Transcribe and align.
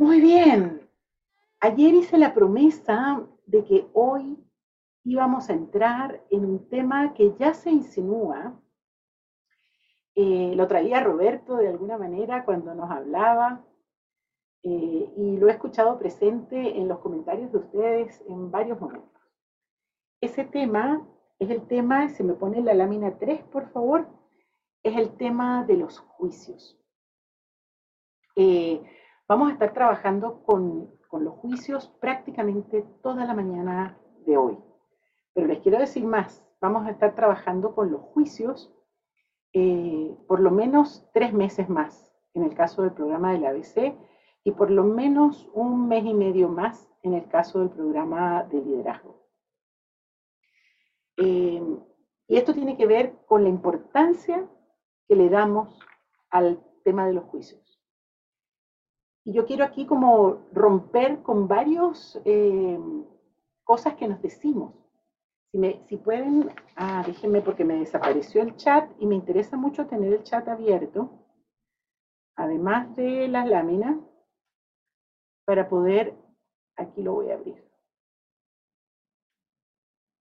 Muy 0.00 0.18
bien. 0.22 0.88
Ayer 1.60 1.92
hice 1.92 2.16
la 2.16 2.32
promesa 2.32 3.22
de 3.44 3.62
que 3.66 3.86
hoy 3.92 4.42
íbamos 5.04 5.50
a 5.50 5.52
entrar 5.52 6.24
en 6.30 6.46
un 6.46 6.70
tema 6.70 7.12
que 7.12 7.34
ya 7.38 7.52
se 7.52 7.70
insinúa. 7.70 8.58
Eh, 10.14 10.54
lo 10.56 10.66
traía 10.66 11.04
Roberto 11.04 11.56
de 11.56 11.68
alguna 11.68 11.98
manera 11.98 12.46
cuando 12.46 12.74
nos 12.74 12.90
hablaba 12.90 13.62
eh, 14.62 15.12
y 15.18 15.36
lo 15.36 15.48
he 15.48 15.52
escuchado 15.52 15.98
presente 15.98 16.78
en 16.78 16.88
los 16.88 17.00
comentarios 17.00 17.52
de 17.52 17.58
ustedes 17.58 18.22
en 18.26 18.50
varios 18.50 18.80
momentos. 18.80 19.20
Ese 20.22 20.44
tema 20.44 21.06
es 21.38 21.50
el 21.50 21.66
tema, 21.66 22.08
se 22.08 22.24
me 22.24 22.32
pone 22.32 22.62
la 22.62 22.72
lámina 22.72 23.18
3, 23.18 23.42
por 23.52 23.68
favor, 23.68 24.08
es 24.82 24.96
el 24.96 25.14
tema 25.18 25.62
de 25.64 25.76
los 25.76 25.98
juicios. 25.98 26.80
Eh, 28.34 28.82
vamos 29.30 29.48
a 29.48 29.52
estar 29.52 29.72
trabajando 29.72 30.42
con, 30.42 30.90
con 31.06 31.22
los 31.22 31.34
juicios 31.34 31.86
prácticamente 32.00 32.84
toda 33.00 33.24
la 33.24 33.32
mañana 33.32 33.96
de 34.26 34.36
hoy. 34.36 34.58
Pero 35.32 35.46
les 35.46 35.60
quiero 35.60 35.78
decir 35.78 36.04
más, 36.04 36.44
vamos 36.60 36.84
a 36.84 36.90
estar 36.90 37.14
trabajando 37.14 37.72
con 37.72 37.92
los 37.92 38.00
juicios 38.00 38.74
eh, 39.52 40.16
por 40.26 40.40
lo 40.40 40.50
menos 40.50 41.08
tres 41.14 41.32
meses 41.32 41.68
más, 41.68 42.12
en 42.34 42.42
el 42.42 42.54
caso 42.54 42.82
del 42.82 42.90
programa 42.90 43.30
del 43.30 43.46
ABC, 43.46 43.94
y 44.42 44.50
por 44.50 44.68
lo 44.68 44.82
menos 44.82 45.48
un 45.54 45.86
mes 45.86 46.04
y 46.04 46.12
medio 46.12 46.48
más 46.48 46.90
en 47.04 47.14
el 47.14 47.28
caso 47.28 47.60
del 47.60 47.70
programa 47.70 48.42
de 48.50 48.60
liderazgo. 48.62 49.28
Eh, 51.18 51.62
y 52.26 52.36
esto 52.36 52.52
tiene 52.52 52.76
que 52.76 52.86
ver 52.86 53.14
con 53.26 53.44
la 53.44 53.48
importancia 53.48 54.44
que 55.06 55.14
le 55.14 55.28
damos 55.28 55.78
al 56.30 56.58
tema 56.82 57.06
de 57.06 57.12
los 57.12 57.26
juicios. 57.26 57.69
Yo 59.32 59.46
quiero 59.46 59.64
aquí 59.64 59.86
como 59.86 60.46
romper 60.52 61.22
con 61.22 61.46
varias 61.46 62.20
eh, 62.24 62.78
cosas 63.64 63.94
que 63.94 64.08
nos 64.08 64.20
decimos 64.20 64.74
si, 65.88 65.96
pueden, 65.96 66.52
ah, 66.76 67.02
déjenme 67.04 67.40
porque 67.40 67.64
me 67.64 67.80
desapareció 67.80 68.42
el 68.42 68.56
chat 68.56 68.90
y 68.98 69.06
me 69.06 69.16
interesa 69.16 69.56
mucho 69.56 69.86
tener 69.86 70.12
el 70.12 70.22
chat 70.22 70.46
abierto, 70.46 71.10
además 72.36 72.94
de 72.94 73.26
las 73.26 73.48
láminas, 73.48 73.96
para 75.44 75.68
poder, 75.68 76.14
aquí 76.76 77.02
lo 77.02 77.14
voy 77.14 77.30
a 77.30 77.34
abrir. 77.34 77.68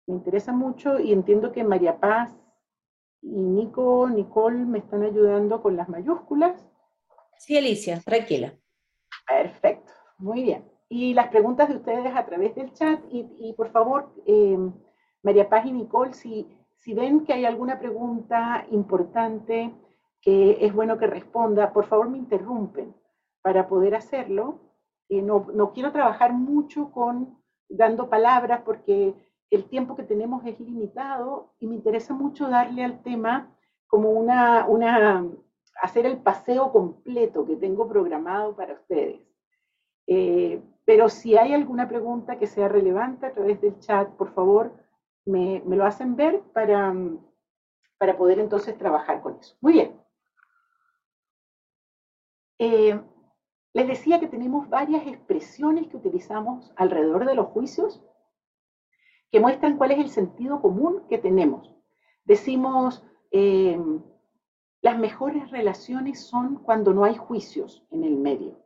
Me 0.08 0.16
interesa 0.16 0.52
mucho 0.52 1.00
y 1.00 1.14
entiendo 1.14 1.52
que 1.52 1.64
María 1.64 2.00
Paz 2.00 2.36
y 3.22 3.44
Nico, 3.44 4.10
Nicole 4.10 4.66
me 4.66 4.80
están 4.80 5.04
ayudando 5.04 5.62
con 5.62 5.76
las 5.76 5.88
mayúsculas. 5.88 6.66
Sí, 7.38 7.56
Alicia, 7.56 8.02
tranquila. 8.04 8.58
Perfecto, 9.30 9.94
muy 10.18 10.44
bien. 10.44 10.66
Y 10.90 11.14
las 11.14 11.28
preguntas 11.28 11.70
de 11.70 11.76
ustedes 11.76 12.16
a 12.16 12.26
través 12.26 12.56
del 12.56 12.74
chat 12.74 13.00
y, 13.12 13.54
por 13.54 13.70
favor, 13.70 14.12
eh, 14.26 14.58
María 15.22 15.48
Paz 15.48 15.66
y 15.68 15.72
Nicole, 15.72 16.14
si, 16.14 16.48
si 16.78 16.96
ven 16.96 17.26
que 17.26 17.34
hay 17.34 17.46
alguna 17.46 17.80
pregunta 17.80 18.66
importante 18.72 19.72
que 20.22 20.58
es 20.66 20.74
bueno 20.74 20.98
que 20.98 21.06
responda, 21.08 21.72
por 21.72 21.86
favor 21.86 22.10
me 22.10 22.18
interrumpen 22.18 22.94
para 23.42 23.68
poder 23.68 23.94
hacerlo. 23.94 24.60
Eh, 25.10 25.22
no, 25.22 25.46
no, 25.54 25.74
quiero 25.74 25.92
trabajar 25.92 26.34
mucho 26.34 26.92
con 26.92 27.38
dando 27.70 28.10
palabras 28.10 28.62
porque 28.66 29.14
el 29.52 29.66
tiempo 29.66 29.96
que 29.96 30.04
tenemos 30.04 30.44
es 30.46 30.60
limitado 30.60 31.54
y 31.60 31.68
me 31.68 31.76
interesa 31.76 32.16
mucho 32.16 32.50
darle 32.50 32.84
al 32.84 33.04
tema 33.04 33.56
como 33.88 34.10
una, 34.10 34.66
una 34.68 35.24
hacer 35.82 36.06
el 36.06 36.18
paseo 36.18 36.72
completo 36.72 37.46
que 37.46 37.56
tengo 37.56 37.88
programado 37.88 38.56
para 38.56 38.74
ustedes. 38.74 39.22
Eh, 40.08 40.62
pero 40.86 41.08
si 41.10 41.38
hay 41.38 41.54
alguna 41.54 41.88
pregunta 41.88 42.40
que 42.40 42.48
sea 42.48 42.68
relevante 42.68 43.28
a 43.28 43.34
través 43.34 43.62
del 43.62 43.80
chat, 43.80 44.10
por 44.16 44.34
favor, 44.34 44.74
me, 45.26 45.62
lo 45.66 45.86
hacen 45.86 46.16
ver 46.16 46.42
para, 46.54 46.94
para 47.98 48.18
poder 48.18 48.40
entonces 48.40 48.78
trabajar 48.78 49.22
con 49.22 49.38
eso. 49.40 49.56
Muy 49.62 49.74
bien. 49.74 50.02
Eh, 52.58 53.00
les 53.74 53.88
decía 53.88 54.20
que 54.20 54.28
tenemos 54.28 54.68
varias 54.68 55.06
expresiones 55.06 55.88
que 55.88 55.98
utilizamos 55.98 56.74
alrededor 56.76 57.26
de 57.26 57.36
los 57.36 57.48
juicios 57.48 58.04
que 59.32 59.40
muestran 59.40 59.78
cuál 59.78 59.92
es 59.92 60.00
el 60.00 60.10
sentido 60.10 60.60
común 60.62 61.04
que 61.08 61.20
tenemos. 61.20 61.72
Decimos, 62.26 63.06
eh, 63.32 63.80
las 64.82 64.98
mejores 64.98 65.50
relaciones 65.52 66.22
son 66.22 66.56
cuando 66.58 66.94
no 66.94 67.04
hay 67.04 67.16
juicios 67.16 67.86
en 67.92 68.04
el 68.04 68.16
medio. 68.16 68.58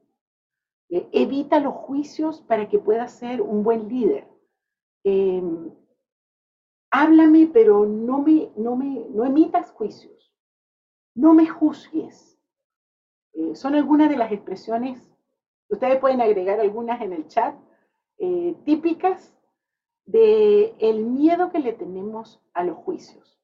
Eh, 0.89 1.07
evita 1.11 1.59
los 1.59 1.73
juicios 1.73 2.41
para 2.41 2.69
que 2.69 2.79
puedas 2.79 3.13
ser 3.13 3.41
un 3.41 3.63
buen 3.63 3.87
líder 3.87 4.27
háblame, 6.93 7.49
pero 7.51 7.87
no, 7.87 8.19
me, 8.19 8.51
no, 8.55 8.75
me, 8.75 9.07
no 9.09 9.25
emitas 9.25 9.71
juicios, 9.71 10.31
no 11.15 11.33
me 11.33 11.47
juzgues. 11.47 12.39
Eh, 13.33 13.55
son 13.55 13.73
algunas 13.73 14.09
de 14.09 14.17
las 14.17 14.31
expresiones, 14.31 15.11
ustedes 15.69 15.99
pueden 15.99 16.21
agregar 16.21 16.59
algunas 16.59 17.01
en 17.01 17.13
el 17.13 17.27
chat, 17.27 17.55
eh, 18.19 18.55
típicas 18.63 19.35
de 20.05 20.75
miedo 20.93 21.49
que 21.49 21.57
le 21.57 21.73
tenemos 21.73 22.39
a 22.53 22.63
los 22.63 22.77
juicios. 22.77 23.39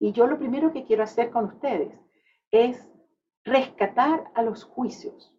Y 0.00 0.12
yo 0.12 0.26
lo 0.26 0.38
primero 0.38 0.72
que 0.72 0.84
quiero 0.84 1.02
hacer 1.02 1.30
con 1.30 1.46
ustedes 1.46 2.00
es 2.50 2.88
rescatar 3.44 4.30
a 4.34 4.42
los 4.42 4.64
juicios 4.64 5.34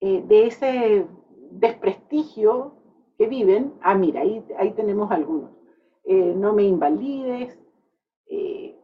eh, 0.00 0.22
de 0.26 0.46
ese 0.46 1.06
desprestigio 1.50 2.76
que 3.18 3.28
viven. 3.28 3.74
Ah, 3.82 3.94
mira, 3.94 4.22
ahí, 4.22 4.44
ahí 4.58 4.72
tenemos 4.72 5.10
algunos. 5.10 5.50
Eh, 6.04 6.34
no 6.36 6.52
me 6.52 6.64
invalides, 6.64 7.56
eh, 8.26 8.76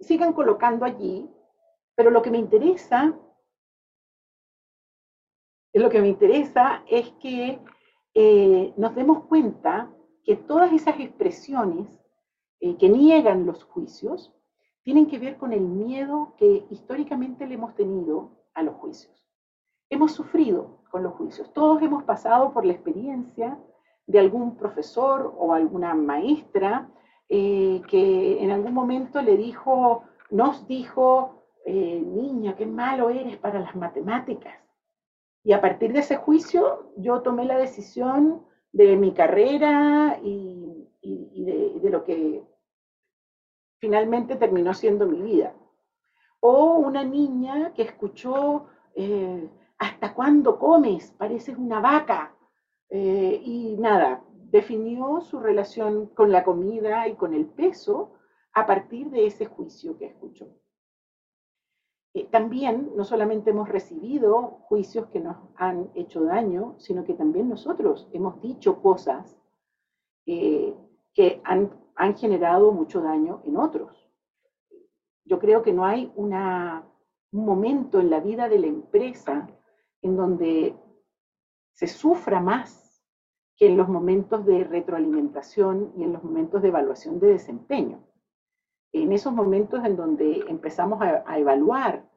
sigan 0.00 0.32
colocando 0.32 0.84
allí, 0.84 1.30
pero 1.94 2.10
lo 2.10 2.22
que 2.22 2.30
me 2.30 2.38
interesa, 2.38 3.16
lo 5.72 5.90
que 5.90 6.00
me 6.00 6.08
interesa 6.08 6.82
es 6.88 7.10
que 7.20 7.60
nos 8.76 8.96
demos 8.96 9.26
cuenta 9.26 9.94
que 10.24 10.34
todas 10.34 10.72
esas 10.72 10.98
expresiones 10.98 11.86
que 12.60 12.88
niegan 12.88 13.46
los 13.46 13.62
juicios 13.64 14.32
tienen 14.82 15.06
que 15.06 15.18
ver 15.18 15.36
con 15.36 15.52
el 15.52 15.60
miedo 15.60 16.34
que 16.38 16.66
históricamente 16.70 17.46
le 17.46 17.54
hemos 17.54 17.74
tenido 17.74 18.30
a 18.54 18.62
los 18.62 18.74
juicios. 18.76 19.26
Hemos 19.90 20.12
sufrido 20.12 20.78
con 20.90 21.02
los 21.02 21.14
juicios, 21.14 21.52
todos 21.52 21.82
hemos 21.82 22.04
pasado 22.04 22.52
por 22.52 22.64
la 22.64 22.72
experiencia 22.72 23.58
de 24.06 24.18
algún 24.18 24.56
profesor 24.56 25.34
o 25.36 25.52
alguna 25.52 25.94
maestra 25.94 26.90
eh, 27.28 27.82
que 27.88 28.42
en 28.42 28.50
algún 28.50 28.72
momento 28.72 29.20
le 29.20 29.36
dijo, 29.36 30.04
nos 30.30 30.66
dijo, 30.66 31.44
eh, 31.66 32.02
niña, 32.02 32.56
qué 32.56 32.64
malo 32.64 33.10
eres 33.10 33.36
para 33.36 33.60
las 33.60 33.76
matemáticas. 33.76 34.54
Y 35.44 35.52
a 35.52 35.60
partir 35.60 35.92
de 35.92 36.00
ese 36.00 36.16
juicio 36.16 36.90
yo 36.96 37.20
tomé 37.20 37.44
la 37.44 37.58
decisión 37.58 38.46
de 38.72 38.96
mi 38.96 39.12
carrera 39.12 40.18
y, 40.22 40.88
de, 41.02 41.90
lo 41.90 42.04
que 42.04 42.42
finalmente 43.78 44.36
terminó 44.36 44.74
siendo 44.74 45.06
mi 45.06 45.22
vida. 45.22 45.54
O 46.40 46.74
una 46.74 47.04
niña 47.04 47.72
que 47.74 47.82
escuchó, 47.82 48.66
eh, 48.94 49.48
¿hasta 49.78 50.14
cuándo 50.14 50.58
comes? 50.58 51.12
Pareces 51.12 51.56
una 51.56 51.80
vaca. 51.80 52.34
Eh, 52.90 53.40
y 53.44 53.76
nada, 53.78 54.22
definió 54.50 55.20
su 55.20 55.40
relación 55.40 56.06
con 56.06 56.32
la 56.32 56.44
comida 56.44 57.06
y 57.08 57.14
con 57.14 57.34
el 57.34 57.46
peso 57.46 58.12
a 58.52 58.66
partir 58.66 59.10
de 59.10 59.26
ese 59.26 59.46
juicio 59.46 59.98
que 59.98 60.06
escuchó. 60.06 60.48
Eh, 62.14 62.26
también 62.30 62.92
no 62.96 63.04
solamente 63.04 63.50
hemos 63.50 63.68
recibido 63.68 64.60
juicios 64.68 65.06
que 65.08 65.20
nos 65.20 65.36
han 65.56 65.90
hecho 65.94 66.24
daño, 66.24 66.74
sino 66.78 67.04
que 67.04 67.14
también 67.14 67.48
nosotros 67.48 68.08
hemos 68.12 68.40
dicho 68.40 68.80
cosas 68.80 69.38
eh, 70.26 70.74
que 71.14 71.40
han, 71.44 71.70
han, 71.98 72.16
generado 72.16 72.72
mucho 72.72 73.00
daño 73.00 73.42
en 73.44 73.56
otros. 73.56 74.08
Yo 75.24 75.38
creo 75.38 75.62
que 75.62 75.72
no 75.72 75.84
hay 75.84 76.10
un 76.16 76.32
momento 77.32 78.00
en 78.00 78.10
la 78.10 78.20
vida 78.20 78.48
de 78.48 78.58
la 78.58 78.66
empresa 78.66 79.48
en 80.02 80.16
donde 80.16 80.74
se 81.72 81.86
sufra 81.86 82.40
más 82.40 83.04
que 83.56 83.66
en 83.66 83.76
los 83.76 83.88
momentos 83.88 84.46
de 84.46 84.64
retroalimentación 84.64 85.92
y 85.96 86.04
en 86.04 86.12
los 86.12 86.22
momentos 86.22 86.62
de 86.62 86.68
evaluación 86.68 87.18
de 87.18 87.28
desempeño. 87.28 88.04
En 88.92 89.12
esos 89.12 89.32
momentos 89.32 89.84
en 89.84 89.96
donde 89.96 90.44
empezamos 90.48 91.02
a, 91.02 91.38
evaluar 91.38 92.08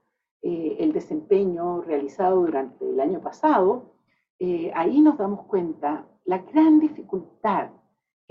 eh, 0.41 0.77
el 0.79 0.93
desempeño 0.93 1.81
realizado 1.81 2.41
durante 2.41 2.87
el 2.87 2.99
año 2.99 3.21
pasado, 3.21 3.95
eh, 4.39 4.71
ahí 4.75 5.01
nos 5.01 5.17
damos 5.17 5.45
cuenta 5.47 6.07
la 6.25 6.37
gran 6.39 6.79
dificultad 6.79 7.71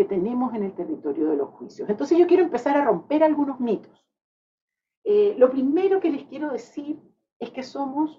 que 0.00 0.06
tenemos 0.06 0.54
en 0.54 0.62
el 0.62 0.72
territorio 0.72 1.28
de 1.28 1.36
los 1.36 1.50
juicios. 1.50 1.90
Entonces 1.90 2.16
yo 2.16 2.26
quiero 2.26 2.42
empezar 2.42 2.74
a 2.74 2.84
romper 2.86 3.22
algunos 3.22 3.60
mitos. 3.60 4.02
Eh, 5.04 5.34
lo 5.36 5.50
primero 5.50 6.00
que 6.00 6.10
les 6.10 6.24
quiero 6.24 6.50
decir 6.50 6.98
es 7.38 7.50
que 7.50 7.62
somos 7.62 8.18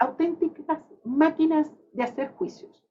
auténticas 0.00 0.80
máquinas 1.04 1.70
de 1.92 2.02
hacer 2.02 2.32
juicios. 2.32 2.84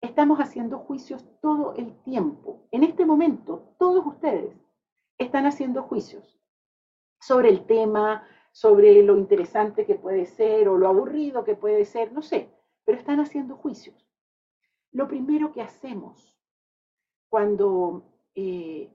Estamos 0.00 0.40
haciendo 0.40 0.78
juicios 0.78 1.22
todo 1.42 1.74
el 1.74 1.94
tiempo. 2.02 2.66
En 2.70 2.82
este 2.82 3.04
momento, 3.04 3.74
todos 3.78 4.06
ustedes 4.06 4.56
están 5.18 5.44
haciendo 5.44 5.82
juicios 5.82 6.40
sobre 7.20 7.50
el 7.50 7.66
tema, 7.66 8.26
sobre 8.52 9.02
lo 9.02 9.18
interesante 9.18 9.84
que 9.84 9.96
puede 9.96 10.24
ser 10.24 10.70
o 10.70 10.78
lo 10.78 10.88
aburrido 10.88 11.44
que 11.44 11.56
puede 11.56 11.84
ser, 11.84 12.10
no 12.14 12.22
sé, 12.22 12.48
pero 12.86 12.96
están 12.96 13.20
haciendo 13.20 13.54
juicios. 13.54 14.08
Lo 14.92 15.08
primero 15.08 15.52
que 15.52 15.60
hacemos 15.60 16.35
cuando 17.28 18.02
eh, 18.34 18.90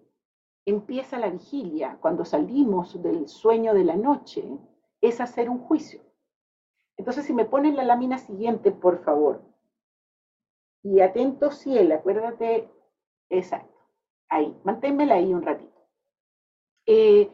empieza 0.66 1.20
la 1.20 1.30
vigilia, 1.30 1.98
cuando 2.02 2.26
salimos 2.26 3.02
del 3.02 3.28
sueño 3.28 3.74
de 3.74 3.84
la 3.84 3.96
noche, 3.96 4.44
es 5.02 5.20
hacer 5.20 5.50
un 5.50 5.60
juicio. 5.60 6.02
Entonces, 6.98 7.26
si 7.26 7.34
me 7.34 7.46
ponen 7.46 7.76
la 7.76 7.84
lámina 7.84 8.18
siguiente, 8.18 8.72
por 8.72 9.04
favor. 9.04 9.42
Y 10.84 11.02
atento, 11.02 11.52
cielo, 11.52 11.96
acuérdate, 11.96 12.70
exacto, 13.30 13.80
ahí, 14.30 14.60
manténmela 14.64 15.16
ahí 15.16 15.34
un 15.34 15.42
ratito. 15.42 15.88
Eh, 16.86 17.32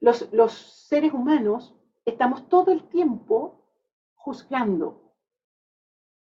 los, 0.00 0.32
los 0.32 0.52
seres 0.52 1.12
humanos 1.12 1.74
estamos 2.04 2.48
todo 2.48 2.70
el 2.70 2.88
tiempo 2.88 3.64
juzgando 4.14 5.14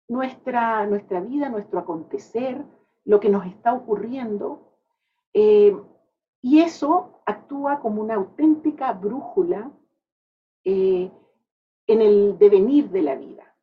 nuestra, 0.09 0.87
nuestra 0.87 1.21
vida, 1.21 1.49
nuestro 1.49 1.79
acontecer, 1.79 2.65
lo 3.05 3.21
que 3.21 3.29
nos 3.29 3.47
está 3.47 3.73
ocurriendo. 3.75 4.77
Eh, 5.33 5.77
y 6.43 6.61
eso 6.61 7.23
actúa 7.27 7.81
como 7.81 8.03
una 8.03 8.15
auténtica 8.15 8.93
brújula 8.93 9.71
eh, 10.65 11.11
en 11.87 12.01
el 12.01 12.39
devenir 12.39 12.91
de 12.91 13.03
la 13.03 13.15
vida. 13.15 13.57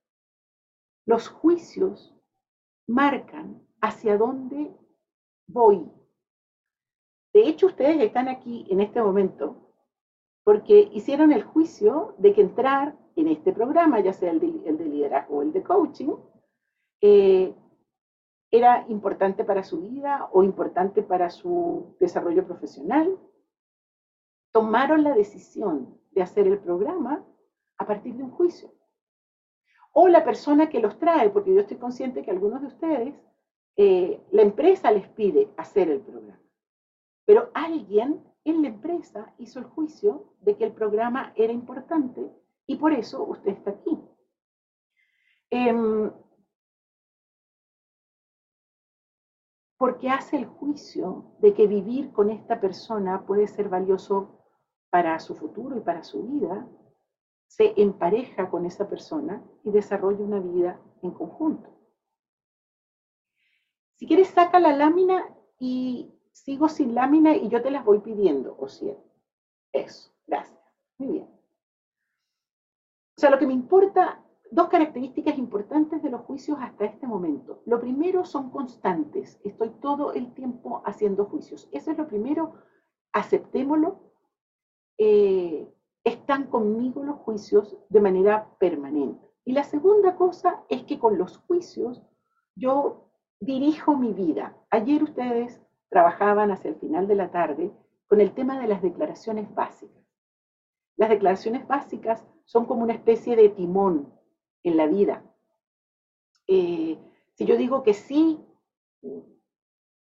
Los 1.06 1.28
juicios 1.28 2.14
marcan 2.88 3.62
hacia 3.82 4.18
dónde 4.18 4.76
voy. 5.48 5.92
De 7.34 7.48
hecho, 7.48 7.68
ustedes 7.68 8.02
están 8.02 8.28
aquí 8.28 8.66
en 8.70 8.82
este 8.82 9.02
momento 9.02 9.68
porque 10.44 10.90
hicieron 10.94 11.34
el 11.34 11.44
juicio 11.44 12.16
de 12.18 12.34
que 12.34 12.42
entrar 12.42 12.98
en 13.18 13.28
este 13.28 13.52
programa, 13.52 14.00
ya 14.00 14.14
sea 14.14 14.32
el 14.32 14.40
de, 14.40 14.86
liderazgo 14.86 15.38
o 15.38 15.42
el 15.42 15.52
de 15.52 15.62
coaching, 15.62 16.16
eh, 17.02 17.54
era 18.52 18.86
importante 18.88 19.44
para 19.44 19.64
su 19.64 19.82
vida 19.82 20.30
o 20.32 20.44
importante 20.44 21.04
para 21.04 21.30
su 21.30 21.96
desarrollo 22.00 22.46
profesional. 22.46 23.18
Tomaron 24.52 25.04
la 25.04 25.14
decisión 25.14 26.00
de 26.12 26.22
hacer 26.22 26.48
el 26.48 26.60
programa 26.60 27.26
a 27.78 27.86
partir 27.86 28.16
de 28.16 28.24
un 28.24 28.32
juicio. 28.32 28.74
O 29.92 30.08
la 30.08 30.24
persona 30.24 30.70
que 30.70 30.80
los 30.80 30.98
trae, 30.98 31.30
porque 31.30 31.54
yo 31.54 31.62
estoy 31.62 31.78
consciente 31.78 32.24
que 32.24 32.32
algunos 32.32 32.62
de 32.62 32.68
ustedes, 32.68 33.16
eh, 33.76 34.22
la 34.32 34.42
empresa 34.42 34.92
les 34.92 35.08
pide 35.10 35.50
hacer 35.58 35.90
el 35.90 36.02
programa. 36.02 36.40
Pero 37.26 37.52
alguien 37.54 38.24
en 38.46 38.62
la 38.62 38.70
empresa 38.70 39.34
hizo 39.38 39.60
el 39.60 39.66
juicio 39.66 40.34
de 40.40 40.56
que 40.56 40.64
el 40.64 40.72
programa 40.72 41.34
era 41.36 41.52
importante 41.52 42.32
y 42.66 42.78
por 42.78 42.94
eso 42.94 43.24
usted 43.24 43.52
está 43.52 43.72
aquí. 43.72 44.00
Em, 45.50 46.12
porque 49.78 50.10
hace 50.10 50.38
el 50.38 50.46
juicio 50.46 51.36
de 51.40 51.54
que 51.54 51.68
vivir 51.68 52.12
con 52.12 52.30
esta 52.30 52.60
persona 52.60 53.26
puede 53.26 53.48
ser 53.48 53.70
valioso 53.70 54.44
para 54.90 55.20
su 55.20 55.36
futuro 55.36 55.78
y 55.78 55.82
para 55.82 56.04
su 56.04 56.24
vida, 56.24 56.68
se 57.48 57.74
empareja 57.82 58.50
con 58.50 58.66
esa 58.66 58.90
persona 58.90 59.44
y 59.64 59.72
desarrolla 59.72 60.24
una 60.24 60.40
vida 60.40 60.82
en 61.02 61.12
conjunto. 61.12 61.70
Si 63.96 64.08
quieres, 64.08 64.30
saca 64.30 64.60
la 64.60 64.76
lámina 64.76 65.26
y 65.60 66.12
sigo 66.32 66.70
sin 66.70 66.94
lámina 66.94 67.36
y 67.36 67.50
yo 67.50 67.62
te 67.62 67.72
las 67.72 67.84
voy 67.84 68.00
pidiendo, 68.00 68.56
o 68.60 68.68
sea, 68.68 68.96
eso, 69.72 70.12
gracias. 70.26 70.60
Muy 70.98 71.10
bien. 71.10 71.26
O 73.18 73.20
sea, 73.20 73.30
lo 73.30 73.40
que 73.40 73.48
me 73.48 73.54
importa, 73.54 74.24
dos 74.52 74.70
características 74.70 75.38
importantes 75.38 76.02
de 76.02 76.10
los 76.10 76.22
juicios 76.22 76.58
hasta 76.62 76.86
este 76.86 77.08
momento. 77.08 77.62
Lo 77.66 77.80
primero 77.80 78.26
son 78.26 78.50
constantes. 78.50 79.40
Estoy 79.44 79.70
todo 79.82 80.14
el 80.14 80.34
tiempo 80.34 80.82
haciendo 80.86 81.26
juicios. 81.26 81.68
Eso 81.72 81.92
es 81.92 81.98
lo 81.98 82.08
primero. 82.08 82.54
Aceptémoslo. 83.14 84.00
Eh, 84.98 85.68
están 86.04 86.46
conmigo 86.46 87.04
los 87.04 87.18
juicios 87.18 87.78
de 87.90 88.02
manera 88.02 88.50
permanente. 88.60 89.28
Y 89.44 89.54
la 89.54 89.64
segunda 89.64 90.16
cosa 90.16 90.64
es 90.70 90.84
que 90.84 91.00
con 91.00 91.18
los 91.18 91.38
juicios 91.38 92.02
yo 92.56 93.12
dirijo 93.40 93.96
mi 93.96 94.14
vida. 94.14 94.58
Ayer 94.70 95.04
ustedes 95.04 95.62
trabajaban 95.90 96.52
hacia 96.52 96.70
el 96.70 96.76
final 96.76 97.08
de 97.08 97.16
la 97.16 97.32
tarde 97.32 97.72
con 98.08 98.22
el 98.22 98.34
tema 98.34 98.60
de 98.60 98.68
las 98.68 98.82
declaraciones 98.82 99.54
básicas. 99.54 100.04
Las 100.96 101.10
declaraciones 101.10 101.68
básicas 101.68 102.26
son 102.46 102.66
como 102.66 102.84
una 102.84 102.94
especie 102.94 103.36
de 103.36 103.50
timón 103.50 104.17
en 104.64 104.78
la 104.78 104.88
vida. 104.88 105.24
Eh, 106.48 106.98
si 107.34 107.46
yo 107.46 107.58
digo 107.58 107.84
que 107.84 107.94
sí, 107.94 108.40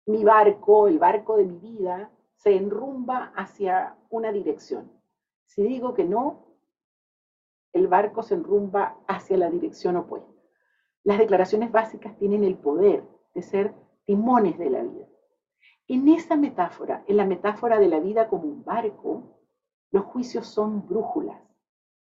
mi 0.07 0.25
barco, 0.25 0.89
el 0.89 0.99
barco 0.99 1.37
de 1.37 1.45
mi 1.45 1.59
vida, 1.59 2.11
se 2.37 2.57
enrumba 2.57 3.33
hacia 3.35 3.97
una 4.11 4.33
dirección. 4.33 4.93
Si 5.45 5.63
digo 5.63 5.95
que 5.95 6.05
no, 6.05 6.47
el 7.73 7.89
barco 7.89 8.23
se 8.23 8.35
enrumba 8.35 8.99
hacia 9.07 9.37
la 9.37 9.51
dirección 9.51 9.97
opuesta. 9.97 10.33
Las 11.05 11.19
declaraciones 11.19 11.71
básicas 11.71 12.17
tienen 12.19 12.45
el 12.45 12.57
poder 12.57 13.05
de 13.35 13.43
ser 13.43 13.75
timones 14.07 14.59
de 14.59 14.71
la 14.71 14.83
vida. 14.83 15.07
En 15.89 16.09
esa 16.09 16.37
metáfora, 16.37 17.05
en 17.07 17.17
la 17.17 17.25
metáfora 17.25 17.79
de 17.79 17.89
la 17.89 18.01
vida 18.01 18.29
como 18.29 18.45
un 18.45 18.65
barco, 18.65 19.39
los 19.91 20.05
juicios 20.05 20.47
son 20.47 20.87
brújulas 20.87 21.41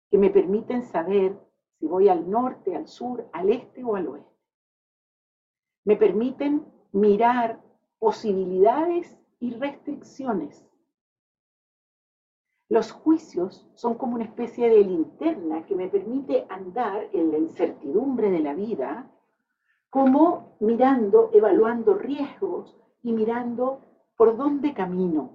que 0.10 0.18
me 0.18 0.30
permiten 0.30 0.84
saber 0.84 1.38
si 1.80 1.88
voy 1.88 2.10
al 2.10 2.30
norte, 2.30 2.76
al 2.76 2.88
sur, 2.88 3.28
al 3.34 3.50
este 3.50 3.84
o 3.84 3.96
al 3.96 4.08
oeste. 4.08 4.32
Me 5.84 5.96
permiten 5.96 6.66
mirar 6.92 7.62
posibilidades 8.00 9.18
y 9.40 9.52
restricciones 9.54 10.66
los 12.68 12.92
juicios 12.92 13.68
son 13.76 13.94
como 13.94 14.16
una 14.16 14.24
especie 14.24 14.70
de 14.70 14.84
linterna 14.84 15.66
que 15.66 15.76
me 15.76 15.88
permite 15.88 16.48
andar 16.50 17.10
en 17.14 17.32
la 17.32 17.38
incertidumbre 17.38 18.32
de 18.32 18.40
la 18.40 18.56
vida, 18.56 19.12
como 19.90 20.58
mirando, 20.60 21.30
evaluando 21.32 21.94
riesgos 21.94 22.76
y 23.04 23.14
mirando 23.14 23.82
por 24.18 24.36
dónde 24.36 24.74
camino. 24.74 25.30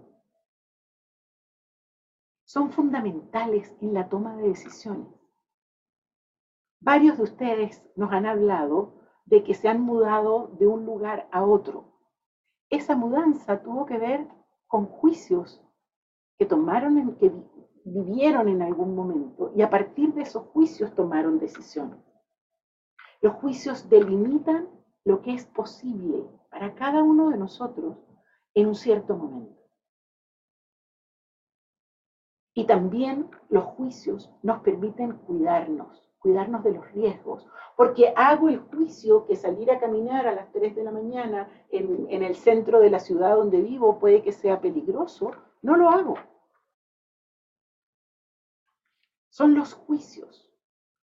Son 2.45 2.73
fundamentales 2.73 3.77
en 3.81 3.95
la 3.95 4.09
toma 4.09 4.35
de 4.37 4.49
decisiones. 4.49 5.20
Varios 6.81 7.19
de 7.19 7.25
ustedes 7.25 7.83
nos 7.95 8.11
han 8.13 8.25
hablado 8.25 8.95
de 9.27 9.45
que 9.45 9.55
se 9.55 9.69
han 9.69 9.83
mudado 9.83 10.49
de 10.59 10.67
un 10.67 10.87
lugar 10.87 11.29
a 11.31 11.45
otro. 11.45 11.93
Esa 12.71 12.97
mudanza 12.97 13.63
tuvo 13.63 13.85
que 13.85 13.99
ver 13.99 14.27
con 14.67 14.87
juicios 14.87 15.63
que 16.39 16.47
tomaron, 16.47 17.17
que 17.17 17.33
vivieron 17.85 18.49
en 18.49 18.63
algún 18.63 18.95
momento 18.95 19.53
y 19.55 19.63
a 19.63 19.69
partir 19.69 20.15
de 20.15 20.23
esos 20.23 20.47
juicios 20.49 20.95
tomaron 20.95 21.39
decisiones. 21.39 21.99
Los 23.21 23.35
juicios 23.35 23.89
delimitan 23.91 24.69
lo 25.05 25.21
que 25.21 25.35
es 25.35 25.45
posible 25.45 26.25
para 26.51 26.75
cada 26.75 27.03
uno 27.03 27.29
de 27.29 27.37
nosotros 27.37 27.99
en 28.55 28.69
un 28.69 28.75
cierto 28.75 29.17
momento. 29.17 29.61
Y 32.55 32.65
también 32.65 33.31
los 33.49 33.65
juicios 33.65 34.31
nos 34.43 34.61
permiten 34.61 35.19
cuidarnos, 35.19 36.10
cuidarnos 36.21 36.63
de 36.63 36.73
los 36.73 36.91
riesgos, 36.93 37.47
porque 37.77 38.13
hago 38.15 38.49
el 38.49 38.61
juicio 38.61 39.27
que 39.27 39.37
salir 39.37 39.71
a 39.71 39.81
caminar 39.81 40.27
a 40.29 40.35
las 40.35 40.53
3 40.53 40.77
de 40.77 40.85
la 40.85 40.93
mañana 40.93 41.49
en, 41.71 42.07
en 42.11 42.23
el 42.23 42.37
centro 42.37 42.79
de 42.79 42.91
la 42.91 43.01
ciudad 43.01 43.37
donde 43.37 43.61
vivo 43.61 43.99
puede 43.99 44.23
que 44.23 44.33
sea 44.33 44.61
peligroso, 44.61 45.33
no 45.63 45.77
lo 45.77 45.89
hago. 45.89 46.15
Son 49.31 49.55
los 49.55 49.75
juicios 49.75 50.51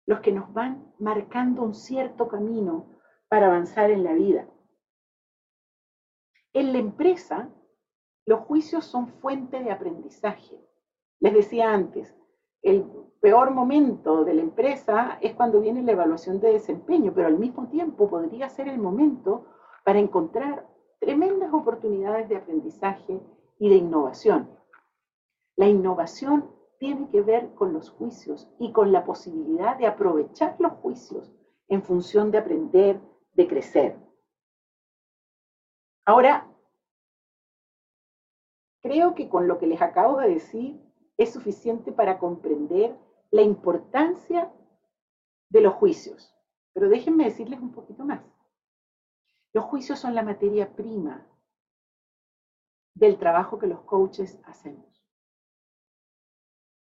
los 0.07 0.21
que 0.21 0.33
nos 0.33 0.53
van 0.53 0.93
marcando 0.99 1.63
un 1.63 1.75
cierto 1.75 2.29
camino 2.29 2.87
para 3.29 3.47
avanzar 3.47 3.91
en 3.91 4.05
la 4.05 4.13
vida. 4.13 4.47
En 6.53 6.73
la 6.73 6.79
empresa, 6.79 7.49
los 8.27 8.41
juicios 8.41 8.85
son 8.85 9.09
fuente 9.09 9.63
de 9.63 9.71
aprendizaje. 9.71 10.61
Les 11.21 11.33
decía 11.33 11.73
antes, 11.73 12.15
el 12.65 12.83
peor 13.21 13.51
momento 13.51 14.25
de 14.25 14.35
la 14.35 14.41
empresa 14.41 15.19
es 15.21 15.35
cuando 15.35 15.61
viene 15.61 15.83
la 15.83 15.93
evaluación 15.93 16.41
de 16.41 16.55
desempeño, 16.55 17.13
pero 17.15 17.29
al 17.29 17.39
mismo 17.39 17.69
tiempo 17.69 18.09
podría 18.09 18.49
ser 18.49 18.69
el 18.69 18.79
momento 18.79 19.47
para 19.85 19.99
encontrar 19.99 20.67
tremendas 20.99 21.53
oportunidades 21.53 22.29
de 22.29 22.37
aprendizaje 22.37 23.21
y 23.59 23.69
de 23.69 23.77
innovación. 23.77 24.49
La 25.57 25.69
innovación 25.69 26.51
tiene 26.79 27.09
que 27.11 27.21
ver 27.21 27.55
con 27.55 27.75
los 27.75 27.91
juicios 27.91 28.51
y 28.59 28.73
con 28.73 28.93
la 28.93 29.05
posibilidad 29.05 29.77
de 29.77 29.87
aprovechar 29.87 30.57
los 30.59 30.73
juicios 30.73 31.31
en 31.69 31.83
función 31.83 32.31
de 32.31 32.39
aprender, 32.39 32.99
de 33.35 33.47
crecer. 33.47 33.99
Ahora, 36.07 36.49
creo 38.81 39.15
que 39.15 39.29
con 39.29 39.49
lo 39.49 39.59
que 39.59 39.67
les 39.67 39.83
acabo 39.83 40.19
de 40.19 40.29
decir 40.31 40.84
es 41.17 41.33
suficiente 41.33 41.93
para 41.93 42.19
comprender 42.19 42.97
la 43.31 43.43
importancia 43.43 44.53
de 45.49 45.61
los 45.61 45.75
juicios. 45.75 46.35
Pero 46.73 46.89
déjenme 46.89 47.25
decirles 47.25 47.61
un 47.61 47.73
poquito 47.73 48.05
más. 48.05 48.23
Los 49.53 49.65
juicios 49.65 49.99
son 49.99 50.15
la 50.15 50.23
materia 50.23 50.75
prima 50.75 51.27
del 52.95 53.19
trabajo 53.19 53.59
que 53.59 53.67
los 53.67 53.83
coaches 53.83 54.41
hacemos. 54.45 55.05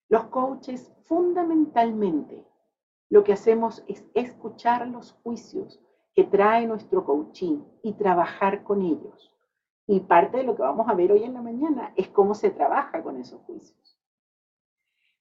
Los 0.08 0.24
coaches 0.24 0.92
fundamentalmente 1.04 2.46
lo 3.10 3.24
que 3.24 3.32
hacemos 3.32 3.84
es 3.88 4.04
escuchar 4.14 4.86
los 4.86 5.12
juicios 5.24 5.80
que 6.14 6.24
trae 6.24 6.66
nuestro 6.66 7.04
coaching 7.04 7.62
y 7.82 7.94
trabajar 7.94 8.62
con 8.62 8.82
ellos. 8.82 9.36
Y 9.86 10.00
parte 10.00 10.38
de 10.38 10.44
lo 10.44 10.54
que 10.54 10.62
vamos 10.62 10.88
a 10.88 10.94
ver 10.94 11.10
hoy 11.10 11.24
en 11.24 11.34
la 11.34 11.42
mañana 11.42 11.92
es 11.96 12.08
cómo 12.08 12.34
se 12.34 12.50
trabaja 12.50 13.02
con 13.02 13.16
esos 13.16 13.40
juicios. 13.42 13.99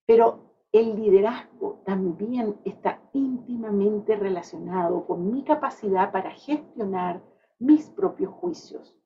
Pero 0.09 0.39
el 0.71 0.95
liderazgo 0.95 1.83
también 1.85 2.59
está 2.65 2.99
íntimamente 3.13 4.15
relacionado 4.15 5.05
con 5.05 5.31
mi 5.31 5.43
capacidad 5.43 6.11
para 6.11 6.31
gestionar 6.31 7.21
mis 7.59 7.91
propios 7.91 8.31
juicios. 8.31 8.97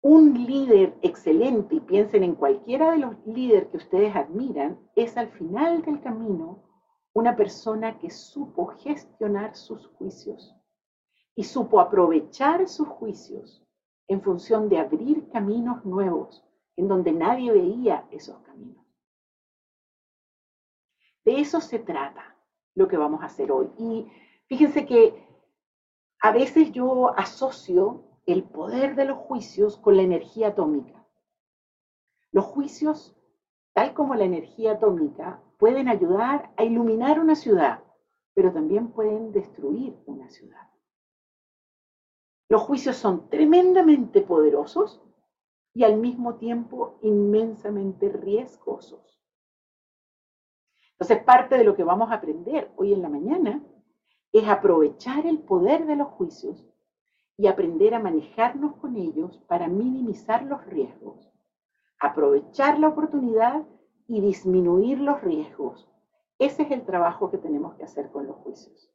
Un 0.00 0.34
líder 0.34 0.98
excelente, 1.02 1.76
y 1.76 1.80
piensen 1.80 2.24
en 2.24 2.34
cualquiera 2.34 2.90
de 2.90 2.98
los 2.98 3.14
líderes 3.24 3.68
que 3.68 3.76
ustedes 3.76 4.16
admiran, 4.16 4.80
es 4.96 5.16
al 5.16 5.28
final 5.28 5.82
del 5.82 6.00
camino 6.00 6.64
una 7.12 7.36
persona 7.36 8.00
que 8.00 8.10
supo 8.10 8.66
gestionar 8.66 9.54
sus 9.54 9.86
juicios 9.96 10.56
y 11.36 11.44
supo 11.44 11.78
aprovechar 11.78 12.66
sus 12.66 12.88
juicios 12.88 13.64
en 14.08 14.22
función 14.22 14.68
de 14.68 14.78
abrir 14.78 15.28
caminos 15.28 15.84
nuevos 15.84 16.44
en 16.74 16.88
donde 16.88 17.12
nadie 17.12 17.52
veía 17.52 18.08
esos 18.10 18.40
caminos. 18.40 18.87
De 21.28 21.40
eso 21.40 21.60
se 21.60 21.78
trata 21.78 22.38
lo 22.74 22.88
que 22.88 22.96
vamos 22.96 23.20
a 23.20 23.26
hacer 23.26 23.52
hoy. 23.52 23.70
Y 23.76 24.10
fíjense 24.46 24.86
que 24.86 25.28
a 26.22 26.32
veces 26.32 26.72
yo 26.72 27.10
asocio 27.18 28.02
el 28.24 28.44
poder 28.44 28.96
de 28.96 29.04
los 29.04 29.18
juicios 29.18 29.76
con 29.76 29.98
la 29.98 30.04
energía 30.04 30.48
atómica. 30.48 31.06
Los 32.32 32.46
juicios, 32.46 33.14
tal 33.74 33.92
como 33.92 34.14
la 34.14 34.24
energía 34.24 34.72
atómica, 34.72 35.42
pueden 35.58 35.88
ayudar 35.88 36.50
a 36.56 36.64
iluminar 36.64 37.20
una 37.20 37.34
ciudad, 37.34 37.84
pero 38.32 38.50
también 38.50 38.90
pueden 38.92 39.30
destruir 39.30 39.98
una 40.06 40.30
ciudad. 40.30 40.70
Los 42.48 42.62
juicios 42.62 42.96
son 42.96 43.28
tremendamente 43.28 44.22
poderosos 44.22 45.02
y 45.74 45.84
al 45.84 45.98
mismo 45.98 46.36
tiempo 46.36 46.98
inmensamente 47.02 48.08
riesgosos. 48.08 49.17
Entonces, 50.98 51.24
parte 51.24 51.56
de 51.56 51.64
lo 51.64 51.76
que 51.76 51.84
vamos 51.84 52.10
a 52.10 52.14
aprender 52.14 52.72
hoy 52.76 52.92
en 52.92 53.02
la 53.02 53.08
mañana 53.08 53.62
es 54.32 54.48
aprovechar 54.48 55.26
el 55.26 55.38
poder 55.38 55.86
de 55.86 55.94
los 55.94 56.08
juicios 56.08 56.66
y 57.36 57.46
aprender 57.46 57.94
a 57.94 58.00
manejarnos 58.00 58.74
con 58.76 58.96
ellos 58.96 59.38
para 59.46 59.68
minimizar 59.68 60.42
los 60.42 60.64
riesgos, 60.66 61.32
aprovechar 62.00 62.80
la 62.80 62.88
oportunidad 62.88 63.64
y 64.08 64.20
disminuir 64.20 64.98
los 65.00 65.20
riesgos. 65.20 65.88
Ese 66.40 66.62
es 66.62 66.70
el 66.72 66.84
trabajo 66.84 67.30
que 67.30 67.38
tenemos 67.38 67.76
que 67.76 67.84
hacer 67.84 68.10
con 68.10 68.26
los 68.26 68.36
juicios. 68.38 68.92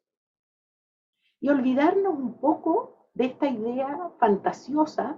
Y 1.40 1.50
olvidarnos 1.50 2.16
un 2.16 2.34
poco 2.40 3.08
de 3.14 3.26
esta 3.26 3.48
idea 3.48 4.12
fantasiosa 4.20 5.18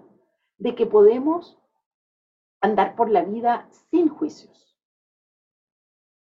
de 0.58 0.76
que 0.76 0.86
podemos 0.86 1.60
andar 2.62 2.96
por 2.96 3.10
la 3.10 3.24
vida 3.24 3.68
sin 3.90 4.08
juicios. 4.08 4.75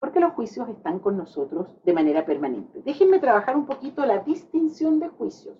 Porque 0.00 0.18
los 0.18 0.32
juicios 0.32 0.68
están 0.68 0.98
con 0.98 1.16
nosotros 1.16 1.68
de 1.84 1.92
manera 1.92 2.26
permanente. 2.26 2.82
Déjenme 2.82 3.20
trabajar 3.20 3.56
un 3.56 3.66
poquito 3.66 4.04
la 4.04 4.18
distinción 4.18 4.98
de 4.98 5.08
juicios. 5.08 5.56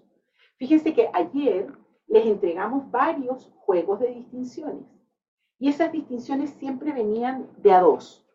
Fíjense 0.56 0.92
que 0.94 1.08
ayer 1.12 1.72
les 2.08 2.26
entregamos 2.26 2.90
varios 2.90 3.52
juegos 3.60 4.00
de 4.00 4.08
distinciones. 4.08 4.86
Y 5.58 5.68
esas 5.68 5.92
distinciones 5.92 6.50
siempre 6.50 6.92
venían 6.92 7.48
de 7.58 7.72
a 7.72 7.82
dos. 7.82 8.26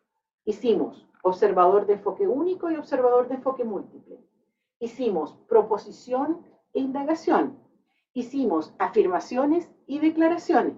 Hicimos 0.44 1.06
observador 1.22 1.86
de 1.86 1.94
enfoque 1.94 2.28
único 2.28 2.70
y 2.70 2.76
observador 2.76 3.26
de 3.26 3.34
enfoque 3.34 3.64
múltiple. 3.64 4.20
Hicimos 4.78 5.34
proposición 5.48 6.46
e 6.72 6.78
indagación. 6.78 7.58
Hicimos 8.14 8.72
afirmaciones 8.78 9.68
y 9.88 9.98
declaraciones. 9.98 10.76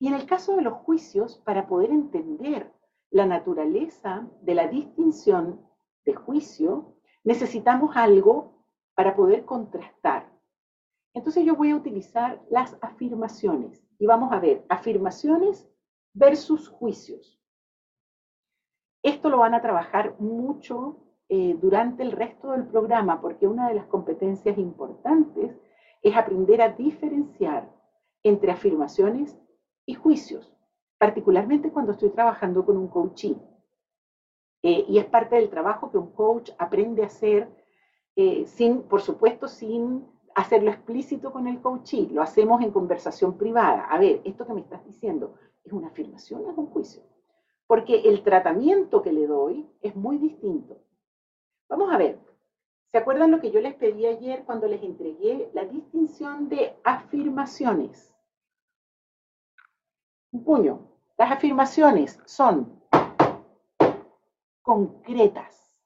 Y 0.00 0.08
en 0.08 0.14
el 0.14 0.26
caso 0.26 0.56
de 0.56 0.62
los 0.62 0.74
juicios, 0.74 1.38
para 1.44 1.68
poder 1.68 1.90
entender 1.90 2.73
la 3.14 3.26
naturaleza 3.26 4.28
de 4.42 4.56
la 4.56 4.66
distinción 4.66 5.60
de 6.04 6.14
juicio, 6.14 6.96
necesitamos 7.22 7.96
algo 7.96 8.66
para 8.96 9.14
poder 9.14 9.44
contrastar. 9.44 10.28
Entonces 11.14 11.44
yo 11.44 11.54
voy 11.54 11.70
a 11.70 11.76
utilizar 11.76 12.42
las 12.50 12.76
afirmaciones. 12.82 13.86
Y 14.00 14.06
vamos 14.06 14.32
a 14.32 14.40
ver, 14.40 14.66
afirmaciones 14.68 15.70
versus 16.12 16.68
juicios. 16.68 17.40
Esto 19.04 19.30
lo 19.30 19.38
van 19.38 19.54
a 19.54 19.62
trabajar 19.62 20.16
mucho 20.18 20.96
eh, 21.28 21.56
durante 21.62 22.02
el 22.02 22.10
resto 22.10 22.50
del 22.50 22.66
programa, 22.66 23.20
porque 23.20 23.46
una 23.46 23.68
de 23.68 23.74
las 23.76 23.86
competencias 23.86 24.58
importantes 24.58 25.56
es 26.02 26.16
aprender 26.16 26.60
a 26.60 26.70
diferenciar 26.70 27.72
entre 28.24 28.50
afirmaciones 28.50 29.38
y 29.86 29.94
juicios, 29.94 30.52
particularmente 30.98 31.70
cuando 31.70 31.92
estoy 31.92 32.10
trabajando 32.10 32.64
con 32.64 32.76
un 32.76 32.88
coaching. 32.88 33.34
Eh, 34.62 34.84
y 34.88 34.98
es 34.98 35.04
parte 35.04 35.36
del 35.36 35.50
trabajo 35.50 35.90
que 35.90 35.98
un 35.98 36.12
coach 36.12 36.50
aprende 36.58 37.02
a 37.02 37.06
hacer, 37.06 37.48
eh, 38.16 38.46
sin, 38.46 38.82
por 38.82 39.02
supuesto, 39.02 39.48
sin 39.48 40.06
hacerlo 40.34 40.70
explícito 40.70 41.32
con 41.32 41.46
el 41.46 41.60
coaching, 41.60 42.08
lo 42.12 42.22
hacemos 42.22 42.62
en 42.62 42.70
conversación 42.70 43.36
privada. 43.36 43.84
A 43.84 43.98
ver, 43.98 44.20
esto 44.24 44.46
que 44.46 44.54
me 44.54 44.60
estás 44.60 44.84
diciendo, 44.84 45.34
¿es 45.64 45.72
una 45.72 45.88
afirmación 45.88 46.44
o 46.44 46.50
es 46.50 46.56
un 46.58 46.66
juicio? 46.66 47.02
Porque 47.66 48.00
el 48.00 48.22
tratamiento 48.22 49.02
que 49.02 49.12
le 49.12 49.26
doy 49.26 49.68
es 49.80 49.94
muy 49.94 50.18
distinto. 50.18 50.78
Vamos 51.68 51.92
a 51.92 51.98
ver, 51.98 52.18
¿se 52.86 52.98
acuerdan 52.98 53.30
lo 53.30 53.40
que 53.40 53.50
yo 53.50 53.60
les 53.60 53.74
pedí 53.74 54.06
ayer 54.06 54.44
cuando 54.44 54.66
les 54.66 54.82
entregué 54.82 55.50
la 55.54 55.64
distinción 55.64 56.48
de 56.48 56.74
afirmaciones? 56.84 58.13
Un 60.34 60.44
puño. 60.44 60.80
Las 61.16 61.30
afirmaciones 61.30 62.20
son 62.26 62.82
concretas, 64.62 65.80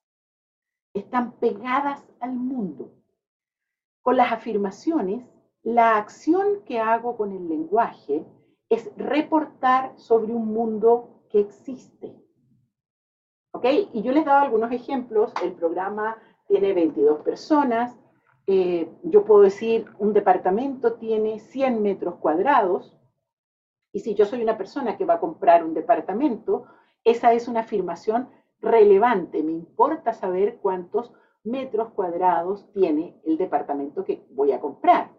están 0.94 1.32
pegadas 1.32 2.02
al 2.18 2.32
mundo 2.32 2.98
con 4.00 4.16
las 4.16 4.32
afirmaciones, 4.32 5.22
la 5.62 5.98
acción 5.98 6.62
que 6.64 6.80
hago 6.80 7.14
con 7.18 7.30
el 7.32 7.46
lenguaje 7.46 8.24
es 8.70 8.90
reportar 8.96 9.92
sobre 9.98 10.32
un 10.32 10.46
mundo 10.54 11.26
que 11.28 11.40
existe. 11.40 12.16
¿Ok? 13.52 13.66
Y 13.92 14.00
yo 14.00 14.12
les 14.12 14.24
daba 14.24 14.40
algunos 14.40 14.72
ejemplos. 14.72 15.30
El 15.42 15.52
programa 15.52 16.16
tiene 16.46 16.72
22 16.72 17.20
personas. 17.20 17.94
Eh, 18.46 18.90
yo 19.02 19.26
puedo 19.26 19.42
decir, 19.42 19.84
un 19.98 20.14
departamento 20.14 20.94
tiene 20.94 21.38
100 21.38 21.82
metros 21.82 22.14
cuadrados. 22.14 22.97
Y 23.98 24.00
si 24.00 24.14
yo 24.14 24.26
soy 24.26 24.40
una 24.42 24.56
persona 24.56 24.96
que 24.96 25.04
va 25.04 25.14
a 25.14 25.18
comprar 25.18 25.64
un 25.64 25.74
departamento, 25.74 26.66
esa 27.02 27.32
es 27.32 27.48
una 27.48 27.62
afirmación 27.62 28.28
relevante. 28.60 29.42
Me 29.42 29.50
importa 29.50 30.12
saber 30.12 30.58
cuántos 30.62 31.12
metros 31.42 31.88
cuadrados 31.94 32.70
tiene 32.72 33.20
el 33.24 33.36
departamento 33.36 34.04
que 34.04 34.24
voy 34.30 34.52
a 34.52 34.60
comprar. 34.60 35.10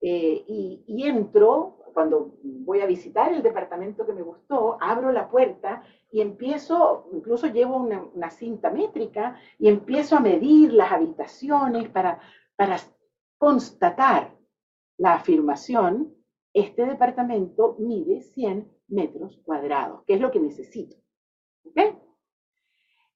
Eh, 0.00 0.44
y, 0.48 1.06
entro, 1.06 1.78
cuando 1.94 2.34
voy 2.42 2.80
a 2.80 2.86
visitar 2.86 3.32
el 3.32 3.44
departamento 3.44 4.04
que 4.04 4.14
me 4.14 4.22
gustó, 4.22 4.78
abro 4.80 5.12
la 5.12 5.28
puerta 5.28 5.84
y 6.10 6.22
empiezo, 6.22 7.08
incluso 7.12 7.46
llevo 7.46 7.76
una, 7.76 8.30
cinta 8.30 8.68
métrica 8.68 9.38
y 9.60 9.68
empiezo 9.68 10.16
a 10.16 10.20
medir 10.20 10.72
las 10.72 10.90
habitaciones 10.90 11.88
para, 11.90 12.18
para 12.56 12.78
constatar 13.38 14.36
la 14.98 15.14
afirmación, 15.14 16.15
este 16.56 16.86
departamento 16.86 17.76
mide 17.78 18.22
100 18.22 18.66
metros 18.88 19.36
cuadrados, 19.44 20.02
que 20.06 20.14
es 20.14 20.20
lo 20.20 20.30
que 20.30 20.40
necesito. 20.40 20.96
¿Okay? 21.64 21.98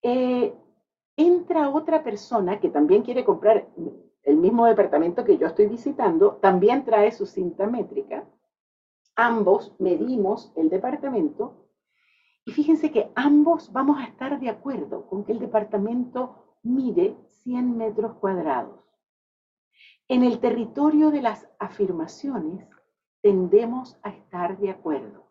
Eh, 0.02 0.54
entra 1.16 1.70
otra 1.70 2.04
persona 2.04 2.60
que 2.60 2.68
también 2.68 3.02
quiere 3.02 3.24
comprar 3.24 3.66
el 4.24 4.36
mismo 4.36 4.66
departamento 4.66 5.24
que 5.24 5.38
yo 5.38 5.46
estoy 5.46 5.68
visitando, 5.68 6.36
también 6.36 6.84
trae 6.84 7.12
su 7.12 7.24
cinta 7.24 7.66
métrica. 7.66 8.28
Ambos 9.16 9.74
medimos 9.78 10.52
el 10.56 10.68
departamento 10.68 11.66
y 12.44 12.52
fíjense 12.52 12.90
que 12.90 13.10
ambos 13.14 13.72
vamos 13.72 13.98
a 14.00 14.04
estar 14.04 14.38
de 14.38 14.50
acuerdo 14.50 15.06
con 15.06 15.24
que 15.24 15.32
el 15.32 15.38
departamento 15.38 16.58
mide 16.62 17.16
100 17.42 17.74
metros 17.74 18.18
cuadrados. 18.18 18.84
En 20.08 20.24
el 20.24 20.40
territorio 20.40 21.10
de 21.10 21.22
las 21.22 21.48
afirmaciones 21.58 22.68
tendemos 23.22 23.98
a 24.02 24.10
estar 24.10 24.58
de 24.58 24.70
acuerdo. 24.70 25.26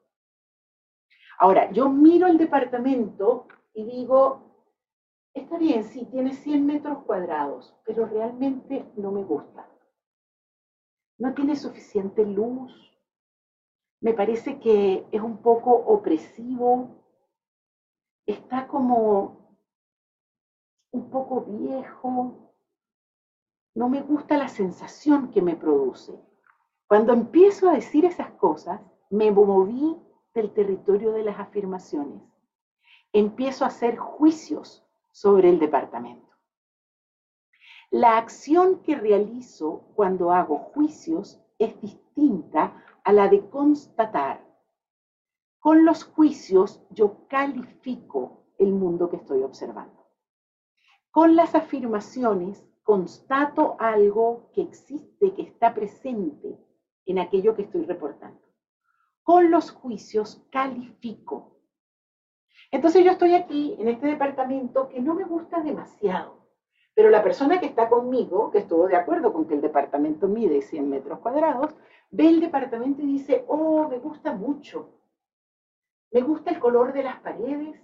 Ahora, 1.39 1.71
yo 1.71 1.89
miro 1.89 2.27
el 2.27 2.37
departamento 2.37 3.47
y 3.73 3.85
digo, 3.85 4.67
está 5.33 5.57
bien, 5.57 5.83
sí, 5.85 6.05
tiene 6.11 6.33
100 6.33 6.65
metros 6.65 7.03
cuadrados, 7.05 7.75
pero 7.85 8.05
realmente 8.05 8.85
no 8.97 9.11
me 9.11 9.23
gusta. 9.23 9.69
No 11.17 11.33
tiene 11.33 11.55
suficiente 11.55 12.25
luz. 12.25 12.71
Me 14.01 14.13
parece 14.13 14.59
que 14.59 15.05
es 15.11 15.21
un 15.21 15.41
poco 15.41 15.71
opresivo. 15.71 17.03
Está 18.25 18.67
como 18.67 19.57
un 20.91 21.09
poco 21.09 21.41
viejo. 21.41 22.53
No 23.75 23.89
me 23.89 24.01
gusta 24.01 24.37
la 24.37 24.47
sensación 24.47 25.31
que 25.31 25.41
me 25.41 25.55
produce. 25.55 26.28
Cuando 26.89 27.13
empiezo 27.13 27.69
a 27.69 27.73
decir 27.73 28.03
esas 28.03 28.31
cosas, 28.31 28.81
me 29.11 29.29
moví 29.29 29.95
del 30.33 30.51
territorio 30.51 31.11
de 31.11 31.21
las 31.21 31.39
afirmaciones. 31.39 32.23
Empiezo 33.13 33.63
a 33.63 33.67
hacer 33.67 33.97
juicios 33.97 34.83
sobre 35.11 35.49
el 35.49 35.59
departamento. 35.59 36.27
La 37.91 38.17
acción 38.17 38.81
que 38.81 38.95
realizo 38.95 39.83
cuando 39.93 40.31
hago 40.31 40.57
juicios 40.73 41.39
es 41.59 41.79
distinta 41.79 42.83
a 43.03 43.13
la 43.13 43.27
de 43.27 43.47
constatar. 43.51 44.43
Con 45.59 45.85
los 45.85 46.03
juicios 46.03 46.81
yo 46.89 47.27
califico 47.27 48.45
el 48.57 48.73
mundo 48.73 49.11
que 49.11 49.17
estoy 49.17 49.43
observando. 49.43 50.07
Con 51.11 51.35
las 51.35 51.53
afirmaciones 51.53 52.67
constato 52.81 53.77
algo 53.77 54.49
que 54.53 54.63
existe, 54.63 55.35
que 55.35 55.43
está 55.43 55.75
presente 55.75 56.57
en 57.11 57.19
aquello 57.19 57.55
que 57.55 57.63
estoy 57.63 57.85
reportando 57.85 58.39
con 59.23 59.51
los 59.51 59.69
juicios 59.69 60.43
califico. 60.51 61.55
Entonces 62.71 63.03
yo 63.03 63.11
estoy 63.11 63.35
aquí 63.35 63.75
en 63.77 63.87
este 63.87 64.07
departamento 64.07 64.89
que 64.89 64.99
no 65.01 65.13
me 65.13 65.23
gusta 65.23 65.61
demasiado, 65.61 66.47
pero 66.95 67.11
la 67.11 67.21
persona 67.21 67.59
que 67.59 67.67
está 67.67 67.89
conmigo, 67.89 68.49
que 68.49 68.57
estuvo 68.57 68.87
de 68.87 68.95
acuerdo 68.95 69.31
con 69.31 69.47
que 69.47 69.53
el 69.53 69.61
departamento 69.61 70.27
mide 70.27 70.63
100 70.63 70.89
metros 70.89 71.19
cuadrados, 71.19 71.75
ve 72.09 72.27
el 72.27 72.41
departamento 72.41 73.03
y 73.03 73.05
dice, 73.05 73.45
oh, 73.47 73.87
me 73.87 73.99
gusta 73.99 74.33
mucho. 74.33 74.89
Me 76.11 76.21
gusta 76.21 76.49
el 76.49 76.59
color 76.59 76.91
de 76.91 77.03
las 77.03 77.19
paredes. 77.19 77.79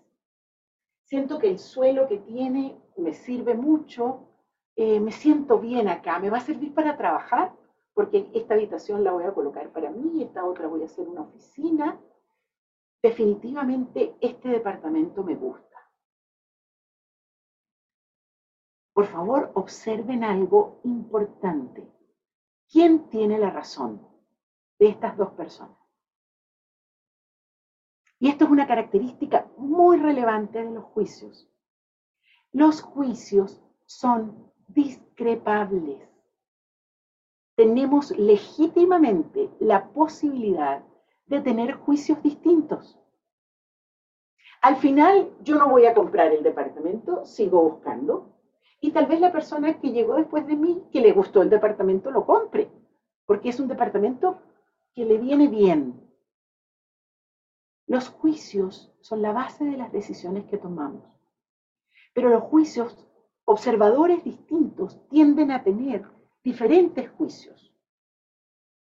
Siento 1.04 1.38
que 1.38 1.50
el 1.50 1.60
suelo 1.60 2.08
que 2.08 2.18
tiene 2.18 2.76
me 2.98 3.14
sirve 3.14 3.54
mucho. 3.54 4.28
Eh, 4.76 5.00
me 5.00 5.12
siento 5.12 5.60
bien 5.60 5.88
acá. 5.90 6.18
¿Me 6.18 6.32
va 6.32 6.40
a 6.40 6.42
servir 6.42 6.74
para 6.74 6.98
trabajar? 6.98 7.54
Porque 7.96 8.30
esta 8.34 8.56
habitación 8.56 9.06
la 9.06 9.14
voy 9.14 9.24
a 9.24 9.34
colocar 9.34 9.72
para 9.72 9.90
mí, 9.90 10.22
esta 10.22 10.46
otra 10.46 10.68
voy 10.68 10.84
a 10.84 10.86
hacer 10.86 11.08
una 11.08 11.22
oficina. 11.22 11.98
Definitivamente 13.02 14.18
este 14.20 14.50
departamento 14.50 15.24
me 15.24 15.36
gusta. 15.36 15.78
Por 18.94 19.08
favor, 19.08 19.52
observen 19.56 20.26
algo 20.26 20.82
importante. 20.84 21.90
¿Quién 22.70 23.08
tiene 23.10 23.40
la 23.40 23.50
razón 23.50 24.06
de 24.78 24.90
estas 24.90 25.16
dos 25.16 25.32
personas? 25.32 25.78
Y 28.20 28.28
esto 28.28 28.44
es 28.44 28.52
una 28.52 28.68
característica 28.68 29.50
muy 29.58 29.98
relevante 29.98 30.62
de 30.62 30.72
los 30.72 30.84
juicios. 30.84 31.50
Los 32.52 32.82
juicios 32.82 33.62
son 33.86 34.52
discrepables 34.68 36.15
tenemos 37.56 38.12
legítimamente 38.18 39.50
la 39.60 39.90
posibilidad 39.90 40.84
de 41.26 41.42
tener 41.42 41.74
juicios 41.74 42.22
distintos. 42.22 43.00
Al 44.62 44.78
final, 44.78 45.32
yo 45.42 45.58
no 45.58 45.70
voy 45.70 45.86
a 45.86 45.94
comprar 45.94 46.32
el 46.34 46.44
departamento, 46.44 47.26
sigo 47.26 47.62
buscando, 47.62 48.34
y 48.82 48.92
tal 48.92 49.06
vez 49.06 49.20
la 49.20 49.32
persona 49.32 49.80
que 49.80 49.92
llegó 49.92 50.16
después 50.16 50.46
de 50.48 50.56
mí, 50.56 50.84
que 50.92 51.02
le 51.02 51.12
gustó 51.12 51.42
el 51.42 51.50
departamento, 51.50 52.12
lo 52.12 52.26
compre, 52.26 52.70
porque 53.26 53.50
es 53.50 53.60
un 53.60 53.68
departamento 53.68 54.42
que 54.94 55.06
le 55.06 55.18
viene 55.18 55.48
bien. 55.48 56.02
Los 57.88 58.10
juicios 58.10 58.94
son 59.02 59.22
la 59.22 59.32
base 59.32 59.64
de 59.66 59.78
las 59.78 59.92
decisiones 59.92 60.46
que 60.46 60.58
tomamos, 60.58 61.04
pero 62.14 62.30
los 62.30 62.44
juicios, 62.44 62.98
observadores 63.46 64.24
distintos, 64.24 65.00
tienden 65.10 65.52
a 65.52 65.64
tener 65.64 66.15
diferentes 66.46 67.10
juicios. 67.10 67.74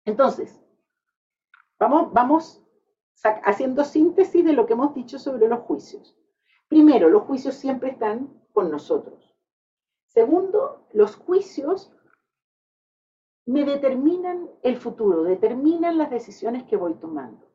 Entonces, 0.05 0.59
vamos, 1.77 2.11
vamos 2.13 2.63
haciendo 3.21 3.83
síntesis 3.83 4.45
de 4.45 4.53
lo 4.53 4.65
que 4.65 4.73
hemos 4.73 4.95
dicho 4.95 5.19
sobre 5.19 5.49
los 5.49 5.59
juicios. 5.59 6.17
Primero, 6.69 7.09
los 7.09 7.23
juicios 7.23 7.55
siempre 7.55 7.91
están 7.91 8.41
con 8.53 8.71
nosotros. 8.71 9.35
Segundo, 10.07 10.87
los 10.93 11.17
juicios 11.17 11.91
me 13.45 13.65
determinan 13.65 14.49
el 14.63 14.77
futuro, 14.77 15.23
determinan 15.23 15.97
las 15.97 16.09
decisiones 16.09 16.63
que 16.63 16.77
voy 16.77 16.93
tomando. 16.93 17.45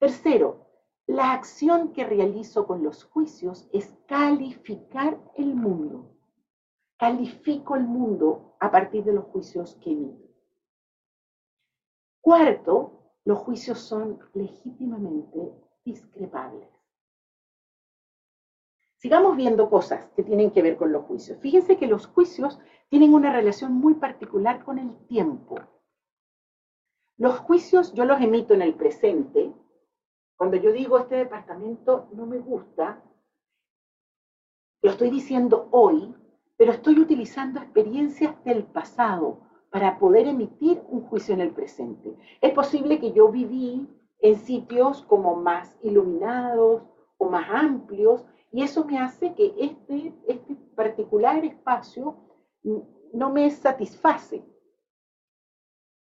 Tercero, 0.00 0.66
la 1.06 1.32
acción 1.32 1.92
que 1.92 2.04
realizo 2.04 2.66
con 2.66 2.82
los 2.82 3.04
juicios 3.04 3.68
es 3.72 3.94
calificar 4.08 5.20
el 5.36 5.54
mundo 5.54 6.11
califico 7.02 7.74
el 7.74 7.82
mundo 7.82 8.54
a 8.60 8.70
partir 8.70 9.02
de 9.02 9.12
los 9.12 9.24
juicios 9.24 9.76
que 9.82 9.90
emito. 9.90 10.22
Cuarto, 12.20 13.16
los 13.24 13.38
juicios 13.38 13.80
son 13.80 14.20
legítimamente 14.34 15.52
discrepables. 15.84 16.68
Sigamos 18.98 19.36
viendo 19.36 19.68
cosas 19.68 20.06
que 20.14 20.22
tienen 20.22 20.52
que 20.52 20.62
ver 20.62 20.76
con 20.76 20.92
los 20.92 21.04
juicios. 21.06 21.40
Fíjense 21.40 21.76
que 21.76 21.88
los 21.88 22.06
juicios 22.06 22.60
tienen 22.88 23.14
una 23.14 23.32
relación 23.32 23.72
muy 23.72 23.94
particular 23.94 24.64
con 24.64 24.78
el 24.78 24.96
tiempo. 25.08 25.58
Los 27.16 27.36
juicios 27.40 27.92
yo 27.94 28.04
los 28.04 28.20
emito 28.20 28.54
en 28.54 28.62
el 28.62 28.76
presente. 28.76 29.52
Cuando 30.36 30.56
yo 30.56 30.70
digo 30.70 31.00
este 31.00 31.16
departamento 31.16 32.08
no 32.12 32.26
me 32.26 32.38
gusta, 32.38 33.02
lo 34.82 34.90
estoy 34.92 35.10
diciendo 35.10 35.68
hoy 35.72 36.14
pero 36.62 36.74
estoy 36.74 37.00
utilizando 37.00 37.58
experiencias 37.58 38.36
del 38.44 38.62
pasado 38.62 39.40
para 39.68 39.98
poder 39.98 40.28
emitir 40.28 40.80
un 40.90 41.00
juicio 41.00 41.34
en 41.34 41.40
el 41.40 41.50
presente. 41.50 42.16
Es 42.40 42.52
posible 42.52 43.00
que 43.00 43.10
yo 43.10 43.32
viví 43.32 43.88
en 44.20 44.36
sitios 44.36 45.02
como 45.02 45.34
más 45.34 45.76
iluminados 45.82 46.84
o 47.18 47.28
más 47.28 47.48
amplios 47.50 48.24
y 48.52 48.62
eso 48.62 48.84
me 48.84 49.00
hace 49.00 49.34
que 49.34 49.52
este, 49.58 50.14
este 50.28 50.54
particular 50.76 51.44
espacio 51.44 52.14
no 53.12 53.32
me 53.32 53.50
satisface. 53.50 54.44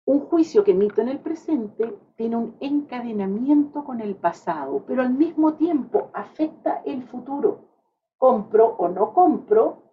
Un 0.05 0.21
juicio 0.21 0.63
que 0.63 0.71
emito 0.71 1.01
en 1.01 1.09
el 1.09 1.19
presente 1.19 1.99
tiene 2.15 2.37
un 2.37 2.55
encadenamiento 2.61 3.83
con 3.83 3.99
el 3.99 4.15
pasado, 4.15 4.85
pero 4.87 5.01
al 5.01 5.13
mismo 5.13 5.55
tiempo 5.55 6.11
afecta 6.13 6.81
el 6.85 7.03
futuro. 7.03 7.67
Compro 8.17 8.67
o 8.77 8.87
no 8.87 9.13
compro 9.13 9.84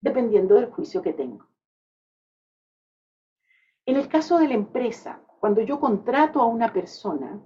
dependiendo 0.00 0.54
del 0.54 0.70
juicio 0.70 1.02
que 1.02 1.12
tengo. 1.12 1.46
En 3.86 3.96
el 3.96 4.08
caso 4.08 4.38
de 4.38 4.48
la 4.48 4.54
empresa, 4.54 5.20
cuando 5.40 5.60
yo 5.62 5.80
contrato 5.80 6.40
a 6.40 6.46
una 6.46 6.72
persona, 6.72 7.40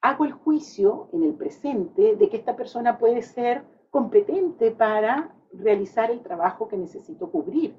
hago 0.00 0.24
el 0.24 0.32
juicio 0.32 1.08
en 1.12 1.24
el 1.24 1.34
presente 1.34 2.16
de 2.16 2.28
que 2.28 2.36
esta 2.36 2.56
persona 2.56 2.98
puede 2.98 3.22
ser 3.22 3.64
competente 3.90 4.70
para 4.70 5.34
realizar 5.52 6.10
el 6.10 6.22
trabajo 6.22 6.68
que 6.68 6.76
necesito 6.76 7.30
cubrir. 7.30 7.76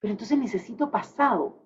Pero 0.00 0.12
entonces 0.12 0.38
necesito 0.38 0.90
pasado 0.90 1.56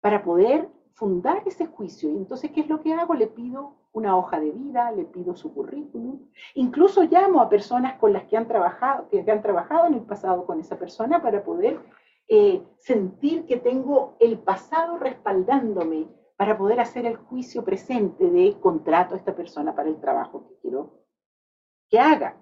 para 0.00 0.22
poder 0.22 0.68
fundar 0.94 1.42
ese 1.46 1.66
juicio. 1.66 2.10
Y 2.10 2.16
entonces, 2.16 2.50
¿qué 2.50 2.60
es 2.60 2.68
lo 2.68 2.80
que 2.80 2.94
hago? 2.94 3.14
Le 3.14 3.26
pido 3.26 3.74
una 3.96 4.14
hoja 4.14 4.38
de 4.38 4.50
vida, 4.50 4.90
le 4.92 5.06
pido 5.06 5.34
su 5.34 5.54
currículum. 5.54 6.20
Incluso 6.54 7.04
llamo 7.04 7.40
a 7.40 7.48
personas 7.48 7.98
con 7.98 8.12
las 8.12 8.24
que 8.24 8.36
han 8.36 8.46
trabajado, 8.46 9.08
que 9.08 9.24
han 9.30 9.40
trabajado 9.40 9.86
en 9.86 9.94
el 9.94 10.02
pasado 10.02 10.44
con 10.44 10.60
esa 10.60 10.78
persona 10.78 11.22
para 11.22 11.42
poder 11.42 11.80
eh, 12.28 12.62
sentir 12.76 13.46
que 13.46 13.56
tengo 13.56 14.16
el 14.20 14.38
pasado 14.38 14.98
respaldándome 14.98 16.08
para 16.36 16.58
poder 16.58 16.78
hacer 16.80 17.06
el 17.06 17.16
juicio 17.16 17.64
presente 17.64 18.30
de 18.30 18.60
contrato 18.60 19.14
a 19.14 19.18
esta 19.18 19.34
persona 19.34 19.74
para 19.74 19.88
el 19.88 19.98
trabajo 19.98 20.46
que 20.46 20.56
quiero 20.60 21.02
que 21.88 21.98
haga. 21.98 22.36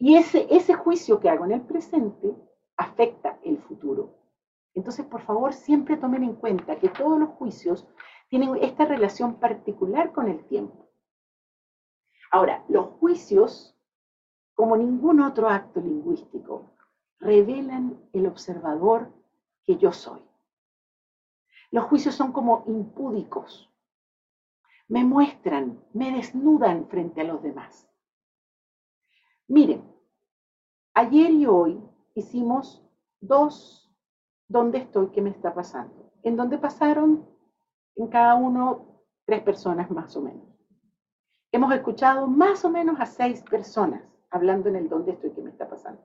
Y 0.00 0.16
ese, 0.16 0.48
ese 0.50 0.74
juicio 0.74 1.20
que 1.20 1.30
hago 1.30 1.44
en 1.44 1.52
el 1.52 1.60
presente 1.60 2.34
afecta 2.76 3.38
el 3.44 3.58
futuro. 3.58 4.18
Entonces, 4.74 5.06
por 5.06 5.20
favor, 5.20 5.52
siempre 5.52 5.96
tomen 5.96 6.24
en 6.24 6.34
cuenta 6.34 6.74
que 6.74 6.88
todos 6.88 7.20
los 7.20 7.28
juicios 7.28 7.86
tienen 8.32 8.56
esta 8.62 8.86
relación 8.86 9.34
particular 9.34 10.10
con 10.10 10.26
el 10.26 10.42
tiempo. 10.46 10.88
Ahora, 12.30 12.64
los 12.70 12.86
juicios, 12.92 13.76
como 14.54 14.74
ningún 14.74 15.20
otro 15.20 15.50
acto 15.50 15.82
lingüístico, 15.82 16.74
revelan 17.18 18.00
el 18.14 18.26
observador 18.26 19.12
que 19.64 19.76
yo 19.76 19.92
soy. 19.92 20.22
Los 21.70 21.84
juicios 21.84 22.14
son 22.14 22.32
como 22.32 22.64
impúdicos. 22.68 23.70
Me 24.88 25.04
muestran, 25.04 25.84
me 25.92 26.10
desnudan 26.10 26.88
frente 26.88 27.20
a 27.20 27.24
los 27.24 27.42
demás. 27.42 27.86
Miren, 29.46 29.84
ayer 30.94 31.30
y 31.32 31.44
hoy 31.44 31.84
hicimos 32.14 32.82
dos 33.20 33.94
¿dónde 34.48 34.78
estoy? 34.78 35.08
¿Qué 35.08 35.20
me 35.20 35.28
está 35.28 35.52
pasando? 35.52 36.14
En 36.22 36.36
donde 36.36 36.56
pasaron 36.56 37.31
en 37.96 38.08
cada 38.08 38.34
uno 38.34 39.02
tres 39.24 39.42
personas 39.42 39.90
más 39.90 40.16
o 40.16 40.22
menos. 40.22 40.46
Hemos 41.52 41.72
escuchado 41.74 42.26
más 42.26 42.64
o 42.64 42.70
menos 42.70 42.98
a 42.98 43.06
seis 43.06 43.42
personas 43.42 44.02
hablando 44.30 44.68
en 44.68 44.76
el 44.76 44.88
dónde 44.88 45.12
estoy, 45.12 45.30
qué 45.32 45.42
me 45.42 45.50
está 45.50 45.68
pasando. 45.68 46.02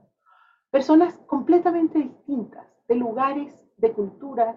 Personas 0.70 1.18
completamente 1.28 2.00
distintas, 2.00 2.68
de 2.88 2.96
lugares, 2.96 3.66
de 3.78 3.94
culturas, 3.94 4.56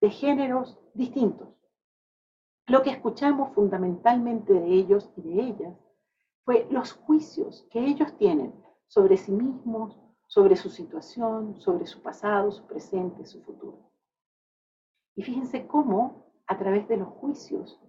de 0.00 0.10
géneros 0.10 0.78
distintos. 0.94 1.48
Lo 2.66 2.82
que 2.82 2.90
escuchamos 2.90 3.52
fundamentalmente 3.54 4.54
de 4.54 4.72
ellos 4.72 5.10
y 5.16 5.22
de 5.22 5.42
ellas 5.42 5.76
fue 6.44 6.66
los 6.70 6.92
juicios 6.92 7.66
que 7.70 7.80
ellos 7.80 8.16
tienen 8.16 8.54
sobre 8.86 9.16
sí 9.16 9.32
mismos, 9.32 9.98
sobre 10.26 10.56
su 10.56 10.70
situación, 10.70 11.60
sobre 11.60 11.86
su 11.86 12.00
pasado, 12.00 12.50
su 12.50 12.64
presente, 12.66 13.26
su 13.26 13.42
futuro. 13.42 13.90
Y 15.14 15.22
fíjense 15.22 15.66
cómo 15.66 16.21
a 16.52 16.58
través 16.58 16.86
de 16.86 16.98
los 16.98 17.08
juicios 17.08 17.80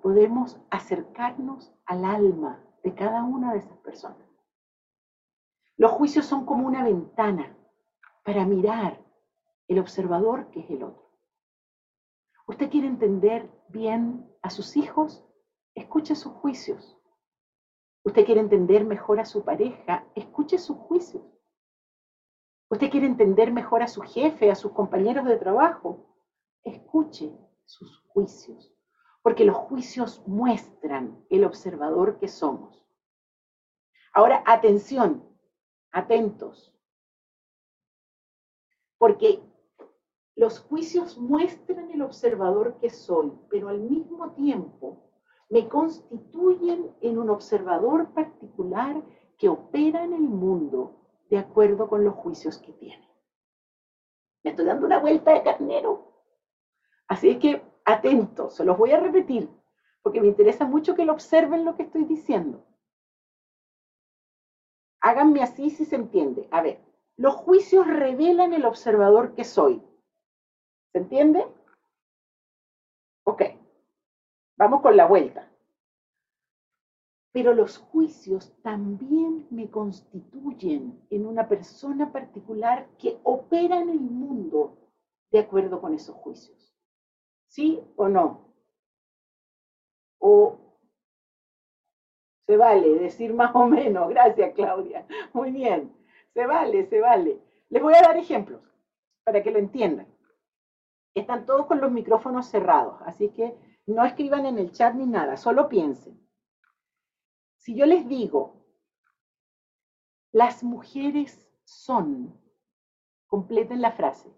podemos 0.00 0.60
acercarnos 0.70 1.74
al 1.86 2.04
alma 2.04 2.64
de 2.84 2.94
cada 2.94 3.24
una 3.24 3.52
de 3.52 3.58
esas 3.58 3.76
personas. 3.78 4.28
Los 5.76 5.90
juicios 5.90 6.24
son 6.26 6.46
como 6.46 6.66
una 6.66 6.84
ventana 6.84 7.56
para 8.24 8.46
mirar 8.46 9.04
el 9.66 9.80
observador 9.80 10.50
que 10.50 10.60
es 10.60 10.70
el 10.70 10.84
otro. 10.84 11.10
¿Usted 12.46 12.70
quiere 12.70 12.86
entender 12.86 13.50
bien 13.68 14.24
a 14.40 14.50
sus 14.50 14.76
hijos? 14.76 15.26
Escuche 15.74 16.14
sus 16.14 16.32
juicios. 16.32 16.96
¿Usted 18.04 18.24
quiere 18.24 18.40
entender 18.40 18.84
mejor 18.84 19.18
a 19.18 19.24
su 19.24 19.42
pareja? 19.42 20.06
Escuche 20.14 20.58
sus 20.58 20.76
juicios. 20.76 21.24
¿Usted 22.68 22.88
quiere 22.88 23.06
entender 23.06 23.52
mejor 23.52 23.82
a 23.82 23.88
su 23.88 24.00
jefe, 24.02 24.48
a 24.48 24.54
sus 24.54 24.70
compañeros 24.70 25.24
de 25.24 25.38
trabajo? 25.38 26.06
Escuche 26.62 27.32
sus 27.72 28.00
juicios, 28.08 28.74
porque 29.22 29.44
los 29.44 29.56
juicios 29.56 30.22
muestran 30.26 31.24
el 31.30 31.44
observador 31.44 32.18
que 32.18 32.28
somos. 32.28 32.84
Ahora, 34.12 34.42
atención, 34.46 35.24
atentos, 35.90 36.74
porque 38.98 39.42
los 40.36 40.60
juicios 40.60 41.18
muestran 41.18 41.90
el 41.90 42.02
observador 42.02 42.78
que 42.78 42.90
soy, 42.90 43.32
pero 43.50 43.68
al 43.68 43.80
mismo 43.80 44.32
tiempo 44.32 45.10
me 45.48 45.68
constituyen 45.68 46.94
en 47.00 47.18
un 47.18 47.30
observador 47.30 48.12
particular 48.12 49.02
que 49.38 49.48
opera 49.48 50.04
en 50.04 50.12
el 50.12 50.22
mundo 50.22 50.94
de 51.28 51.38
acuerdo 51.38 51.88
con 51.88 52.04
los 52.04 52.14
juicios 52.14 52.58
que 52.58 52.72
tiene. 52.72 53.08
Me 54.42 54.50
estoy 54.50 54.66
dando 54.66 54.86
una 54.86 54.98
vuelta 54.98 55.32
de 55.32 55.42
carnero. 55.42 56.11
Así 57.12 57.38
que 57.38 57.60
atentos, 57.84 58.54
se 58.54 58.64
los 58.64 58.78
voy 58.78 58.92
a 58.92 58.98
repetir, 58.98 59.46
porque 60.00 60.22
me 60.22 60.28
interesa 60.28 60.64
mucho 60.64 60.94
que 60.94 61.04
lo 61.04 61.12
observen 61.12 61.62
lo 61.66 61.76
que 61.76 61.82
estoy 61.82 62.04
diciendo. 62.04 62.64
Háganme 65.02 65.42
así 65.42 65.68
si 65.68 65.84
se 65.84 65.96
entiende. 65.96 66.48
A 66.50 66.62
ver, 66.62 66.80
los 67.18 67.34
juicios 67.34 67.86
revelan 67.86 68.54
el 68.54 68.64
observador 68.64 69.34
que 69.34 69.44
soy. 69.44 69.82
¿Se 70.92 71.00
entiende? 71.00 71.46
Ok, 73.24 73.42
vamos 74.56 74.80
con 74.80 74.96
la 74.96 75.04
vuelta. 75.04 75.52
Pero 77.32 77.52
los 77.52 77.76
juicios 77.76 78.54
también 78.62 79.46
me 79.50 79.68
constituyen 79.68 80.98
en 81.10 81.26
una 81.26 81.46
persona 81.46 82.10
particular 82.10 82.88
que 82.96 83.20
opera 83.22 83.80
en 83.80 83.90
el 83.90 84.00
mundo 84.00 84.78
de 85.30 85.40
acuerdo 85.40 85.78
con 85.78 85.92
esos 85.92 86.16
juicios. 86.16 86.71
¿Sí 87.52 87.84
o 87.96 88.08
no? 88.08 88.48
O 90.18 90.58
se 92.46 92.56
vale 92.56 92.98
decir 92.98 93.34
más 93.40 93.54
o 93.54 93.66
menos. 93.66 94.08
Gracias, 94.08 94.54
Claudia. 94.54 95.06
Muy 95.34 95.50
bien. 95.50 95.94
Se 96.32 96.46
vale, 96.46 96.86
se 96.86 96.98
vale. 97.00 97.42
Les 97.68 97.82
voy 97.82 97.92
a 97.92 98.00
dar 98.00 98.16
ejemplos 98.16 98.62
para 99.22 99.42
que 99.42 99.50
lo 99.50 99.58
entiendan. 99.58 100.06
Están 101.14 101.44
todos 101.44 101.66
con 101.66 101.82
los 101.82 101.92
micrófonos 101.92 102.46
cerrados, 102.46 103.02
así 103.04 103.28
que 103.28 103.54
no 103.84 104.02
escriban 104.02 104.46
en 104.46 104.58
el 104.58 104.72
chat 104.72 104.94
ni 104.94 105.04
nada, 105.04 105.36
solo 105.36 105.68
piensen. 105.68 106.18
Si 107.58 107.74
yo 107.76 107.84
les 107.84 108.08
digo, 108.08 108.64
las 110.32 110.64
mujeres 110.64 111.46
son, 111.64 112.34
completen 113.26 113.82
la 113.82 113.92
frase. 113.92 114.32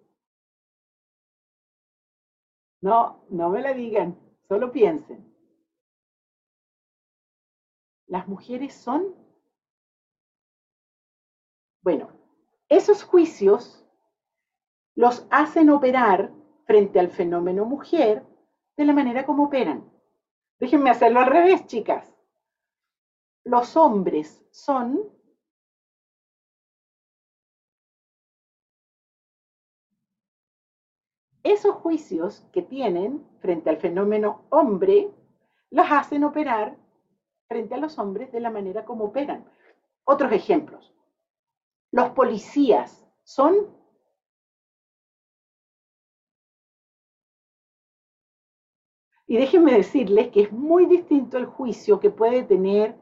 No, 2.85 3.25
no 3.31 3.49
me 3.51 3.63
la 3.63 3.73
digan, 3.73 4.17
solo 4.47 4.71
piensen. 4.71 5.25
Las 8.07 8.29
mujeres 8.29 8.75
son. 8.75 9.15
Bueno, 11.83 12.11
esos 12.69 13.03
juicios 13.03 13.87
los 14.95 15.27
hacen 15.31 15.71
operar 15.71 16.33
frente 16.67 17.01
al 17.01 17.11
fenómeno 17.11 17.65
mujer 17.65 18.25
de 18.77 18.85
la 18.85 18.93
manera 18.93 19.25
como 19.25 19.45
operan. 19.45 19.91
Déjenme 20.61 20.91
hacerlo 20.91 21.21
al 21.21 21.27
revés, 21.27 21.67
chicas 21.67 22.15
los 23.45 23.77
hombres 23.77 24.43
son 24.51 25.01
esos 31.45 31.75
juicios 31.77 32.43
que 32.53 32.63
tienen 32.63 33.23
frente 33.39 33.69
al 33.71 33.77
fenómeno 33.77 34.47
hombre, 34.49 35.11
los 35.71 35.87
hacen 35.91 36.25
operar 36.25 36.77
frente 37.47 37.75
a 37.75 37.79
los 37.79 37.99
hombres 37.99 38.33
de 38.33 38.41
la 38.41 38.51
manera 38.51 38.85
como 38.85 39.05
operan. 39.05 39.45
Otros 40.05 40.33
ejemplos. 40.33 40.93
Los 41.93 42.11
policías 42.11 43.07
son 43.23 43.55
Y 49.27 49.39
déjenme 49.39 49.73
decirles 49.73 50.29
que 50.29 50.43
es 50.43 50.53
muy 50.53 50.85
distinto 50.85 51.39
el 51.39 51.47
juicio 51.47 51.99
que 51.99 52.11
puede 52.11 52.43
tener 52.43 52.95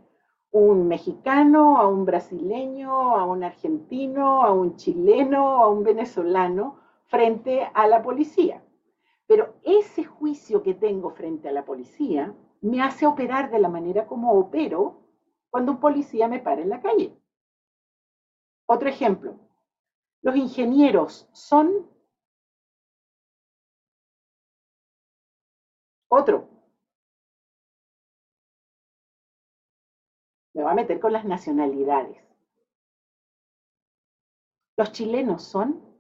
un 0.53 0.87
mexicano, 0.87 1.79
a 1.79 1.89
un 1.89 2.05
brasileño, 2.05 3.17
a 3.17 3.25
un 3.27 3.43
argentino, 3.43 4.43
a 4.43 4.53
un 4.53 4.77
chileno, 4.77 5.63
a 5.63 5.69
un 5.69 5.83
venezolano 5.83 6.82
frente 7.13 7.71
a 7.75 7.87
la 7.87 8.03
policía. 8.03 8.65
Pero 9.27 9.61
ese 9.63 10.03
juicio 10.03 10.63
que 10.63 10.73
tengo 10.73 11.11
frente 11.11 11.51
a 11.51 11.53
la 11.53 11.63
policía 11.63 12.35
me 12.63 12.81
hace 12.81 13.07
operar 13.07 13.51
de 13.51 13.59
la 13.59 13.69
manera 13.69 14.07
como 14.07 14.33
opero 14.33 15.03
cuando 15.51 15.73
un 15.73 15.81
policía 15.81 16.27
me 16.27 16.41
para 16.41 16.63
en 16.63 16.71
la 16.71 16.81
calle. 16.81 17.15
Otro 18.67 18.89
ejemplo, 18.89 19.39
los 20.23 20.37
ingenieros 20.37 21.29
son... 21.33 21.87
Otro, 26.09 26.49
Me 30.55 30.63
va 30.63 30.73
a 30.73 30.75
meter 30.75 31.01
con 31.01 31.15
las 31.15 31.25
nacionalidades. 31.25 32.23
Los 34.77 34.93
chilenos 34.93 35.43
son 35.43 35.92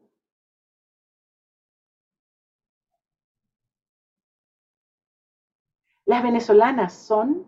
Las 6.12 6.22
venezolanas 6.22 6.92
son 6.92 7.46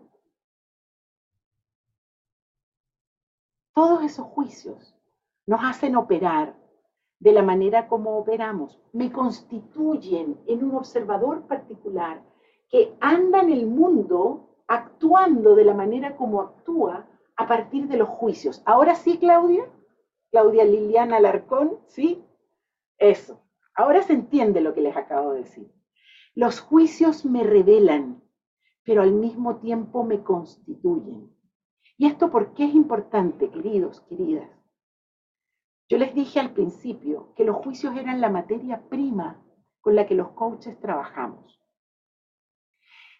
todos 3.75 4.01
esos 4.01 4.25
juicios 4.25 4.95
nos 5.45 5.63
hacen 5.63 5.95
operar 5.95 6.55
de 7.19 7.31
la 7.31 7.43
manera 7.43 7.87
como 7.87 8.17
operamos, 8.17 8.81
me 8.91 9.11
constituyen 9.11 10.41
en 10.47 10.63
un 10.63 10.77
observador 10.77 11.45
particular 11.45 12.23
que 12.67 12.97
anda 13.01 13.41
en 13.41 13.51
el 13.51 13.67
mundo 13.67 14.57
actuando 14.65 15.53
de 15.53 15.65
la 15.65 15.75
manera 15.75 16.17
como 16.17 16.41
actúa 16.41 17.05
a 17.35 17.47
partir 17.47 17.87
de 17.87 17.97
los 17.97 18.09
juicios. 18.09 18.63
Ahora 18.65 18.95
sí, 18.95 19.19
Claudia, 19.19 19.69
Claudia 20.31 20.65
Liliana 20.65 21.17
Alarcón, 21.17 21.77
¿sí? 21.85 22.25
Eso. 22.97 23.43
Ahora 23.75 24.01
se 24.01 24.13
entiende 24.13 24.59
lo 24.59 24.73
que 24.73 24.81
les 24.81 24.97
acabo 24.97 25.33
de 25.33 25.43
decir. 25.43 25.71
Los 26.33 26.59
juicios 26.61 27.25
me 27.25 27.43
revelan, 27.43 28.24
pero 28.85 29.01
al 29.01 29.11
mismo 29.11 29.57
tiempo 29.57 30.03
me 30.03 30.23
constituyen. 30.23 31.35
¿Y 31.97 32.05
esto 32.05 32.29
por 32.29 32.53
qué 32.53 32.65
es 32.65 32.75
importante, 32.75 33.49
queridos, 33.49 34.01
queridas? 34.01 34.49
Yo 35.89 35.97
les 35.97 36.13
dije 36.13 36.39
al 36.39 36.53
principio 36.53 37.33
que 37.35 37.43
los 37.43 37.57
juicios 37.57 37.95
eran 37.97 38.21
la 38.21 38.29
materia 38.29 38.87
prima 38.89 39.43
con 39.81 39.95
la 39.95 40.05
que 40.05 40.15
los 40.15 40.29
coaches 40.31 40.79
trabajamos. 40.79 41.59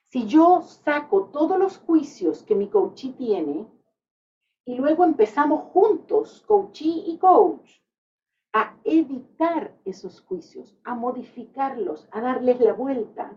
Si 0.04 0.28
yo 0.28 0.62
saco 0.62 1.30
todos 1.34 1.60
los 1.60 1.78
juicios 1.78 2.44
que 2.44 2.56
mi 2.56 2.70
coachee 2.70 3.14
tiene 3.14 3.68
y 4.66 4.76
luego 4.76 5.04
empezamos 5.04 5.72
juntos, 5.72 6.44
coachee 6.48 7.04
y 7.08 7.18
coach, 7.18 7.70
a 8.54 8.78
editar 8.84 9.78
esos 9.84 10.22
juicios, 10.22 10.78
a 10.84 10.96
modificarlos, 10.96 12.08
a 12.12 12.22
darles 12.22 12.60
la 12.62 12.74
vuelta, 12.74 13.36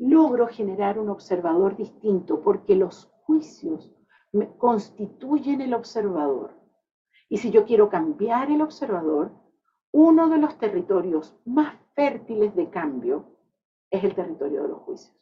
logro 0.00 0.48
generar 0.48 0.98
un 0.98 1.10
observador 1.10 1.76
distinto 1.76 2.40
porque 2.40 2.74
los 2.74 3.12
juicios 3.24 3.92
constituyen 4.56 5.60
el 5.60 5.74
observador. 5.74 6.58
Y 7.28 7.36
si 7.36 7.50
yo 7.50 7.64
quiero 7.64 7.90
cambiar 7.90 8.50
el 8.50 8.62
observador, 8.62 9.30
uno 9.92 10.28
de 10.28 10.38
los 10.38 10.58
territorios 10.58 11.36
más 11.44 11.76
fértiles 11.94 12.54
de 12.56 12.70
cambio 12.70 13.36
es 13.90 14.02
el 14.02 14.14
territorio 14.14 14.62
de 14.62 14.68
los 14.68 14.78
juicios. 14.80 15.16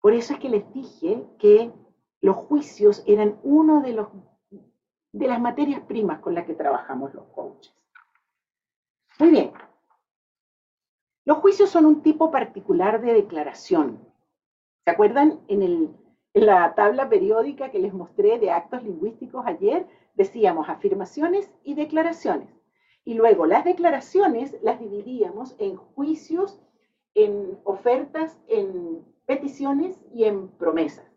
Por 0.00 0.12
eso 0.12 0.34
es 0.34 0.38
que 0.38 0.48
les 0.48 0.72
dije 0.72 1.26
que 1.38 1.72
los 2.20 2.36
juicios 2.36 3.02
eran 3.06 3.40
uno 3.42 3.82
de, 3.82 3.92
los, 3.94 4.08
de 5.12 5.26
las 5.26 5.40
materias 5.40 5.80
primas 5.82 6.20
con 6.20 6.34
las 6.34 6.46
que 6.46 6.54
trabajamos 6.54 7.12
los 7.14 7.26
coaches. 7.26 7.74
Muy 9.18 9.30
bien. 9.30 9.52
Los 11.26 11.38
juicios 11.38 11.70
son 11.70 11.86
un 11.86 12.02
tipo 12.02 12.30
particular 12.30 13.00
de 13.02 13.12
declaración. 13.12 13.98
¿Se 14.84 14.92
acuerdan 14.92 15.40
en, 15.48 15.96
la 16.32 16.74
tabla 16.76 17.08
periódica 17.08 17.72
que 17.72 17.80
les 17.80 17.92
mostré 17.92 18.38
de 18.38 18.52
actos 18.52 18.84
lingüísticos 18.84 19.44
ayer? 19.44 19.86
Decíamos 20.14 20.68
afirmaciones 20.68 21.50
y 21.64 21.74
declaraciones. 21.74 22.48
Y 23.04 23.14
luego 23.14 23.44
las 23.44 23.64
declaraciones 23.64 24.56
las 24.62 24.78
dividíamos 24.78 25.56
en 25.58 25.74
juicios, 25.76 26.62
en 27.14 27.58
ofertas, 27.64 28.38
en 28.46 29.04
peticiones 29.26 29.98
y 30.14 30.26
en 30.26 30.46
promesas. 30.46 31.10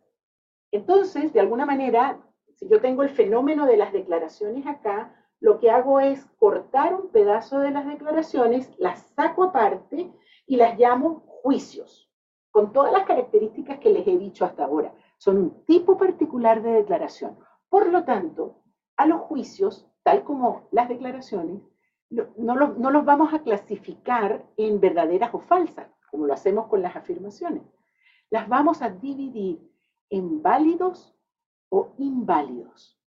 Entonces, 0.72 1.34
de 1.34 1.39
alguna 1.39 1.67
manera, 1.67 2.19
si 2.56 2.67
yo 2.67 2.82
tengo 2.82 3.04
el 3.04 3.10
fenómeno 3.10 3.67
de 3.67 3.78
las 3.78 3.93
declaraciones 3.93 4.65
acá, 4.65 5.19
lo 5.39 5.60
que 5.60 5.71
hago 5.71 5.99
es 5.99 6.25
cortar 6.38 6.93
un 6.93 7.10
pedazo 7.10 7.60
de 7.60 7.71
las 7.71 7.86
declaraciones, 7.86 8.71
las 8.78 8.99
saco 9.15 9.45
aparte 9.45 10.12
y 10.45 10.58
las 10.58 10.78
llamo 10.78 11.23
juicios, 11.43 12.12
con 12.52 12.73
todas 12.73 12.91
las 12.91 13.06
características 13.06 13.80
que 13.80 13.89
les 13.89 14.06
he 14.08 14.17
dicho 14.17 14.43
hasta 14.43 14.65
ahora. 14.65 14.93
Son 15.17 15.38
un 15.38 15.65
tipo 15.65 15.97
particular 15.97 16.62
de 16.62 16.71
declaración. 16.71 17.38
Por 17.69 17.88
lo 17.89 18.04
tanto, 18.04 18.63
a 18.97 19.06
los 19.06 19.21
juicios, 19.21 19.88
tal 20.04 20.23
como 20.23 20.67
las 20.71 20.89
declaraciones, 20.89 21.62
no, 22.10 22.56
los 22.56 23.06
vamos 23.06 23.34
a 23.34 23.43
clasificar 23.43 24.45
en 24.58 24.80
verdaderas 24.80 25.34
o 25.34 25.39
falsas, 25.39 25.88
como 26.10 26.25
lo 26.25 26.34
hacemos 26.34 26.67
con 26.67 26.82
las 26.82 26.95
afirmaciones. 26.95 27.63
Las 28.30 28.49
vamos 28.49 28.82
a 28.82 28.89
dividir 28.89 29.62
en 30.10 30.41
válidos 30.41 31.15
o 31.69 31.93
inválidos. 31.97 32.99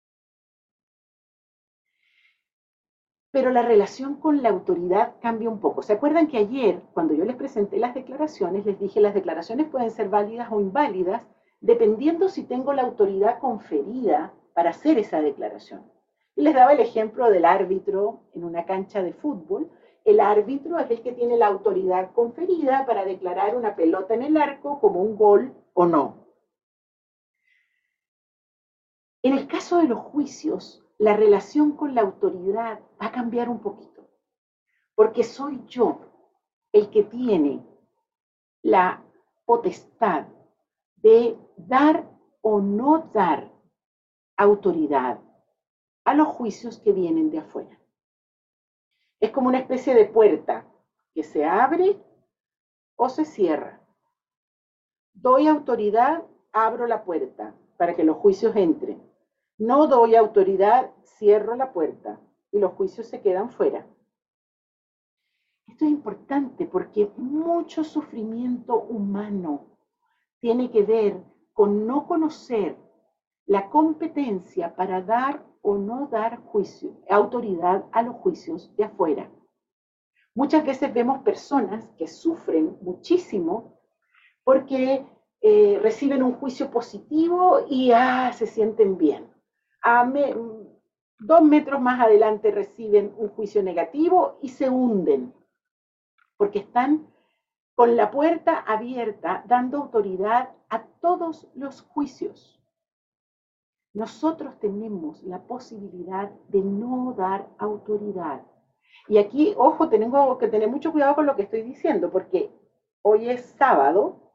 Pero 3.33 3.51
la 3.51 3.63
relación 3.63 4.17
con 4.17 4.43
la 4.43 4.51
autoridad 4.51 5.15
cambia 5.23 5.49
un 5.49 5.59
poco. 5.59 5.83
¿Se 5.83 5.95
acuerdan 5.95 6.29
que 6.29 6.37
ayer, 6.37 6.83
cuando 6.93 7.15
yo 7.15 7.25
les 7.25 7.35
presenté 7.35 7.79
las 7.79 7.95
declaraciones, 7.95 8.67
les 8.67 8.79
dije 8.79 9.01
las 9.01 9.15
declaraciones 9.15 9.69
pueden 9.69 9.91
ser 9.91 10.11
válidas 10.11 10.53
o 10.53 10.61
inválidas 10.61 11.27
dependiendo 11.61 12.29
si 12.29 12.45
tengo 12.45 12.75
la 12.75 12.83
autoridad 12.83 13.39
conferida 13.39 14.35
para 14.53 14.71
hacer 14.71 14.99
esa 14.99 15.23
declaración? 15.23 15.83
Y 16.37 16.43
les 16.43 16.55
daba 16.55 16.75
el 16.75 16.81
ejemplo 16.81 17.31
del 17.31 17.47
árbitro 17.47 18.21
en 18.35 18.45
una 18.45 18.67
cancha 18.67 19.03
de 19.03 19.15
fútbol. 19.15 19.71
El 20.05 20.21
árbitro 20.21 20.79
es 20.79 20.91
el 20.91 21.01
que 21.03 21.13
tiene 21.13 21.39
la 21.39 21.47
autoridad 21.47 22.13
conferida 22.13 22.85
para 22.85 23.07
declarar 23.07 23.57
una 23.57 23.75
pelota 23.77 24.15
en 24.15 24.23
el 24.23 24.37
arco 24.37 24.79
como 24.79 25.01
un 25.01 25.17
gol 25.17 25.55
o 25.73 25.87
no. 25.87 26.27
En 29.23 29.39
el 29.39 29.47
caso 29.47 29.79
de 29.79 29.85
los 29.85 30.01
juicios, 30.01 30.82
la 31.03 31.17
relación 31.17 31.73
con 31.73 31.97
la 31.97 32.03
autoridad 32.03 32.79
va 33.01 33.07
a 33.07 33.11
cambiar 33.11 33.49
un 33.49 33.59
poquito, 33.59 34.09
porque 34.95 35.25
soy 35.25 35.61
yo 35.67 35.99
el 36.71 36.91
que 36.91 37.03
tiene 37.03 37.67
la 38.63 39.03
potestad 39.45 40.29
de 40.95 41.37
dar 41.57 42.09
o 42.41 42.61
no 42.61 43.11
dar 43.13 43.51
autoridad 44.37 45.19
a 46.05 46.15
los 46.15 46.29
juicios 46.29 46.79
que 46.79 46.93
vienen 46.93 47.31
de 47.31 47.39
afuera. 47.39 47.77
Es 49.19 49.33
como 49.33 49.49
una 49.49 49.59
especie 49.59 49.97
de 49.97 50.07
puerta 50.07 50.69
que 51.15 51.25
se 51.25 51.45
abre 51.45 52.01
o 52.95 53.09
se 53.09 53.25
cierra. 53.25 53.85
Doy 55.13 55.49
autoridad, 55.49 56.23
abro 56.53 56.87
la 56.87 57.03
puerta 57.03 57.57
para 57.77 57.97
que 57.97 58.05
los 58.05 58.19
juicios 58.19 58.55
entren. 58.55 59.12
No 59.59 59.87
doy 59.87 60.17
autoridad, 60.17 60.91
cierro 61.05 61.55
la 61.57 61.73
puerta 61.73 62.21
y 62.51 62.59
los 62.59 62.73
juicios 62.73 63.07
se 63.07 63.21
quedan 63.21 63.51
fuera. 63.51 63.87
Esto 65.67 65.85
es 65.85 65.91
importante 65.91 66.67
porque 66.67 67.11
mucho 67.17 67.85
sufrimiento 67.85 68.81
humano 68.81 69.67
tiene 70.41 70.71
que 70.71 70.83
ver 70.83 71.23
con 71.53 71.87
no 71.87 72.07
conocer 72.07 72.77
la 73.47 73.71
competencia 73.71 74.75
para 74.75 75.03
dar 75.03 75.45
o 75.63 75.77
no 75.77 76.09
dar 76.09 76.43
juicio, 76.45 76.97
autoridad 77.09 77.85
a 77.93 78.03
los 78.03 78.17
juicios 78.17 78.75
de 78.77 78.85
afuera. 78.85 79.31
Muchas 80.35 80.65
veces 80.65 80.93
vemos 80.93 81.23
personas 81.23 81.89
que 81.97 82.09
sufren 82.09 82.77
muchísimo 82.81 83.79
porque 84.45 85.07
eh, 85.41 85.79
reciben 85.83 86.23
un 86.23 86.35
juicio 86.35 86.71
positivo 86.71 87.67
y 87.69 87.93
ah, 87.93 88.33
se 88.33 88.47
sienten 88.47 88.97
bien. 88.97 89.32
A 89.83 90.11
dos 91.19 91.43
metros 91.43 91.81
más 91.81 92.01
adelante 92.01 92.51
reciben 92.51 93.15
un 93.17 93.29
juicio 93.29 93.63
negativo 93.63 94.39
y 94.41 94.49
se 94.49 94.69
hunden 94.69 95.35
porque 96.37 96.61
están 96.61 97.07
con 97.75 97.97
la 97.97 98.11
puerta 98.11 98.59
abierta 98.59 99.45
dando 99.47 99.79
autoridad 99.79 100.51
a 100.69 100.83
todos 101.01 101.49
los 101.55 101.83
juicios. 101.83 102.61
Nosotros 103.95 104.59
tenemos 104.59 105.23
la 105.23 105.41
posibilidad 105.43 106.31
de 106.49 106.63
no 106.63 107.15
dar 107.17 107.49
autoridad. 107.59 108.43
Y 109.07 109.19
aquí, 109.19 109.55
ojo, 109.57 109.89
tengo 109.89 110.39
que 110.39 110.49
tener 110.49 110.69
mucho 110.69 110.93
cuidado 110.93 111.15
con 111.15 111.27
lo 111.27 111.37
que 111.37 111.43
estoy 111.43 111.63
diciendo, 111.63 112.11
porque 112.11 112.51
hoy 113.03 113.29
es 113.29 113.43
sábado, 113.59 114.33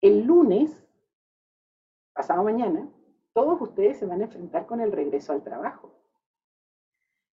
el 0.00 0.24
lunes, 0.24 0.86
pasado 2.14 2.42
mañana, 2.42 2.88
todos 3.38 3.60
ustedes 3.60 3.98
se 3.98 4.04
van 4.04 4.20
a 4.20 4.24
enfrentar 4.24 4.66
con 4.66 4.80
el 4.80 4.90
regreso 4.90 5.32
al 5.32 5.44
trabajo. 5.44 5.92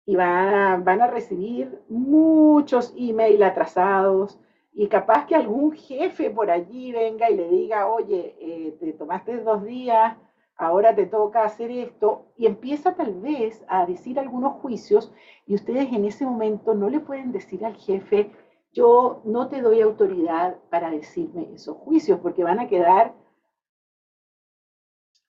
Y 0.07 0.17
van, 0.17 0.89
a 0.89 1.07
recibir 1.09 1.83
muchos 1.91 2.95
emails 2.97 3.43
atrasados, 3.43 4.41
y 4.73 4.89
capaz 4.89 5.27
que 5.27 5.35
algún 5.35 5.73
jefe 5.73 6.31
por 6.31 6.51
allí 6.51 6.91
venga 6.93 7.29
y 7.29 7.37
le 7.37 7.51
diga, 7.51 7.87
oye, 7.87 8.35
eh, 8.41 8.75
te 8.81 8.95
tomaste 8.95 9.43
dos 9.43 9.63
días, 9.63 10.17
ahora 10.57 10.95
te 10.95 11.05
toca 11.05 11.45
hacer 11.45 11.71
esto, 11.71 12.33
y 12.35 12.47
empieza 12.47 12.95
tal 12.95 13.21
vez 13.21 13.63
a 13.69 13.85
decir 13.85 14.19
algunos 14.19 14.55
juicios 14.55 15.13
y 15.47 15.55
ustedes 15.55 15.93
en 15.93 16.07
ese 16.07 16.25
momento 16.25 16.73
no 16.75 16.89
le 16.89 17.01
pueden 17.01 17.31
decir 17.31 17.63
al 17.67 17.77
jefe, 17.77 18.31
yo 18.73 19.21
no 19.25 19.49
te 19.49 19.61
doy 19.61 19.83
autoridad 19.83 20.57
para 20.71 20.91
decirme 20.91 21.53
esos 21.53 21.77
juicios, 21.77 22.21
porque 22.21 22.43
van 22.43 22.59
a 22.59 22.69
quedar 22.69 23.13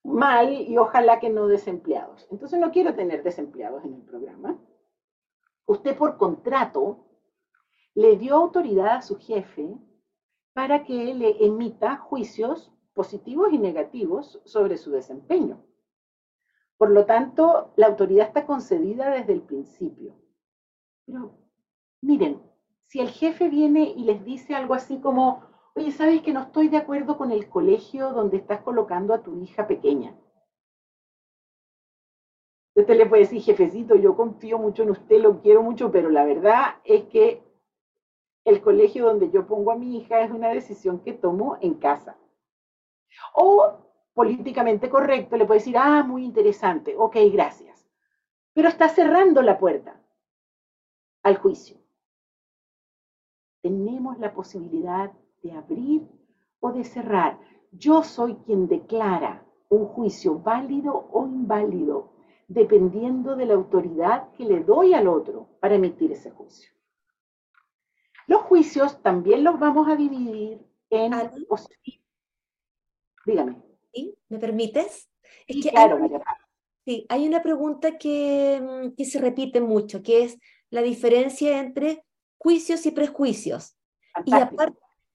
mal 0.03 0.53
y 0.53 0.77
ojalá 0.77 1.19
que 1.19 1.29
no 1.29 1.47
desempleados. 1.47 2.27
Entonces 2.31 2.59
no 2.59 2.71
quiero 2.71 2.95
tener 2.95 3.23
desempleados 3.23 3.83
en 3.85 3.93
el 3.95 4.01
programa. 4.01 4.57
Usted 5.65 5.97
por 5.97 6.17
contrato 6.17 7.05
le 7.93 8.17
dio 8.17 8.35
autoridad 8.35 8.97
a 8.97 9.01
su 9.01 9.17
jefe 9.17 9.77
para 10.53 10.83
que 10.83 11.13
le 11.13 11.45
emita 11.45 11.97
juicios 11.97 12.71
positivos 12.93 13.53
y 13.53 13.57
negativos 13.57 14.41
sobre 14.45 14.77
su 14.77 14.91
desempeño. 14.91 15.63
Por 16.77 16.91
lo 16.91 17.05
tanto, 17.05 17.73
la 17.75 17.87
autoridad 17.87 18.27
está 18.27 18.45
concedida 18.45 19.11
desde 19.11 19.33
el 19.33 19.41
principio. 19.41 20.15
Pero 21.05 21.37
miren, 22.01 22.41
si 22.87 22.99
el 22.99 23.09
jefe 23.09 23.49
viene 23.49 23.83
y 23.83 24.03
les 24.03 24.25
dice 24.25 24.55
algo 24.55 24.73
así 24.73 24.99
como, 24.99 25.43
oye, 25.75 25.91
¿sabes 25.91 26.21
que 26.21 26.33
no 26.33 26.41
estoy 26.41 26.67
de 26.67 26.77
acuerdo 26.77 27.17
con 27.17 27.31
el 27.31 27.49
colegio 27.49 28.11
donde 28.11 28.37
estás 28.37 28.61
colocando 28.61 29.13
a 29.13 29.21
tu 29.21 29.37
hija 29.41 29.67
pequeña? 29.67 30.15
Usted 32.75 32.97
le 32.97 33.05
puede 33.05 33.23
decir, 33.23 33.41
jefecito, 33.41 33.95
yo 33.95 34.15
confío 34.15 34.57
mucho 34.57 34.83
en 34.83 34.91
usted, 34.91 35.21
lo 35.21 35.41
quiero 35.41 35.61
mucho, 35.61 35.91
pero 35.91 36.09
la 36.09 36.23
verdad 36.23 36.75
es 36.85 37.03
que 37.05 37.43
el 38.45 38.61
colegio 38.61 39.05
donde 39.05 39.29
yo 39.29 39.45
pongo 39.45 39.71
a 39.71 39.75
mi 39.75 39.97
hija 39.97 40.21
es 40.21 40.31
una 40.31 40.49
decisión 40.49 40.99
que 40.99 41.13
tomo 41.13 41.57
en 41.61 41.75
casa. 41.75 42.17
O 43.33 43.73
políticamente 44.13 44.89
correcto, 44.89 45.37
le 45.37 45.45
puede 45.45 45.59
decir, 45.59 45.77
ah, 45.77 46.03
muy 46.03 46.23
interesante, 46.25 46.95
ok, 46.97 47.17
gracias. 47.31 47.87
pero 48.53 48.67
está 48.67 48.89
cerrando 48.89 49.41
la 49.41 49.57
puerta 49.57 50.01
al 51.23 51.37
juicio. 51.37 51.77
Tenemos 53.61 54.17
la 54.19 54.33
posibilidad 54.33 55.11
de 55.41 55.51
abrir 55.51 56.07
o 56.59 56.71
de 56.71 56.83
cerrar. 56.83 57.39
Yo 57.71 58.03
soy 58.03 58.35
quien 58.45 58.67
declara 58.67 59.45
un 59.69 59.85
juicio 59.85 60.39
válido 60.39 61.09
o 61.11 61.25
inválido, 61.25 62.11
dependiendo 62.47 63.35
de 63.35 63.45
la 63.45 63.53
autoridad 63.53 64.31
que 64.33 64.43
le 64.43 64.61
doy 64.61 64.93
al 64.93 65.07
otro 65.07 65.47
para 65.59 65.75
emitir 65.75 66.11
ese 66.11 66.31
juicio. 66.31 66.71
Los 68.27 68.41
juicios 68.41 69.01
también 69.01 69.43
los 69.43 69.59
vamos 69.59 69.87
a 69.87 69.95
dividir 69.95 70.59
en... 70.89 71.13
Dígame. 73.25 73.61
¿Sí? 73.93 74.15
¿Me 74.29 74.39
permites? 74.39 75.09
Es 75.47 75.63
que 75.63 75.69
claro, 75.69 75.97
hay, 76.01 76.09
sí, 76.85 77.05
hay 77.09 77.27
una 77.27 77.41
pregunta 77.41 77.97
que, 77.97 78.61
mm, 78.61 78.95
que 78.95 79.05
se 79.05 79.19
repite 79.19 79.61
mucho, 79.61 80.01
que 80.03 80.23
es 80.23 80.37
la 80.69 80.81
diferencia 80.81 81.59
entre 81.59 82.03
juicios 82.37 82.85
y 82.85 82.91
prejuicios. 82.91 83.77
Y, 84.25 84.31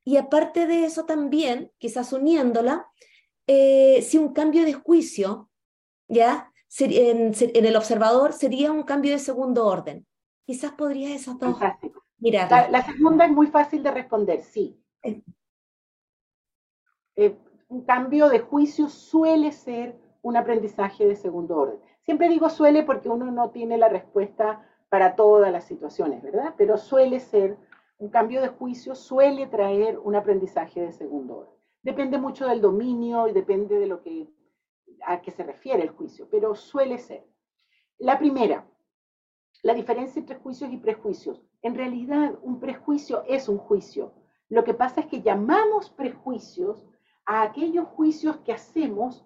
y, 0.07 0.17
aparte 0.17 0.67
de 0.67 0.85
eso 0.85 1.05
también, 1.05 1.73
quizás 1.79 2.13
uniéndola, 2.13 2.87
eh, 3.47 4.01
si 4.03 4.19
un 4.19 4.33
cambio 4.33 4.65
de 4.65 4.73
juicio, 4.73 5.51
¿ya? 6.09 6.53
En, 6.79 7.33
el 7.55 7.77
observador 7.77 8.33
sería 8.33 8.73
un 8.73 8.85
cambio 8.85 9.13
de 9.13 9.19
segundo 9.19 9.67
orden. 9.67 10.07
Quizás 10.45 10.73
podría 10.73 11.15
esas 11.15 11.39
dos. 11.39 11.59
La, 12.21 12.69
la, 12.71 12.83
segunda 12.85 13.27
es 13.27 13.33
muy 13.33 13.49
fácil 13.49 13.83
de 13.83 13.91
responder, 13.91 14.43
sí. 14.43 14.81
Eh. 15.03 15.23
Eh, 17.17 17.37
un 17.69 17.85
cambio 17.85 18.29
de 18.29 18.39
juicio 18.39 18.89
suele 18.89 19.53
ser 19.53 19.99
un 20.23 20.37
aprendizaje 20.37 21.07
de 21.07 21.17
segundo 21.17 21.57
orden. 21.57 21.81
Siempre 22.03 22.29
digo 22.29 22.49
suele 22.49 22.85
porque 22.85 23.09
uno 23.09 23.31
no 23.31 23.51
tiene 23.51 23.77
la 23.77 23.89
respuesta 23.89 24.65
para 24.89 25.17
todas 25.17 25.51
las 25.53 25.65
situaciones, 25.65 26.23
¿verdad? 26.23 26.55
Pero 26.57 26.79
suele 26.79 27.21
ser, 27.21 27.57
un 27.99 28.11
cambio 28.11 28.43
de 28.43 28.49
juicio 28.49 28.95
suele 28.95 29.47
traer 29.47 29.99
un 29.99 30.15
aprendizaje 30.15 30.81
de 30.81 30.93
segundo 30.93 31.39
orden. 31.39 31.55
Depende 31.83 32.19
mucho 32.19 32.47
del 32.47 32.61
dominio 32.61 33.29
y 33.29 33.33
depende 33.33 33.79
de 33.79 33.87
lo 33.87 34.03
que, 34.03 34.29
a 35.05 35.23
qué 35.23 35.31
se 35.31 35.45
refiere 35.45 35.83
el 35.83 35.91
juicio, 35.91 36.29
pero 36.31 36.55
suele 36.55 36.99
ser. 36.99 37.27
La 37.99 38.19
primera, 38.19 38.69
la 39.63 39.73
diferencia 39.73 40.21
entre 40.21 40.37
juicios 40.37 40.71
y 40.73 40.77
prejuicios. 40.77 41.43
En 41.63 41.75
realidad, 41.75 42.39
un 42.43 42.61
prejuicio 42.61 43.25
es 43.27 43.49
un 43.49 43.59
juicio. 43.59 44.13
Lo 44.49 44.65
que 44.65 44.75
pasa 44.75 45.01
es 45.01 45.07
que 45.07 45.23
llamamos 45.23 45.91
prejuicios 45.91 46.85
a 47.25 47.43
aquellos 47.43 47.87
juicios 47.89 48.37
que 48.39 48.53
hacemos 48.53 49.25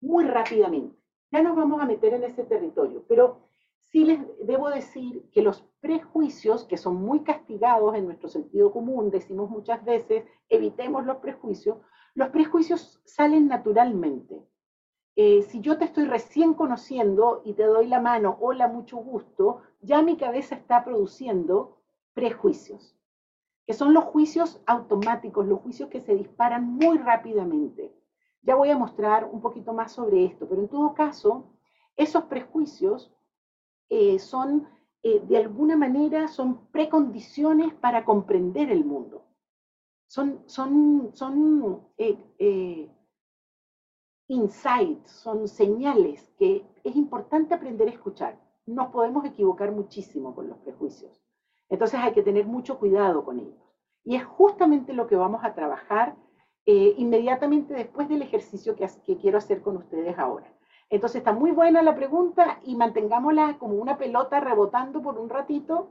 muy 0.00 0.24
rápidamente. 0.24 0.96
Ya 1.30 1.42
nos 1.42 1.56
vamos 1.56 1.80
a 1.80 1.86
meter 1.86 2.14
en 2.14 2.24
ese 2.24 2.44
territorio, 2.44 3.04
pero 3.08 3.47
sí 3.90 4.04
les 4.04 4.20
debo 4.46 4.70
decir 4.70 5.28
que 5.32 5.42
los 5.42 5.64
prejuicios, 5.80 6.64
que 6.64 6.76
son 6.76 6.96
muy 6.96 7.20
castigados 7.20 7.94
en 7.94 8.06
nuestro 8.06 8.28
sentido 8.28 8.72
común, 8.72 9.10
decimos 9.10 9.50
muchas 9.50 9.84
veces, 9.84 10.24
evitemos 10.48 11.04
los 11.04 11.18
prejuicios, 11.18 11.78
los 12.14 12.28
prejuicios 12.30 13.00
salen 13.04 13.48
naturalmente. 13.48 14.42
Eh, 15.16 15.42
si 15.42 15.60
yo 15.60 15.78
te 15.78 15.84
estoy 15.84 16.04
recién 16.04 16.54
conociendo 16.54 17.42
y 17.44 17.54
te 17.54 17.64
doy 17.64 17.86
la 17.88 18.00
mano, 18.00 18.38
hola, 18.40 18.68
mucho 18.68 18.98
gusto, 18.98 19.62
ya 19.80 20.02
mi 20.02 20.16
cabeza 20.16 20.54
está 20.54 20.84
produciendo 20.84 21.78
prejuicios 22.14 22.98
que 23.68 23.74
son 23.74 23.92
los 23.92 24.04
juicios 24.04 24.62
automáticos, 24.64 25.46
los 25.46 25.60
juicios 25.60 25.90
que 25.90 26.00
se 26.00 26.14
disparan 26.14 26.64
muy 26.64 26.96
rápidamente. 26.96 27.94
Ya 28.40 28.54
voy 28.54 28.70
a 28.70 28.78
mostrar 28.78 29.28
un 29.30 29.42
poquito 29.42 29.74
más 29.74 29.92
sobre 29.92 30.24
esto, 30.24 30.48
pero 30.48 30.62
en 30.62 30.68
todo 30.68 30.94
caso, 30.94 31.52
esos 31.94 32.24
prejuicios 32.24 33.12
eh, 33.90 34.18
son, 34.18 34.68
eh, 35.02 35.20
de 35.20 35.36
alguna 35.36 35.76
manera, 35.76 36.28
son 36.28 36.66
precondiciones 36.68 37.72
para 37.74 38.04
comprender 38.04 38.70
el 38.70 38.84
mundo. 38.84 39.24
Son, 40.06 40.42
son, 40.46 41.10
son 41.12 41.82
eh, 41.98 42.90
insights, 44.28 45.10
son 45.10 45.48
señales 45.48 46.30
que 46.38 46.64
es 46.84 46.96
importante 46.96 47.54
aprender 47.54 47.88
a 47.88 47.92
escuchar. 47.92 48.38
Nos 48.66 48.88
podemos 48.88 49.24
equivocar 49.24 49.72
muchísimo 49.72 50.34
con 50.34 50.48
los 50.48 50.58
prejuicios. 50.58 51.22
Entonces 51.68 52.00
hay 52.00 52.12
que 52.12 52.22
tener 52.22 52.46
mucho 52.46 52.78
cuidado 52.78 53.24
con 53.24 53.38
ellos. 53.38 53.68
Y 54.04 54.16
es 54.16 54.24
justamente 54.24 54.92
lo 54.92 55.06
que 55.06 55.16
vamos 55.16 55.44
a 55.44 55.54
trabajar 55.54 56.16
eh, 56.66 56.94
inmediatamente 56.98 57.74
después 57.74 58.08
del 58.08 58.22
ejercicio 58.22 58.76
que 58.76 59.16
quiero 59.16 59.38
hacer 59.38 59.62
con 59.62 59.78
ustedes 59.78 60.18
ahora. 60.18 60.52
Entonces 60.90 61.16
está 61.16 61.32
muy 61.32 61.50
buena 61.50 61.82
la 61.82 61.94
pregunta 61.94 62.60
y 62.64 62.76
mantengámosla 62.76 63.58
como 63.58 63.74
una 63.74 63.98
pelota 63.98 64.40
rebotando 64.40 65.02
por 65.02 65.18
un 65.18 65.28
ratito, 65.28 65.90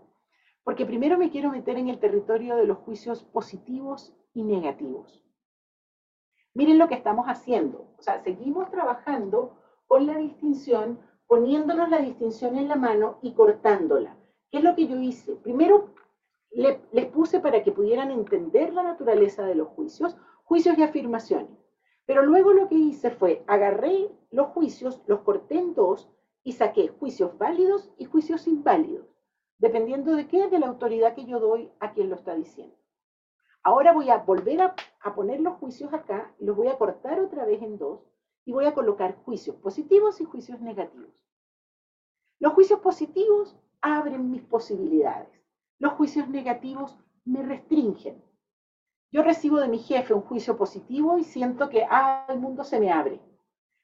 porque 0.63 0.85
primero 0.85 1.17
me 1.17 1.29
quiero 1.29 1.51
meter 1.51 1.77
en 1.77 1.87
el 1.87 1.99
territorio 1.99 2.55
de 2.55 2.65
los 2.65 2.79
juicios 2.79 3.23
positivos 3.23 4.13
y 4.33 4.43
negativos. 4.43 5.23
Miren 6.53 6.79
lo 6.79 6.87
que 6.87 6.95
estamos 6.95 7.27
haciendo. 7.27 7.93
O 7.97 8.01
sea, 8.01 8.23
seguimos 8.23 8.71
trabajando 8.71 9.57
con 9.85 10.07
la 10.07 10.17
distinción, 10.17 10.99
poniéndonos 11.27 11.89
la 11.89 11.99
distinción 11.99 12.57
en 12.57 12.67
la 12.67 12.75
mano 12.75 13.19
y 13.21 13.33
cortándola. 13.33 14.17
¿Qué 14.51 14.57
es 14.57 14.63
lo 14.63 14.75
que 14.75 14.87
yo 14.87 14.99
hice? 14.99 15.35
Primero 15.35 15.93
les 16.51 17.05
puse 17.07 17.39
para 17.39 17.61
que 17.61 17.71
pudieran 17.71 18.09
entender 18.09 18.73
la 18.73 18.81
naturaleza 18.81 19.45
de 19.45 19.55
los 19.55 19.67
juicios, 19.69 20.17
juicios 20.43 20.77
y 20.77 20.83
afirmaciones. 20.83 21.66
Pero 22.07 22.25
luego 22.25 22.53
lo 22.53 22.69
que 22.69 22.75
hice 22.75 23.11
fue, 23.11 23.43
agarré 23.47 24.09
los 24.31 24.47
juicios, 24.47 25.01
los 25.07 25.19
corté 25.19 25.59
en 25.59 25.73
dos 25.73 26.09
y 26.41 26.53
saqué 26.53 26.87
juicios 26.87 27.37
válidos 27.37 27.91
y 27.97 28.05
juicios 28.05 28.47
inválidos, 28.47 29.05
dependiendo 29.57 30.15
de 30.15 30.25
qué, 30.25 30.47
de 30.47 30.57
la 30.57 30.67
autoridad 30.67 31.13
que 31.15 31.25
yo 31.25 31.41
doy 31.41 31.69
a 31.81 31.91
quien 31.91 32.09
lo 32.09 32.15
está 32.15 32.33
diciendo. 32.33 32.75
Ahora 33.61 33.91
voy 33.91 34.09
a 34.09 34.19
volver 34.19 34.61
a, 34.61 34.75
a 35.01 35.13
poner 35.13 35.41
los 35.41 35.55
juicios 35.55 35.93
acá, 35.93 36.33
los 36.39 36.55
voy 36.55 36.69
a 36.69 36.77
cortar 36.77 37.19
otra 37.19 37.43
vez 37.43 37.61
en 37.61 37.77
dos 37.77 37.99
y 38.45 38.53
voy 38.53 38.63
a 38.63 38.73
colocar 38.73 39.17
juicios 39.25 39.57
positivos 39.57 40.21
y 40.21 40.23
juicios 40.23 40.61
negativos. 40.61 41.11
Los 42.39 42.53
juicios 42.53 42.79
positivos 42.79 43.57
abren 43.81 44.31
mis 44.31 44.43
posibilidades. 44.43 45.43
Los 45.77 45.91
juicios 45.93 46.29
negativos 46.29 46.97
me 47.25 47.43
restringen. 47.43 48.23
Yo 49.11 49.23
recibo 49.23 49.59
de 49.59 49.69
mi 49.69 49.79
jefe 49.79 50.13
un 50.13 50.21
juicio 50.21 50.57
positivo 50.57 51.17
y 51.17 51.23
siento 51.23 51.69
que 51.69 51.85
ah, 51.89 52.25
el 52.29 52.39
mundo 52.39 52.63
se 52.63 52.79
me 52.79 52.91
abre. 52.91 53.21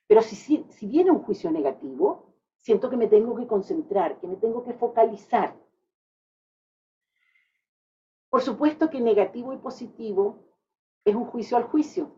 Pero 0.08 0.22
si, 0.22 0.36
si 0.36 0.88
viene 0.88 1.12
un 1.12 1.24
juicio 1.24 1.50
negativo, 1.52 2.34
siento 2.60 2.90
que 2.90 2.98
me 2.98 3.08
tengo 3.08 3.36
que 3.36 3.48
concentrar, 3.48 4.20
que 4.20 4.28
me 4.28 4.36
tengo 4.36 4.64
que 4.64 4.74
focalizar. 4.74 5.56
Por 8.30 8.42
supuesto 8.42 8.90
que 8.90 9.00
negativo 9.00 9.54
y 9.54 9.58
positivo 9.58 10.40
es 11.06 11.16
un 11.16 11.26
juicio 11.26 11.56
al 11.56 11.64
juicio. 11.64 12.12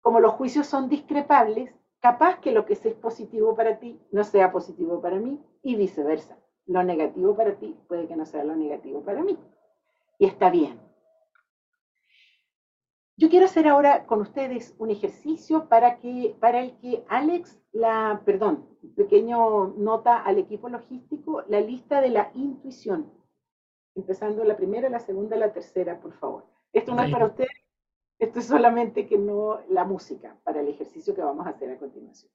Como 0.00 0.20
los 0.20 0.32
juicios 0.32 0.66
son 0.66 0.88
discrepables, 0.88 1.72
capaz 2.00 2.40
que 2.40 2.50
lo 2.50 2.66
que 2.66 2.72
es 2.72 2.94
positivo 2.94 3.54
para 3.54 3.78
ti 3.78 4.00
no 4.10 4.24
sea 4.24 4.50
positivo 4.50 5.00
para 5.00 5.16
mí 5.20 5.40
y 5.62 5.76
viceversa. 5.76 6.36
Lo 6.66 6.82
negativo 6.82 7.36
para 7.36 7.58
ti 7.58 7.76
puede 7.86 8.08
que 8.08 8.16
no 8.16 8.26
sea 8.26 8.42
lo 8.42 8.56
negativo 8.56 9.02
para 9.02 9.22
mí. 9.22 9.38
Y 10.18 10.26
está 10.26 10.50
bien. 10.50 10.80
Yo 13.22 13.30
quiero 13.30 13.46
hacer 13.46 13.68
ahora 13.68 14.04
con 14.04 14.20
ustedes 14.20 14.74
un 14.78 14.90
ejercicio 14.90 15.68
para, 15.68 16.00
que, 16.00 16.36
para 16.40 16.60
el 16.60 16.76
que 16.78 17.04
Alex, 17.08 17.56
la, 17.70 18.20
perdón, 18.24 18.66
pequeño 18.96 19.68
nota 19.76 20.20
al 20.20 20.38
equipo 20.38 20.68
logístico, 20.68 21.44
la 21.46 21.60
lista 21.60 22.00
de 22.00 22.08
la 22.08 22.32
intuición. 22.34 23.12
Empezando 23.94 24.42
la 24.42 24.56
primera, 24.56 24.88
la 24.88 24.98
segunda, 24.98 25.36
la 25.36 25.52
tercera, 25.52 26.00
por 26.00 26.14
favor. 26.14 26.48
Esto 26.72 26.96
no 26.96 27.04
es 27.04 27.12
para 27.12 27.26
ustedes, 27.26 27.52
esto 28.18 28.40
es 28.40 28.46
solamente 28.46 29.06
que 29.06 29.18
no 29.18 29.60
la 29.68 29.84
música 29.84 30.36
para 30.42 30.60
el 30.60 30.66
ejercicio 30.66 31.14
que 31.14 31.22
vamos 31.22 31.46
a 31.46 31.50
hacer 31.50 31.70
a 31.70 31.78
continuación. 31.78 32.32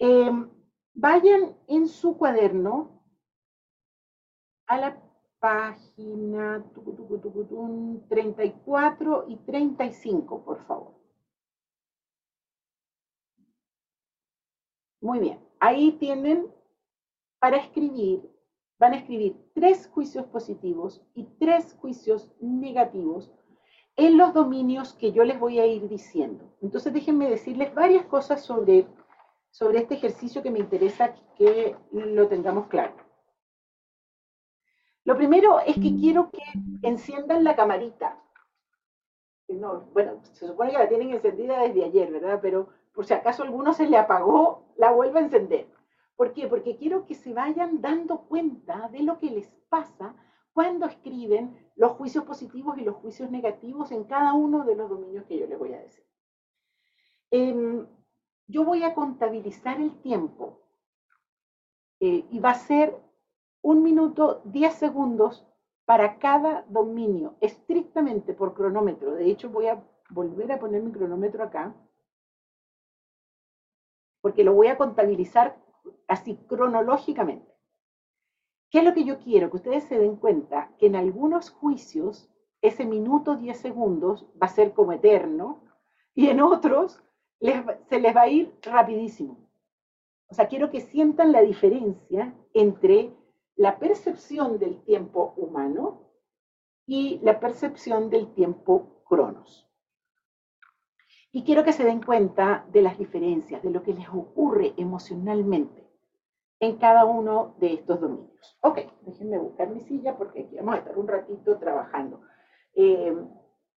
Em, 0.00 0.50
vayan 0.94 1.56
en 1.68 1.86
su 1.86 2.18
cuaderno 2.18 3.04
a 4.66 4.78
la 4.78 5.05
página 5.46 6.64
34 8.08 9.26
y 9.28 9.36
35, 9.36 10.44
por 10.44 10.66
favor. 10.66 10.92
Muy 15.00 15.20
bien, 15.20 15.38
ahí 15.60 15.92
tienen 16.00 16.48
para 17.38 17.58
escribir, 17.58 18.28
van 18.80 18.94
a 18.94 18.96
escribir 18.96 19.36
tres 19.54 19.86
juicios 19.86 20.26
positivos 20.26 21.00
y 21.14 21.22
tres 21.38 21.76
juicios 21.80 22.28
negativos 22.40 23.30
en 23.94 24.16
los 24.16 24.34
dominios 24.34 24.94
que 24.94 25.12
yo 25.12 25.22
les 25.22 25.38
voy 25.38 25.60
a 25.60 25.66
ir 25.66 25.88
diciendo. 25.88 26.44
Entonces 26.60 26.92
déjenme 26.92 27.30
decirles 27.30 27.72
varias 27.72 28.04
cosas 28.06 28.44
sobre, 28.44 28.88
sobre 29.52 29.78
este 29.78 29.94
ejercicio 29.94 30.42
que 30.42 30.50
me 30.50 30.58
interesa 30.58 31.14
que 31.36 31.76
lo 31.92 32.26
tengamos 32.26 32.66
claro. 32.66 33.05
Lo 35.06 35.16
primero 35.16 35.60
es 35.60 35.76
que 35.76 35.94
quiero 35.94 36.30
que 36.30 36.42
enciendan 36.82 37.44
la 37.44 37.54
camarita. 37.54 38.20
bueno, 39.46 40.20
se 40.32 40.48
supone 40.48 40.72
que 40.72 40.78
la 40.78 40.88
tienen 40.88 41.10
encendida 41.10 41.60
desde 41.60 41.84
ayer, 41.84 42.10
¿verdad? 42.10 42.40
Pero 42.42 42.70
por 42.92 43.06
si 43.06 43.14
acaso 43.14 43.42
a 43.44 43.46
alguno 43.46 43.72
se 43.72 43.86
le 43.86 43.96
apagó, 43.98 44.64
la 44.76 44.90
vuelva 44.90 45.20
a 45.20 45.22
encender. 45.22 45.68
¿Por 46.16 46.32
qué? 46.32 46.48
Porque 46.48 46.76
quiero 46.76 47.06
que 47.06 47.14
se 47.14 47.32
vayan 47.32 47.80
dando 47.80 48.22
cuenta 48.22 48.88
de 48.88 49.04
lo 49.04 49.20
que 49.20 49.30
les 49.30 49.46
pasa 49.68 50.16
cuando 50.52 50.86
escriben 50.86 51.56
los 51.76 51.92
juicios 51.92 52.24
positivos 52.24 52.76
y 52.76 52.80
los 52.80 52.96
juicios 52.96 53.30
negativos 53.30 53.92
en 53.92 54.04
cada 54.04 54.32
uno 54.32 54.64
de 54.64 54.74
los 54.74 54.90
dominios 54.90 55.24
que 55.26 55.38
yo 55.38 55.46
les 55.46 55.58
voy 55.58 55.72
a 55.72 55.82
decir. 55.82 56.04
Em, 57.30 57.86
yo 58.48 58.64
voy 58.64 58.82
a 58.82 58.92
contabilizar 58.92 59.80
el 59.80 60.00
tiempo 60.00 60.62
eh, 62.00 62.24
y 62.28 62.40
va 62.40 62.50
a 62.50 62.54
ser 62.54 63.05
un 63.66 63.82
minuto, 63.82 64.42
diez 64.44 64.74
segundos 64.74 65.44
para 65.86 66.20
cada 66.20 66.64
dominio, 66.68 67.34
estrictamente 67.40 68.32
por 68.32 68.54
cronómetro. 68.54 69.14
De 69.14 69.28
hecho, 69.28 69.50
voy 69.50 69.66
a 69.66 69.82
volver 70.08 70.52
a 70.52 70.60
poner 70.60 70.84
mi 70.84 70.92
cronómetro 70.92 71.42
acá, 71.42 71.74
porque 74.20 74.44
lo 74.44 74.54
voy 74.54 74.68
a 74.68 74.78
contabilizar 74.78 75.56
así 76.06 76.36
cronológicamente. 76.46 77.52
¿Qué 78.70 78.78
es 78.78 78.84
lo 78.84 78.94
que 78.94 79.02
yo 79.02 79.18
quiero? 79.18 79.50
Que 79.50 79.56
ustedes 79.56 79.82
se 79.82 79.98
den 79.98 80.14
cuenta 80.14 80.70
que 80.78 80.86
en 80.86 80.94
algunos 80.94 81.50
juicios 81.50 82.30
ese 82.62 82.84
minuto 82.84 83.34
10 83.34 83.58
segundos 83.58 84.26
va 84.40 84.46
a 84.46 84.56
ser 84.56 84.74
como 84.74 84.92
eterno 84.92 85.64
y 86.14 86.28
en 86.28 86.40
otros 86.40 87.02
se 87.40 87.98
les 87.98 88.14
va 88.14 88.20
a 88.20 88.28
ir 88.28 88.56
rapidísimo. 88.62 89.38
O 90.28 90.34
sea, 90.34 90.46
quiero 90.46 90.70
que 90.70 90.82
sientan 90.82 91.32
la 91.32 91.42
diferencia 91.42 92.32
entre 92.52 93.12
la 93.56 93.78
percepción 93.78 94.58
del 94.58 94.82
tiempo 94.82 95.34
humano 95.36 96.12
y 96.86 97.18
la 97.22 97.40
percepción 97.40 98.10
del 98.10 98.32
tiempo 98.32 99.02
cronos. 99.08 99.68
Y 101.32 101.42
quiero 101.42 101.64
que 101.64 101.72
se 101.72 101.84
den 101.84 102.02
cuenta 102.02 102.64
de 102.70 102.82
las 102.82 102.98
diferencias, 102.98 103.62
de 103.62 103.70
lo 103.70 103.82
que 103.82 103.92
les 103.92 104.08
ocurre 104.08 104.72
emocionalmente 104.76 105.86
en 106.60 106.76
cada 106.76 107.04
uno 107.04 107.54
de 107.58 107.74
estos 107.74 108.00
dominios. 108.00 108.58
Ok, 108.60 108.80
déjenme 109.02 109.38
buscar 109.38 109.68
mi 109.68 109.80
silla 109.80 110.16
porque 110.16 110.42
aquí 110.42 110.56
vamos 110.56 110.76
a 110.76 110.78
estar 110.78 110.96
un 110.96 111.08
ratito 111.08 111.58
trabajando. 111.58 112.22
Eh, 112.74 113.14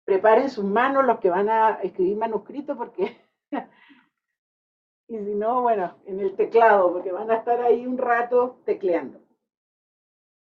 preparen 0.04 0.50
sus 0.50 0.64
manos 0.64 1.04
los 1.04 1.18
que 1.18 1.30
van 1.30 1.48
a 1.48 1.80
escribir 1.82 2.16
manuscrito 2.16 2.76
porque, 2.76 3.16
y 5.08 5.18
si 5.18 5.34
no, 5.34 5.62
bueno, 5.62 5.96
en 6.04 6.20
el 6.20 6.36
teclado, 6.36 6.92
porque 6.92 7.12
van 7.12 7.30
a 7.30 7.36
estar 7.36 7.60
ahí 7.60 7.86
un 7.86 7.98
rato 7.98 8.60
tecleando. 8.64 9.20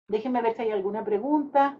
Déjenme 0.07 0.41
ver 0.41 0.53
si 0.55 0.63
hay 0.63 0.71
alguna 0.71 1.03
pregunta. 1.03 1.77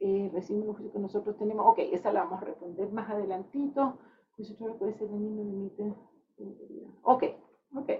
Eh, 0.00 0.30
recién 0.32 0.64
que 0.92 0.98
nosotros 0.98 1.36
tenemos. 1.38 1.66
Ok, 1.66 1.78
esa 1.92 2.12
la 2.12 2.24
vamos 2.24 2.42
a 2.42 2.46
responder 2.46 2.90
más 2.90 3.10
adelantito. 3.10 3.98
puede 4.78 4.94
ser. 4.94 5.08
Ok, 7.02 7.24
ok. 7.76 7.90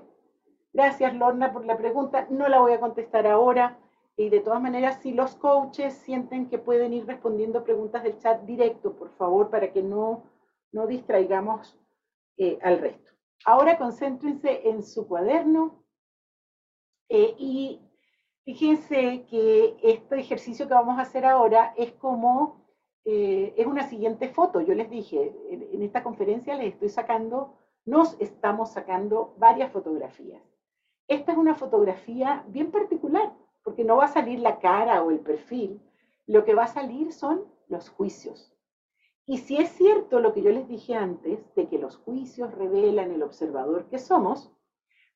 Gracias, 0.72 1.14
Lorna, 1.14 1.52
por 1.52 1.64
la 1.64 1.76
pregunta. 1.76 2.26
No 2.30 2.48
la 2.48 2.60
voy 2.60 2.72
a 2.72 2.80
contestar 2.80 3.26
ahora. 3.26 3.78
Y 4.16 4.28
de 4.28 4.40
todas 4.40 4.60
maneras, 4.60 5.00
si 5.00 5.12
los 5.12 5.36
coaches 5.36 5.94
sienten 5.94 6.48
que 6.48 6.58
pueden 6.58 6.92
ir 6.92 7.06
respondiendo 7.06 7.64
preguntas 7.64 8.02
del 8.02 8.18
chat 8.18 8.42
directo, 8.42 8.94
por 8.94 9.10
favor, 9.16 9.50
para 9.50 9.72
que 9.72 9.82
no, 9.82 10.24
no 10.70 10.86
distraigamos 10.86 11.78
eh, 12.36 12.58
al 12.62 12.78
resto. 12.78 13.12
Ahora 13.44 13.78
concéntrense 13.78 14.68
en 14.68 14.82
su 14.82 15.08
cuaderno 15.08 15.84
eh, 17.08 17.34
y 17.38 17.80
Fíjense 18.44 19.24
que 19.30 19.76
este 19.84 20.18
ejercicio 20.18 20.66
que 20.66 20.74
vamos 20.74 20.98
a 20.98 21.02
hacer 21.02 21.24
ahora 21.24 21.74
es 21.76 21.92
como, 21.92 22.66
eh, 23.04 23.54
es 23.56 23.66
una 23.66 23.88
siguiente 23.88 24.30
foto. 24.30 24.60
Yo 24.60 24.74
les 24.74 24.90
dije, 24.90 25.32
en, 25.48 25.80
esta 25.82 26.02
conferencia 26.02 26.56
les 26.56 26.72
estoy 26.74 26.88
sacando, 26.88 27.54
nos 27.84 28.20
estamos 28.20 28.72
sacando 28.72 29.34
varias 29.38 29.70
fotografías. 29.70 30.42
Esta 31.06 31.32
es 31.32 31.38
una 31.38 31.54
fotografía 31.54 32.44
bien 32.48 32.72
particular, 32.72 33.32
porque 33.62 33.84
no 33.84 33.96
va 33.96 34.06
a 34.06 34.12
salir 34.12 34.40
la 34.40 34.58
cara 34.58 35.04
o 35.04 35.12
el 35.12 35.20
perfil, 35.20 35.80
lo 36.26 36.44
que 36.44 36.54
va 36.54 36.64
a 36.64 36.68
salir 36.68 37.12
son 37.12 37.44
los 37.68 37.90
juicios. 37.90 38.52
Y 39.24 39.38
si 39.38 39.56
es 39.56 39.70
cierto 39.70 40.18
lo 40.18 40.32
que 40.32 40.42
yo 40.42 40.50
les 40.50 40.66
dije 40.66 40.96
antes, 40.96 41.38
de 41.54 41.68
que 41.68 41.78
los 41.78 41.96
juicios 41.96 42.52
revelan 42.54 43.12
el 43.12 43.22
observador 43.22 43.86
que 43.88 44.00
somos, 44.00 44.52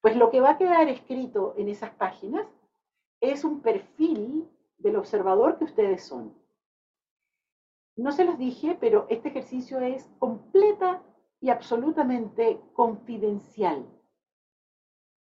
pues 0.01 0.15
lo 0.15 0.31
que 0.31 0.41
va 0.41 0.51
a 0.51 0.59
quedar 0.59 0.89
escrito 0.89 1.55
en 1.57 1.69
esas 1.69 1.91
páginas 1.91 2.47
es 3.21 3.45
un 3.45 3.61
perfil 3.61 4.49
del 4.79 4.97
observador 4.97 5.59
que 5.59 5.65
ustedes 5.65 6.05
son. 6.05 6.35
No 7.97 8.13
se 8.13 8.25
los 8.25 8.39
dije, 8.39 8.77
pero 8.79 9.07
este 9.09 9.29
ejercicio 9.29 9.81
es 9.81 10.05
completa 10.19 11.03
y 11.41 11.49
absolutamente 11.49 12.61
confidencial. 12.75 13.87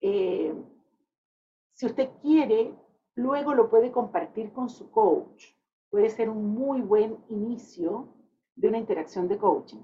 Eh, 0.00 0.54
si 1.74 1.86
usted 1.86 2.10
quiere, 2.20 2.74
luego 3.14 3.54
lo 3.54 3.68
puede 3.68 3.92
compartir 3.92 4.52
con 4.52 4.70
su 4.70 4.90
coach. 4.90 5.46
Puede 5.90 6.08
ser 6.08 6.30
un 6.30 6.54
muy 6.54 6.80
buen 6.80 7.18
inicio 7.28 8.08
de 8.56 8.68
una 8.68 8.78
interacción 8.78 9.28
de 9.28 9.38
coaching. 9.38 9.82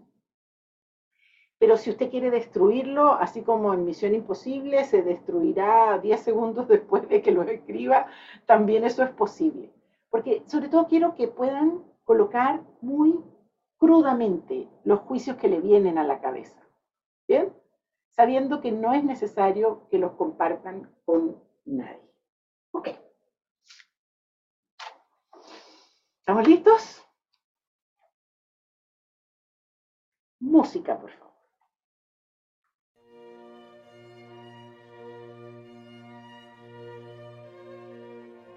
Pero 1.59 1.77
si 1.77 1.91
usted 1.91 2.11
quiere 2.11 2.31
destruirlo, 2.31 3.15
así 3.15 3.43
como 3.43 3.75
en 3.75 3.85
Misión 3.85 4.15
Imposible, 4.15 4.85
se 4.85 5.03
destruirá 5.03 5.99
10 5.99 6.21
segundos 6.21 6.69
después 6.69 7.09
de 7.09 7.21
que 7.23 7.33
lo 7.33 7.43
escriba, 7.43 8.07
también 8.47 8.85
eso 8.85 9.03
es 9.03 9.11
posible. 9.11 9.73
Porque 10.11 10.43
sobre 10.47 10.69
todo 10.69 10.87
quiero 10.87 11.15
que 11.15 11.29
puedan 11.29 11.85
colocar 12.05 12.63
muy 12.81 13.21
crudamente 13.77 14.69
los 14.85 15.01
juicios 15.01 15.37
que 15.37 15.49
le 15.49 15.61
vienen 15.61 15.99
a 15.99 16.05
la 16.05 16.21
cabeza. 16.21 16.61
¿Bien? 17.27 17.53
Sabiendo 18.11 18.61
que 18.61 18.73
no 18.73 18.95
es 18.95 19.05
necesario 19.05 19.87
que 19.91 19.99
los 19.99 20.13
compartan 20.13 20.91
con 21.05 21.37
nadie. 21.65 22.01
Ok. 22.73 22.89
¿Estamos 26.21 26.47
listos? 26.49 27.03
Música, 30.41 30.99
por 30.99 31.11
favor. 31.11 31.28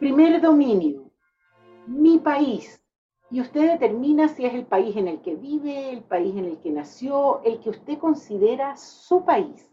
Primer 0.01 0.41
dominio, 0.41 1.11
mi 1.85 2.17
país. 2.17 2.83
Y 3.29 3.39
usted 3.39 3.73
determina 3.73 4.29
si 4.29 4.43
es 4.47 4.55
el 4.55 4.65
país 4.65 4.97
en 4.97 5.07
el 5.07 5.21
que 5.21 5.35
vive, 5.35 5.91
el 5.91 6.01
país 6.01 6.35
en 6.35 6.45
el 6.45 6.57
que 6.57 6.71
nació, 6.71 7.43
el 7.43 7.59
que 7.59 7.69
usted 7.69 7.99
considera 7.99 8.75
su 8.77 9.23
país. 9.23 9.70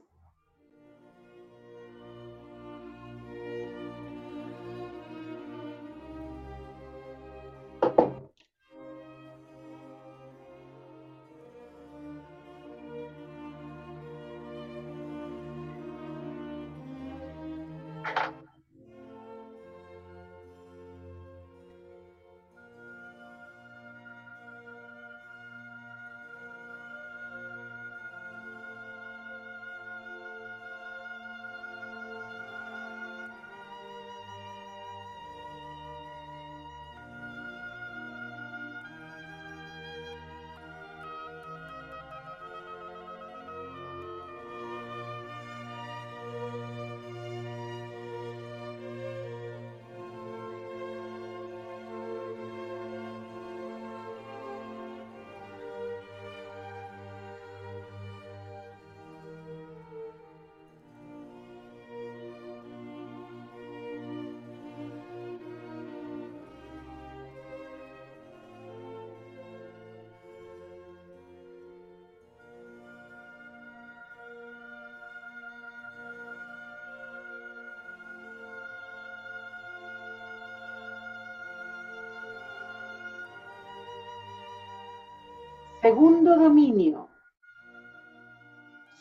Segundo 85.88 86.36
dominio, 86.36 87.08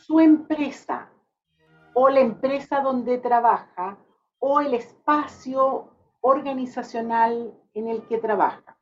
su 0.05 0.21
empresa 0.21 1.09
o 1.93 2.07
la 2.07 2.21
empresa 2.21 2.79
donde 2.79 3.17
trabaja 3.17 3.97
o 4.39 4.61
el 4.61 4.73
espacio 4.73 5.89
organizacional 6.21 7.53
en 7.73 7.89
el 7.89 8.07
que 8.07 8.19
trabaja. 8.19 8.76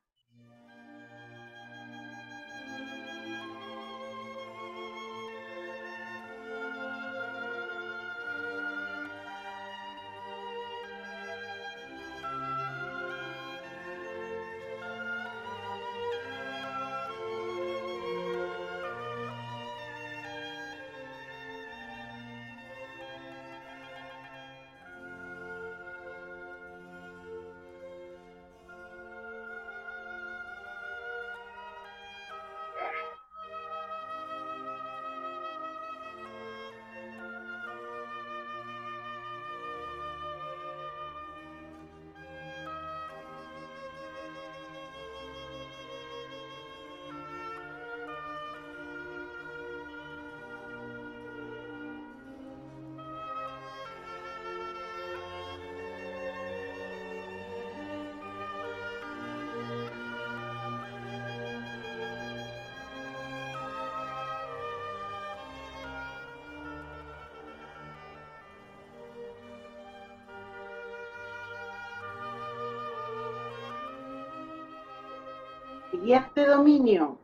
Siguiente 75.95 76.45
dominio. 76.45 77.17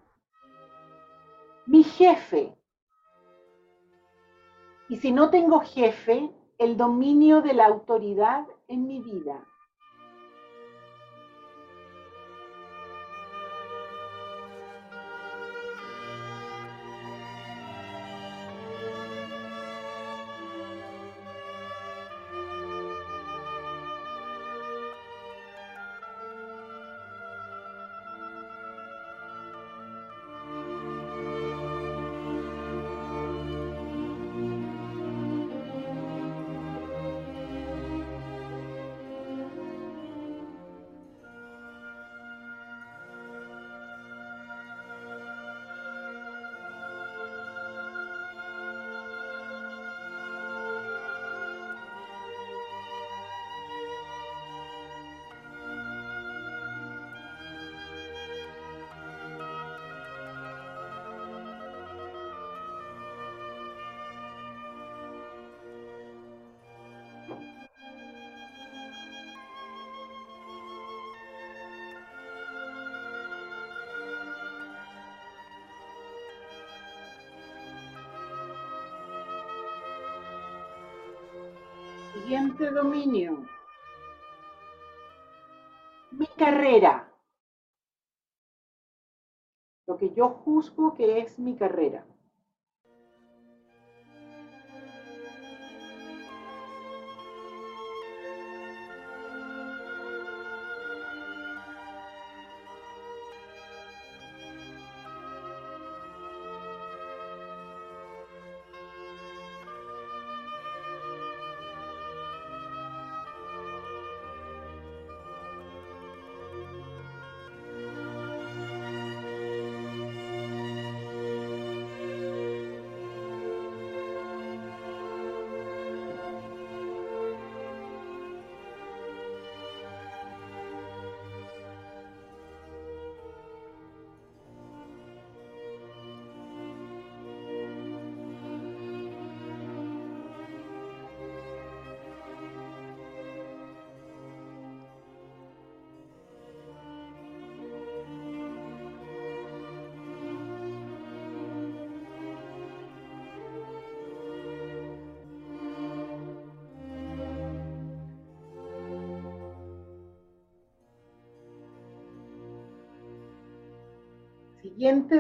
Mi 1.66 1.84
jefe. 1.84 2.56
Y 4.88 4.96
si 4.96 5.12
no 5.12 5.30
tengo 5.30 5.60
jefe, 5.60 6.32
el 6.58 6.78
dominio 6.78 7.42
de 7.42 7.54
la 7.54 7.66
autoridad 7.66 8.48
en 8.70 8.88
mi 8.88 9.02
vida. 9.02 9.46
Dominio. 82.74 83.46
Mi 86.12 86.28
carrera. 86.28 87.08
Lo 89.88 89.98
que 89.98 90.14
yo 90.14 90.30
juzgo 90.30 90.96
que 90.96 91.20
es 91.20 91.38
mi 91.38 91.56
carrera. 91.56 92.06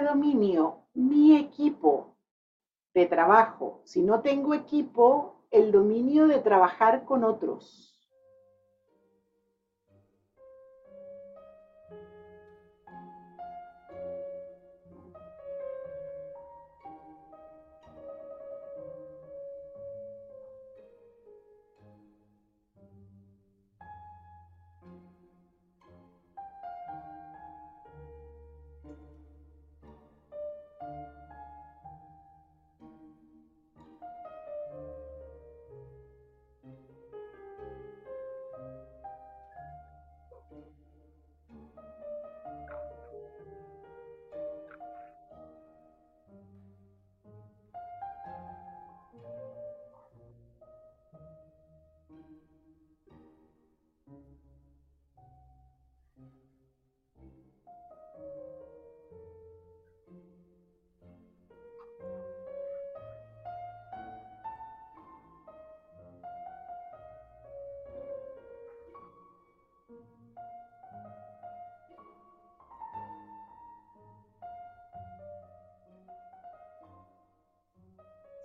Dominio, 0.03 0.85
mi 0.93 1.37
equipo 1.37 2.15
de 2.93 3.05
trabajo. 3.05 3.81
Si 3.83 4.01
no 4.01 4.21
tengo 4.21 4.53
equipo, 4.53 5.45
el 5.51 5.71
dominio 5.71 6.27
de 6.27 6.39
trabajar 6.39 7.05
con 7.05 7.23
otros. 7.23 7.90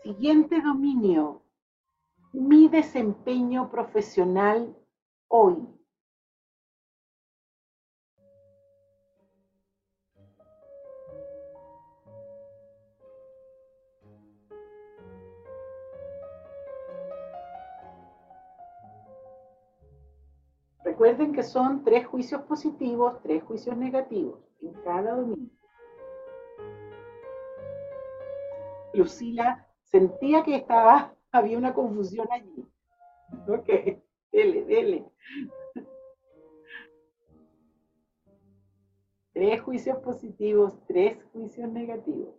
Siguiente 0.06 0.60
dominio, 0.62 1.42
mi 2.32 2.68
desempeño 2.68 3.68
profesional 3.72 4.76
hoy. 5.26 5.66
Recuerden 20.84 21.32
que 21.32 21.42
son 21.42 21.82
tres 21.82 22.06
juicios 22.06 22.42
positivos, 22.42 23.20
tres 23.22 23.42
juicios 23.42 23.76
negativos 23.76 24.38
en 24.62 24.72
cada 24.84 25.16
dominio. 25.16 25.50
Lucila 28.94 29.66
sentía 29.96 30.42
que 30.42 30.56
estaba, 30.56 31.14
había 31.32 31.58
una 31.58 31.72
confusión 31.72 32.26
allí. 32.30 32.66
Ok, 33.48 33.68
dele, 34.32 34.64
dele. 34.64 35.04
Tres 39.32 39.60
juicios 39.62 39.98
positivos, 39.98 40.74
tres 40.86 41.18
juicios 41.32 41.68
negativos. 41.70 42.34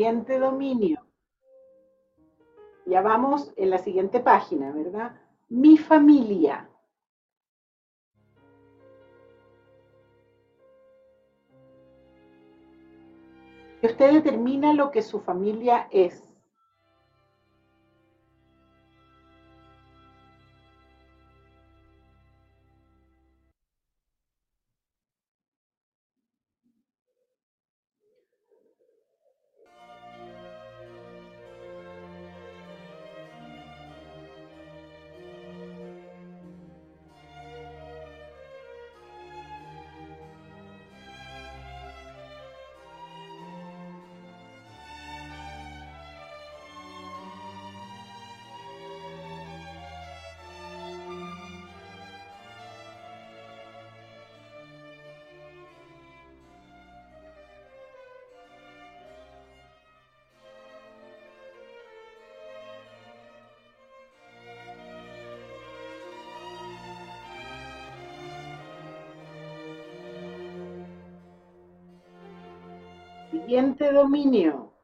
Siguiente 0.00 0.38
dominio. 0.38 0.98
Ya 2.86 3.02
vamos 3.02 3.52
en 3.56 3.68
la 3.68 3.76
siguiente 3.76 4.18
página, 4.20 4.72
¿verdad? 4.72 5.20
Mi 5.50 5.76
familia. 5.76 6.70
Y 13.82 13.86
usted 13.88 14.14
determina 14.14 14.72
lo 14.72 14.90
que 14.90 15.02
su 15.02 15.20
familia 15.20 15.86
es. 15.90 16.29
Siguiente 73.40 73.90
dominio. 73.90 74.74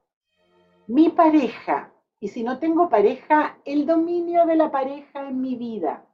Mi 0.87 1.11
pareja. 1.11 1.93
Y 2.19 2.29
si 2.29 2.43
no 2.43 2.59
tengo 2.59 2.89
pareja, 2.89 3.59
el 3.67 3.85
dominio 3.85 4.47
de 4.47 4.57
la 4.57 4.71
pareja 4.71 5.29
en 5.29 5.43
mi 5.43 5.57
vida. 5.57 6.06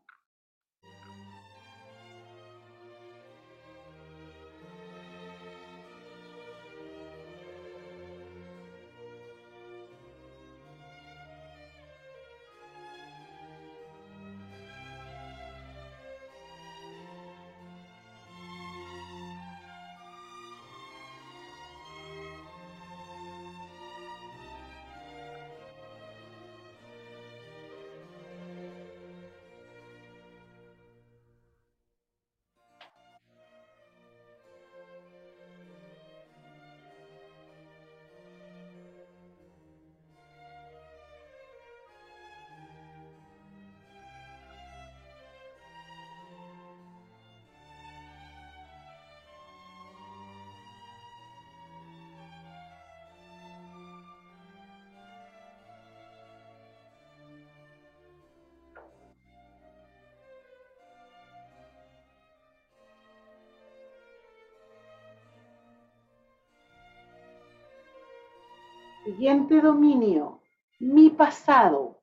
Siguiente 69.23 69.61
dominio, 69.61 70.41
mi 70.81 71.09
pasado. 71.11 72.02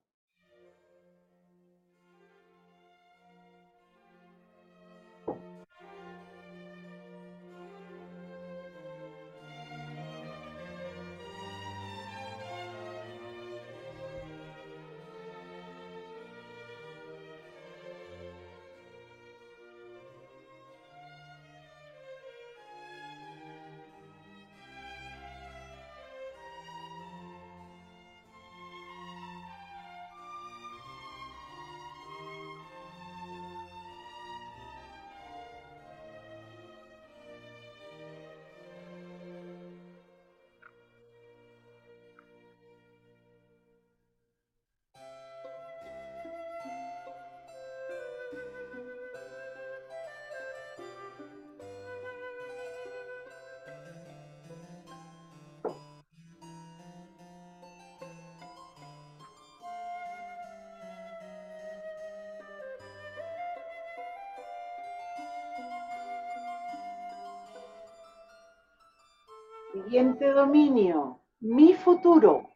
Siguiente 69.89 70.31
dominio, 70.33 71.21
mi 71.39 71.73
futuro. 71.73 72.48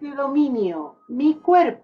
Dominio, 0.00 0.96
mi 1.08 1.38
cuerpo. 1.40 1.79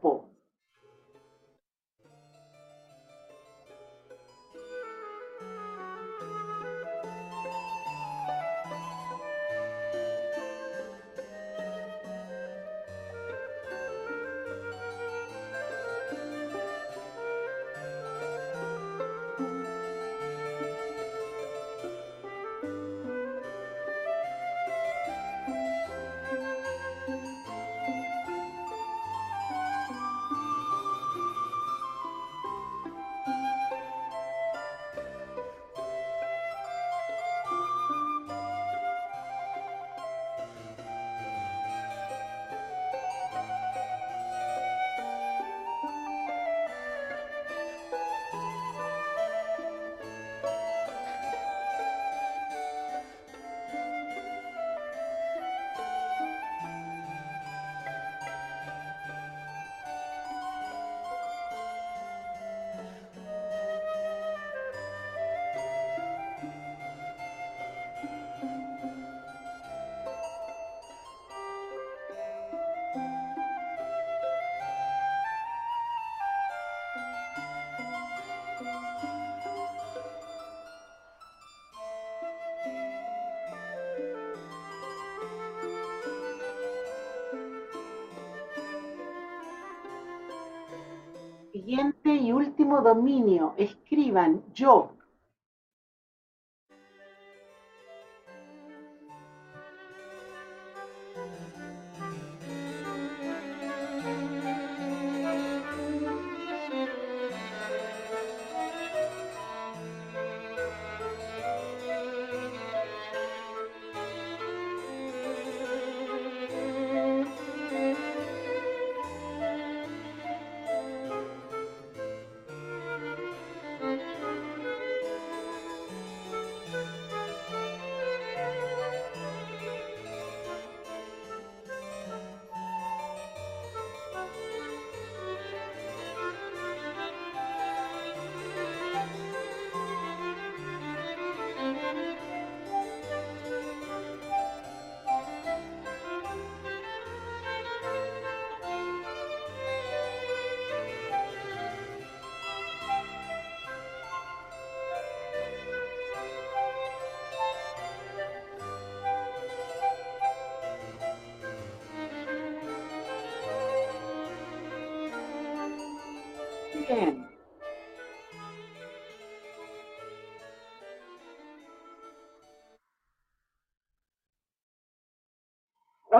Siguiente 91.66 92.14
y 92.14 92.30
último 92.30 92.80
dominio. 92.80 93.54
Escriban 93.56 94.40
yo, 94.54 94.92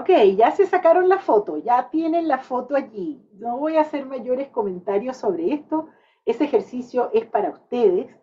Ok, 0.09 0.36
ya 0.36 0.52
se 0.52 0.66
sacaron 0.66 1.09
la 1.09 1.18
foto, 1.18 1.57
ya 1.57 1.90
tienen 1.90 2.28
la 2.28 2.38
foto 2.38 2.76
allí. 2.76 3.28
No 3.32 3.59
voy 3.59 3.74
a 3.74 3.80
hacer 3.80 4.07
mayores 4.07 4.46
comentarios 4.50 5.16
sobre 5.16 5.52
esto. 5.52 5.88
Ese 6.24 6.44
ejercicio 6.44 7.11
es 7.12 7.26
para 7.26 7.50
ustedes. 7.50 8.14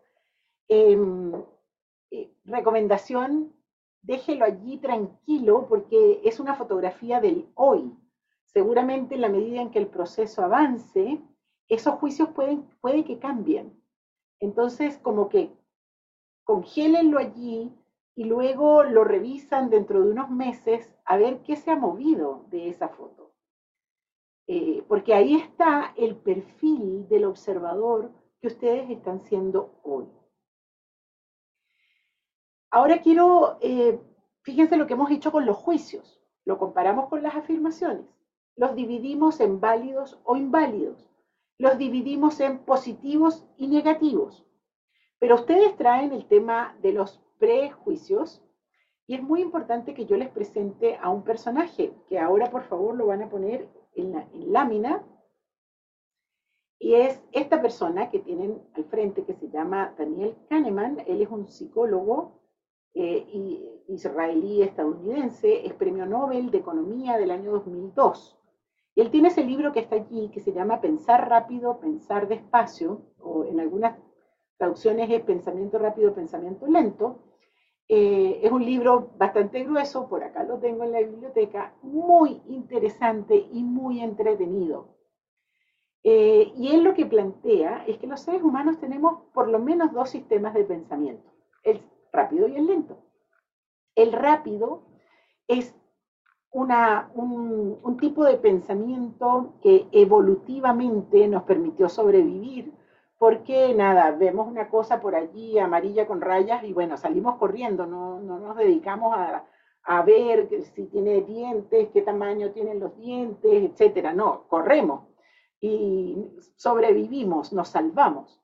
Em, 0.70 1.34
eh, 2.10 2.32
recomendación, 2.46 3.54
déjelo 4.02 4.46
allí 4.46 4.78
tranquilo 4.78 5.68
porque 5.68 6.22
es 6.24 6.40
una 6.40 6.56
fotografía 6.56 7.20
del 7.20 7.50
hoy. 7.54 7.94
Seguramente 8.46 9.16
en 9.16 9.22
la 9.22 9.28
medida 9.28 9.60
en 9.60 9.70
que 9.70 9.80
el 9.80 9.88
proceso 9.88 10.42
avance, 10.42 11.22
esos 11.68 11.96
juicios 11.96 12.30
pueden, 12.30 12.64
puede 12.80 13.04
que 13.04 13.20
cambien. 13.20 13.78
Entonces, 14.40 14.98
como 15.00 15.28
que 15.28 15.52
congélenlo 16.46 17.20
allí 17.20 17.74
y 18.16 18.26
luego 18.26 18.84
lo 18.84 19.04
revisan 19.04 19.70
dentro 19.70 20.04
de 20.04 20.12
unos 20.12 20.30
meses 20.30 20.94
a 21.06 21.18
ver 21.18 21.42
qué 21.42 21.56
se 21.56 21.72
ha 21.72 21.76
movido 21.76 22.46
de 22.50 22.70
esa 22.70 22.90
foto. 22.90 23.32
Eh, 24.48 24.84
porque 24.88 25.14
ahí 25.14 25.36
está 25.36 25.94
el 25.96 26.16
perfil 26.18 27.08
del 27.08 27.26
observador 27.26 28.12
que 28.42 28.48
ustedes 28.48 28.90
están 28.90 29.22
siendo 29.22 29.80
hoy. 29.84 30.06
Ahora 32.70 33.02
quiero 33.02 33.58
eh, 33.62 34.00
fíjense 34.44 34.78
lo 34.78 34.86
que 34.86 34.94
hemos 34.94 35.10
hecho 35.10 35.32
con 35.32 35.46
los 35.46 35.58
juicios. 35.58 36.22
Lo 36.46 36.58
comparamos 36.58 37.08
con 37.10 37.24
las 37.24 37.36
afirmaciones. 37.36 38.06
Los 38.56 38.76
dividimos 38.76 39.40
en 39.40 39.60
válidos 39.60 40.20
o 40.26 40.36
inválidos. 40.36 41.10
Los 41.58 41.78
dividimos 41.78 42.40
en 42.40 42.60
positivos 42.60 43.46
y 43.58 43.68
negativos. 43.68 44.46
Pero 45.20 45.36
ustedes 45.36 45.76
traen 45.78 46.12
el 46.12 46.26
tema 46.28 46.78
de 46.82 46.92
los 46.92 47.23
prejuicios 47.40 48.44
y 49.06 49.16
es 49.16 49.24
muy 49.24 49.42
importante 49.42 49.94
que 49.94 50.06
yo 50.06 50.16
les 50.16 50.30
presente 50.30 50.98
a 51.02 51.10
un 51.10 51.24
personaje, 51.24 51.94
que 52.08 52.20
ahora 52.20 52.50
por 52.50 52.64
favor 52.64 52.96
lo 52.96 53.08
van 53.08 53.22
a 53.22 53.30
poner 53.30 53.68
en 53.96 54.14
la 54.14 54.28
lámina. 54.34 55.06
Y 56.80 56.96
es 56.96 57.22
esta 57.32 57.62
persona 57.62 58.10
que 58.10 58.20
tienen 58.20 58.62
al 58.74 58.86
frente, 58.86 59.26
que 59.26 59.34
se 59.34 59.50
llama 59.50 59.94
Daniel 59.98 60.36
Kahneman. 60.50 61.04
Él 61.06 61.22
es 61.22 61.30
un 61.30 61.48
psicólogo 61.48 62.40
eh, 62.94 63.26
israelí 63.88 64.62
estadounidense, 64.62 65.66
es 65.66 65.74
premio 65.74 66.06
Nobel 66.06 66.52
de 66.52 66.60
Economía 66.60 67.18
del 67.18 67.32
año 67.32 67.52
2002. 67.52 68.38
Y 68.96 69.02
él 69.02 69.12
tiene 69.12 69.30
ese 69.30 69.44
libro 69.44 69.74
que 69.74 69.80
está 69.80 69.96
allí, 69.96 70.30
que 70.30 70.40
se 70.40 70.54
llama 70.54 70.80
Pensar 70.80 71.28
rápido, 71.28 71.80
pensar 71.80 72.28
despacio, 72.28 73.02
o 73.20 73.44
en 73.46 73.60
algunas 73.60 73.98
traducciones 74.58 75.10
es 75.10 75.22
Pensamiento 75.22 75.78
rápido, 75.80 76.14
pensamiento 76.14 76.68
lento. 76.68 77.20
Eh, 77.88 78.40
es 78.42 78.52
un 78.52 78.66
libro 78.66 79.12
bastante 79.18 79.64
grueso, 79.64 80.08
por 80.08 80.24
acá 80.24 80.44
lo 80.44 80.58
tengo 80.58 80.84
en 80.84 80.94
la 80.94 81.00
biblioteca, 81.00 81.74
muy 81.82 82.42
interesante 82.48 83.36
y 83.36 83.64
muy 83.64 84.00
entretenido. 84.00 84.94
Eh, 86.04 86.52
y 86.56 86.70
él 86.70 86.84
lo 86.84 86.94
que 86.94 87.06
plantea 87.06 87.86
es 87.88 87.98
que 87.98 88.08
los 88.08 88.22
seres 88.22 88.44
humanos 88.44 88.80
tenemos 88.80 89.24
por 89.34 89.48
lo 89.48 89.60
menos 89.60 89.94
dos 89.94 90.10
sistemas 90.10 90.54
de 90.54 90.66
pensamiento, 90.66 91.32
el 91.64 91.82
rápido 92.12 92.48
y 92.48 92.56
el 92.56 92.68
lento. 92.68 92.98
El 93.96 94.12
rápido 94.12 94.84
es 95.48 95.76
una, 96.52 97.12
un, 97.16 97.80
un, 97.82 97.98
tipo 97.98 98.24
de 98.24 98.38
pensamiento 98.38 99.54
que 99.62 99.88
evolutivamente 99.92 101.28
nos 101.28 101.44
permitió 101.44 101.90
sobrevivir, 101.90 102.74
porque 103.24 103.74
nada, 103.74 104.12
vemos 104.12 104.50
una 104.50 104.68
cosa 104.68 105.00
por 105.00 105.16
allí 105.16 105.58
amarilla 105.58 106.06
con 106.06 106.20
rayas 106.20 106.62
y 106.66 106.74
bueno, 106.74 106.98
salimos 106.98 107.38
corriendo, 107.38 107.86
no, 107.86 108.20
no 108.20 108.38
nos 108.38 108.58
dedicamos 108.58 109.16
a, 109.16 109.46
a 109.84 110.02
ver 110.02 110.50
si 110.76 110.88
tiene 110.88 111.22
dientes, 111.22 111.88
qué 111.94 112.02
tamaño 112.02 112.52
tienen 112.52 112.82
los 112.82 112.98
dientes, 112.98 113.64
etcétera. 113.72 114.12
No, 114.12 114.46
corremos 114.50 115.08
y 115.62 116.18
sobrevivimos, 116.58 117.54
nos 117.54 117.70
salvamos. 117.70 118.42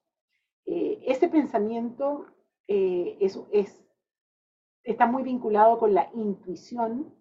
Eh, 0.65 1.03
ese 1.07 1.27
pensamiento 1.27 2.27
eh, 2.69 3.17
es, 3.19 3.37
es, 3.51 3.83
está 4.85 5.07
muy 5.07 5.23
vinculado 5.23 5.77
con 5.77 5.93
la 5.93 6.09
intuición 6.13 7.13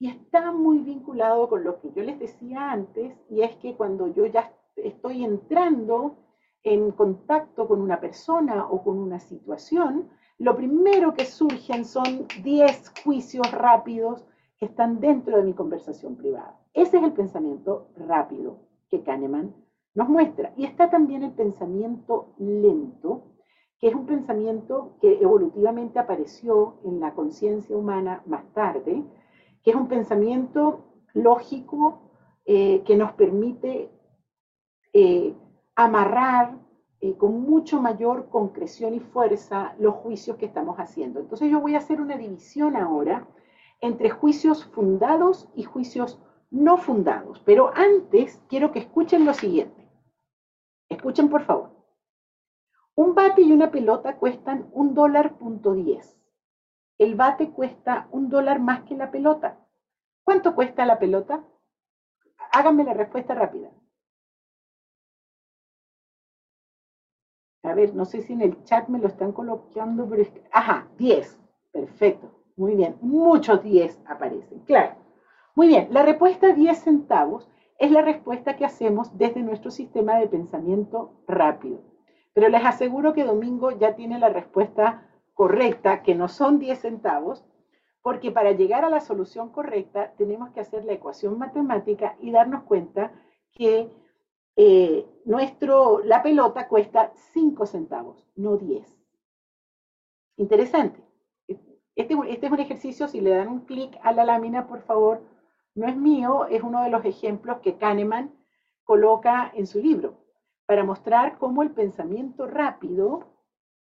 y 0.00 0.08
está 0.08 0.50
muy 0.50 0.78
vinculado 0.78 1.48
con 1.48 1.62
lo 1.62 1.80
que 1.80 1.92
yo 1.92 2.02
les 2.02 2.18
decía 2.18 2.72
antes, 2.72 3.16
y 3.30 3.42
es 3.42 3.54
que 3.58 3.76
cuando 3.76 4.08
yo 4.08 4.26
ya 4.26 4.52
estoy 4.74 5.24
entrando 5.24 6.16
en 6.62 6.90
contacto 6.92 7.66
con 7.66 7.80
una 7.80 8.00
persona 8.00 8.66
o 8.66 8.82
con 8.82 8.98
una 8.98 9.18
situación, 9.18 10.08
lo 10.38 10.56
primero 10.56 11.14
que 11.14 11.24
surgen 11.24 11.84
son 11.84 12.26
10 12.42 12.92
juicios 13.04 13.50
rápidos 13.52 14.26
que 14.58 14.66
están 14.66 15.00
dentro 15.00 15.36
de 15.36 15.44
mi 15.44 15.54
conversación 15.54 16.16
privada. 16.16 16.58
Ese 16.74 16.98
es 16.98 17.02
el 17.02 17.12
pensamiento 17.12 17.88
rápido 17.96 18.58
que 18.90 19.02
Kahneman 19.02 19.54
nos 19.94 20.08
muestra. 20.08 20.52
Y 20.56 20.64
está 20.64 20.90
también 20.90 21.22
el 21.22 21.32
pensamiento 21.32 22.34
lento, 22.38 23.24
que 23.78 23.88
es 23.88 23.94
un 23.94 24.06
pensamiento 24.06 24.96
que 25.00 25.18
evolutivamente 25.20 25.98
apareció 25.98 26.80
en 26.84 27.00
la 27.00 27.14
conciencia 27.14 27.76
humana 27.76 28.22
más 28.26 28.44
tarde, 28.52 29.02
que 29.62 29.70
es 29.70 29.76
un 29.76 29.88
pensamiento 29.88 30.84
lógico 31.14 32.10
eh, 32.44 32.82
que 32.84 32.96
nos 32.96 33.12
permite 33.12 33.90
eh, 34.92 35.34
amarrar 35.84 36.58
eh, 37.00 37.16
con 37.16 37.40
mucho 37.42 37.80
mayor 37.80 38.28
concreción 38.28 38.94
y 38.94 39.00
fuerza 39.00 39.74
los 39.78 39.94
juicios 39.94 40.36
que 40.36 40.46
estamos 40.46 40.76
haciendo. 40.78 41.20
Entonces 41.20 41.50
yo 41.50 41.60
voy 41.60 41.74
a 41.74 41.78
hacer 41.78 42.00
una 42.00 42.16
división 42.16 42.76
ahora 42.76 43.26
entre 43.80 44.10
juicios 44.10 44.64
fundados 44.66 45.48
y 45.54 45.62
juicios 45.62 46.20
no 46.50 46.76
fundados. 46.76 47.40
Pero 47.46 47.72
antes 47.74 48.42
quiero 48.48 48.72
que 48.72 48.80
escuchen 48.80 49.24
lo 49.24 49.32
siguiente. 49.32 49.88
Escuchen 50.88 51.28
por 51.28 51.42
favor. 51.42 51.70
Un 52.94 53.14
bate 53.14 53.40
y 53.40 53.52
una 53.52 53.70
pelota 53.70 54.16
cuestan 54.16 54.68
un 54.72 54.92
dólar 54.92 55.38
punto 55.38 55.72
diez. 55.72 56.20
El 56.98 57.14
bate 57.14 57.50
cuesta 57.50 58.08
un 58.10 58.28
dólar 58.28 58.60
más 58.60 58.82
que 58.82 58.94
la 58.94 59.10
pelota. 59.10 59.58
¿Cuánto 60.22 60.54
cuesta 60.54 60.84
la 60.84 60.98
pelota? 60.98 61.42
Háganme 62.52 62.84
la 62.84 62.92
respuesta 62.92 63.34
rápida. 63.34 63.70
A 67.70 67.74
ver, 67.74 67.94
no 67.94 68.04
sé 68.04 68.22
si 68.22 68.32
en 68.32 68.42
el 68.42 68.62
chat 68.64 68.88
me 68.88 68.98
lo 68.98 69.06
están 69.06 69.32
colocando, 69.32 70.08
pero 70.08 70.22
es 70.22 70.30
que... 70.30 70.42
Ajá, 70.50 70.88
10. 70.98 71.38
Perfecto. 71.70 72.30
Muy 72.56 72.74
bien. 72.74 72.96
Muchos 73.00 73.62
10 73.62 74.00
aparecen. 74.06 74.58
Claro. 74.60 74.96
Muy 75.54 75.68
bien. 75.68 75.88
La 75.90 76.02
respuesta 76.02 76.52
10 76.52 76.78
centavos 76.78 77.48
es 77.78 77.90
la 77.90 78.02
respuesta 78.02 78.56
que 78.56 78.64
hacemos 78.64 79.16
desde 79.16 79.40
nuestro 79.42 79.70
sistema 79.70 80.18
de 80.18 80.26
pensamiento 80.26 81.22
rápido. 81.28 81.80
Pero 82.34 82.48
les 82.48 82.64
aseguro 82.64 83.12
que 83.14 83.24
Domingo 83.24 83.70
ya 83.70 83.94
tiene 83.94 84.18
la 84.18 84.28
respuesta 84.28 85.08
correcta, 85.34 86.02
que 86.02 86.14
no 86.14 86.28
son 86.28 86.58
10 86.58 86.78
centavos, 86.78 87.44
porque 88.02 88.30
para 88.30 88.52
llegar 88.52 88.84
a 88.84 88.90
la 88.90 89.00
solución 89.00 89.50
correcta 89.50 90.12
tenemos 90.18 90.50
que 90.50 90.60
hacer 90.60 90.84
la 90.84 90.92
ecuación 90.92 91.38
matemática 91.38 92.16
y 92.20 92.30
darnos 92.30 92.64
cuenta 92.64 93.12
que 93.52 93.90
eh, 94.62 95.06
nuestro, 95.24 96.04
la 96.04 96.22
pelota 96.22 96.68
cuesta 96.68 97.12
5 97.32 97.64
centavos, 97.64 98.26
no 98.36 98.58
10. 98.58 98.86
Interesante. 100.36 101.02
Este, 101.48 102.14
este, 102.26 102.46
es 102.46 102.52
un 102.52 102.60
ejercicio, 102.60 103.08
si 103.08 103.22
le 103.22 103.30
dan 103.30 103.48
un 103.48 103.60
clic 103.60 103.98
a 104.02 104.12
la 104.12 104.22
lámina, 104.22 104.66
por 104.66 104.82
favor, 104.82 105.22
no 105.74 105.86
es 105.86 105.96
mío, 105.96 106.44
es 106.44 106.62
uno 106.62 106.82
de 106.82 106.90
los 106.90 107.06
ejemplos 107.06 107.60
que 107.60 107.78
Kahneman 107.78 108.34
coloca 108.84 109.50
en 109.54 109.66
su 109.66 109.80
libro, 109.80 110.18
para 110.66 110.84
mostrar 110.84 111.38
cómo 111.38 111.62
el 111.62 111.70
pensamiento 111.70 112.46
rápido, 112.46 113.28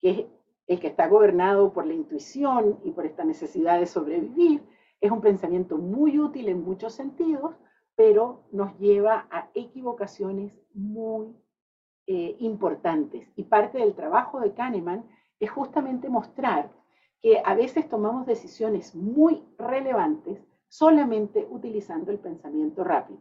que 0.02 0.10
es 0.10 0.26
el 0.66 0.80
que 0.80 0.88
está 0.88 1.08
gobernado 1.08 1.72
por 1.72 1.86
la 1.86 1.94
intuición 1.94 2.78
y 2.84 2.90
por 2.90 3.06
esta 3.06 3.24
necesidad 3.24 3.80
de 3.80 3.86
sobrevivir, 3.86 4.68
es 5.00 5.10
un 5.10 5.22
pensamiento 5.22 5.78
muy 5.78 6.18
útil 6.18 6.50
en 6.50 6.62
muchos 6.62 6.92
sentidos, 6.92 7.54
pero 7.98 8.44
nos 8.52 8.78
lleva 8.78 9.26
a 9.28 9.50
equivocaciones 9.54 10.56
muy 10.72 11.34
eh, 12.06 12.36
importantes. 12.38 13.28
Y 13.34 13.42
parte 13.42 13.78
del 13.78 13.96
trabajo 13.96 14.38
de 14.38 14.54
Kahneman 14.54 15.04
es 15.40 15.50
justamente 15.50 16.08
mostrar 16.08 16.70
que 17.20 17.42
a 17.44 17.56
veces 17.56 17.88
tomamos 17.88 18.24
decisiones 18.24 18.94
muy 18.94 19.42
relevantes 19.58 20.38
solamente 20.68 21.48
utilizando 21.50 22.12
el 22.12 22.20
pensamiento 22.20 22.84
rápido. 22.84 23.18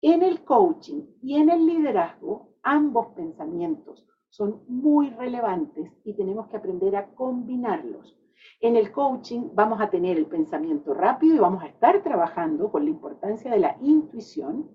En 0.00 0.22
el 0.22 0.42
coaching 0.42 1.02
y 1.20 1.36
en 1.36 1.50
el 1.50 1.66
liderazgo, 1.66 2.54
ambos 2.62 3.08
pensamientos 3.08 4.06
son 4.30 4.62
muy 4.68 5.10
relevantes 5.10 5.92
y 6.02 6.14
tenemos 6.14 6.48
que 6.48 6.56
aprender 6.56 6.96
a 6.96 7.08
combinarlos. 7.14 8.16
En 8.60 8.76
el 8.76 8.92
coaching 8.92 9.50
vamos 9.54 9.80
a 9.80 9.90
tener 9.90 10.16
el 10.16 10.26
pensamiento 10.26 10.94
rápido 10.94 11.34
y 11.34 11.38
vamos 11.38 11.62
a 11.62 11.66
estar 11.66 12.02
trabajando 12.02 12.70
con 12.70 12.84
la 12.84 12.90
importancia 12.90 13.50
de 13.50 13.58
la 13.58 13.76
intuición, 13.80 14.70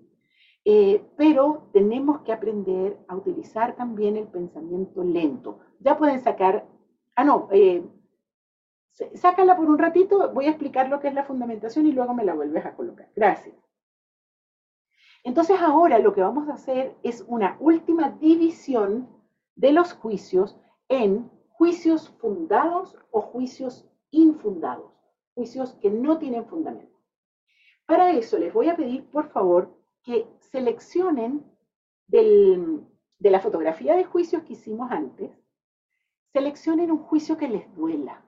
eh, 0.65 1.01
pero 1.15 1.69
tenemos 1.71 2.21
que 2.21 2.33
aprender 2.33 2.97
a 3.07 3.15
utilizar 3.15 3.75
también 3.75 4.17
el 4.17 4.27
pensamiento 4.27 5.03
lento. 5.03 5.59
Ya 5.79 5.97
pueden 5.97 6.19
sacar, 6.19 6.67
ah, 7.15 7.23
no, 7.23 7.47
eh, 7.51 7.83
sácala 9.13 9.55
por 9.55 9.69
un 9.69 9.77
ratito, 9.77 10.33
voy 10.33 10.45
a 10.47 10.49
explicar 10.49 10.89
lo 10.89 10.99
que 10.99 11.07
es 11.07 11.13
la 11.13 11.23
fundamentación 11.23 11.85
y 11.85 11.91
luego 11.91 12.13
me 12.13 12.25
la 12.25 12.33
vuelves 12.33 12.65
a 12.65 12.75
colocar. 12.75 13.09
Gracias. 13.15 13.55
Entonces 15.23 15.59
ahora 15.61 15.99
lo 15.99 16.13
que 16.13 16.21
vamos 16.21 16.47
a 16.49 16.53
hacer 16.53 16.95
es 17.03 17.23
una 17.27 17.57
última 17.59 18.11
división 18.11 19.09
de 19.55 19.71
los 19.71 19.93
juicios 19.93 20.57
en 20.89 21.29
juicios 21.57 22.09
fundados 22.19 22.95
o 23.09 23.19
juicios 23.19 23.89
infundados, 24.11 24.91
juicios 25.33 25.73
que 25.81 25.89
no 25.89 26.19
tienen 26.19 26.45
fundamento. 26.45 26.95
Para 27.87 28.11
eso 28.11 28.37
les 28.37 28.53
voy 28.53 28.69
a 28.69 28.75
pedir, 28.75 29.05
por 29.09 29.29
favor, 29.29 29.75
que 30.03 30.27
seleccionen 30.39 31.43
de 32.07 32.79
la 33.19 33.39
fotografía 33.39 33.95
de 33.95 34.03
juicios 34.03 34.43
que 34.43 34.53
hicimos 34.53 34.91
antes, 34.91 35.31
seleccionen 36.31 36.91
un 36.91 36.99
juicio 36.99 37.37
que 37.37 37.47
les 37.47 37.73
duela. 37.75 38.23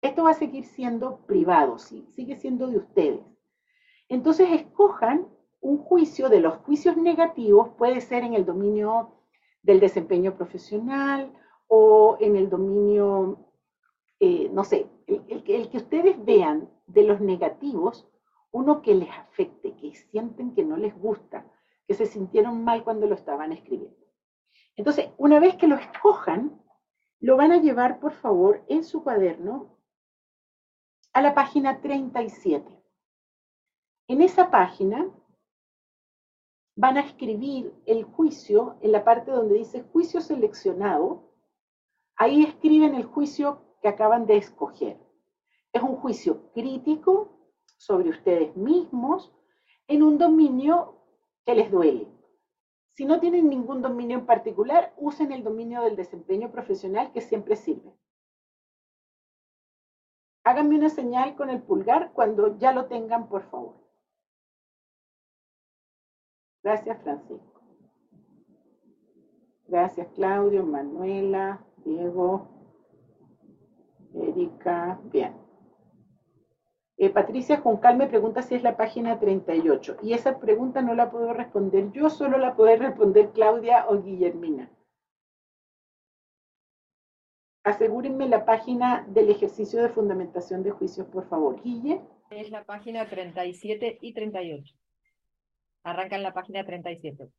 Esto 0.00 0.24
va 0.24 0.30
a 0.30 0.34
seguir 0.34 0.64
siendo 0.64 1.18
privado, 1.26 1.78
¿sí? 1.78 2.04
sigue 2.10 2.34
siendo 2.34 2.66
de 2.66 2.78
ustedes. 2.78 3.24
Entonces 4.08 4.50
escojan 4.50 5.28
un 5.60 5.78
juicio 5.78 6.28
de 6.28 6.40
los 6.40 6.56
juicios 6.56 6.96
negativos, 6.96 7.68
puede 7.78 8.00
ser 8.00 8.24
en 8.24 8.34
el 8.34 8.44
dominio 8.44 9.12
del 9.62 9.78
desempeño 9.78 10.34
profesional 10.34 11.32
o 11.74 12.18
en 12.20 12.36
el 12.36 12.50
dominio 12.50 13.38
eh, 14.24 14.48
no 14.52 14.62
sé, 14.62 14.86
el, 15.08 15.42
que 15.42 15.76
ustedes 15.76 16.24
vean 16.24 16.70
de 16.86 17.02
los 17.02 17.20
negativos, 17.20 18.06
uno 18.52 18.80
que 18.80 18.94
les 18.94 19.10
afecte, 19.10 19.74
que 19.74 19.94
sienten 19.96 20.54
que 20.54 20.64
no 20.64 20.76
les 20.76 20.94
gusta, 20.96 21.44
que 21.88 21.94
se 21.94 22.06
sintieron 22.06 22.62
mal 22.62 22.84
cuando 22.84 23.08
lo 23.08 23.16
estaban 23.16 23.50
escribiendo. 23.50 23.96
Entonces, 24.76 25.10
una 25.16 25.40
vez 25.40 25.56
que 25.56 25.66
lo 25.66 25.74
escojan, 25.74 26.62
lo 27.18 27.36
van 27.36 27.50
a 27.50 27.60
llevar, 27.60 27.98
por 27.98 28.12
favor, 28.12 28.62
en 28.68 28.84
su 28.84 29.02
cuaderno 29.02 29.76
a 31.14 31.20
la 31.20 31.34
página 31.34 31.80
37. 31.80 32.80
En 34.06 34.20
esa 34.22 34.52
página 34.52 35.10
van 36.76 36.96
a 36.96 37.00
escribir 37.00 37.74
el 37.86 38.04
juicio 38.04 38.76
en 38.82 38.92
la 38.92 39.02
parte 39.02 39.32
donde 39.32 39.56
dice 39.56 39.82
juicio 39.92 40.20
seleccionado. 40.20 41.31
Ahí 42.16 42.44
escriben 42.44 42.94
el 42.94 43.04
juicio 43.04 43.62
que 43.80 43.88
acaban 43.88 44.26
de 44.26 44.36
escoger. 44.36 44.98
Es 45.72 45.82
un 45.82 45.96
juicio 45.96 46.52
crítico 46.52 47.38
sobre 47.76 48.10
ustedes 48.10 48.56
mismos 48.56 49.32
en 49.88 50.02
un 50.02 50.18
dominio 50.18 50.98
que 51.44 51.54
les 51.54 51.70
duele. 51.70 52.06
Si 52.90 53.04
no 53.04 53.20
tienen 53.20 53.48
ningún 53.48 53.82
dominio 53.82 54.18
en 54.18 54.26
particular, 54.26 54.92
usen 54.98 55.32
el 55.32 55.42
dominio 55.42 55.82
del 55.82 55.96
desempeño 55.96 56.52
profesional 56.52 57.10
que 57.12 57.22
siempre 57.22 57.56
sirve. 57.56 57.92
Háganme 60.44 60.76
una 60.76 60.90
señal 60.90 61.34
con 61.36 61.50
el 61.50 61.62
pulgar 61.62 62.12
cuando 62.12 62.58
ya 62.58 62.72
lo 62.72 62.86
tengan, 62.86 63.28
por 63.28 63.42
favor. 63.44 63.76
Gracias, 66.62 67.02
Francisco. 67.02 67.60
Gracias, 69.66 70.08
Claudio, 70.14 70.64
Manuela, 70.64 71.64
Diego, 71.84 72.48
Erika. 74.14 75.00
Bien. 75.04 75.34
Eh, 76.98 77.10
Patricia 77.10 77.58
Juncal 77.58 77.96
me 77.96 78.06
pregunta 78.06 78.42
si 78.42 78.54
es 78.54 78.62
la 78.62 78.76
página 78.76 79.18
38. 79.18 79.96
Y 80.02 80.12
esa 80.12 80.38
pregunta 80.38 80.82
no 80.82 80.94
la 80.94 81.10
puedo 81.10 81.32
responder 81.32 81.90
yo, 81.92 82.10
solo 82.10 82.38
la 82.38 82.54
puede 82.54 82.76
responder 82.76 83.30
Claudia 83.32 83.86
o 83.88 84.00
Guillermina. 84.02 84.70
Asegúrenme 87.64 88.28
la 88.28 88.44
página 88.44 89.04
del 89.08 89.30
ejercicio 89.30 89.82
de 89.82 89.88
fundamentación 89.88 90.62
de 90.62 90.72
juicios, 90.72 91.06
por 91.06 91.28
favor. 91.28 91.60
Guille. 91.62 92.00
Es 92.30 92.50
la 92.50 92.64
página 92.64 93.08
37 93.08 93.98
y 94.00 94.14
38. 94.14 94.74
Arranca 95.84 96.16
en 96.16 96.22
la 96.22 96.32
página 96.32 96.64
37. 96.64 97.30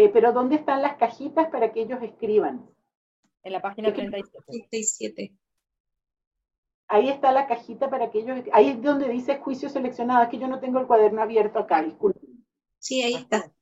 Eh, 0.00 0.08
pero 0.08 0.32
¿dónde 0.32 0.56
están 0.56 0.80
las 0.80 0.96
cajitas 0.96 1.50
para 1.50 1.72
que 1.72 1.82
ellos 1.82 2.02
escriban? 2.02 2.66
En 3.42 3.52
la 3.52 3.60
página 3.60 3.92
37. 3.92 4.44
37. 4.46 5.32
Ahí 6.88 7.10
está 7.10 7.32
la 7.32 7.46
cajita 7.46 7.90
para 7.90 8.10
que 8.10 8.20
ellos... 8.20 8.38
Ahí 8.54 8.68
es 8.68 8.82
donde 8.82 9.10
dice 9.10 9.36
juicio 9.36 9.68
seleccionado. 9.68 10.22
Es 10.22 10.30
que 10.30 10.38
yo 10.38 10.48
no 10.48 10.58
tengo 10.58 10.80
el 10.80 10.86
cuaderno 10.86 11.20
abierto 11.20 11.58
acá, 11.58 11.82
disculpen. 11.82 12.46
Sí, 12.78 13.02
ahí 13.02 13.12
está. 13.12 13.52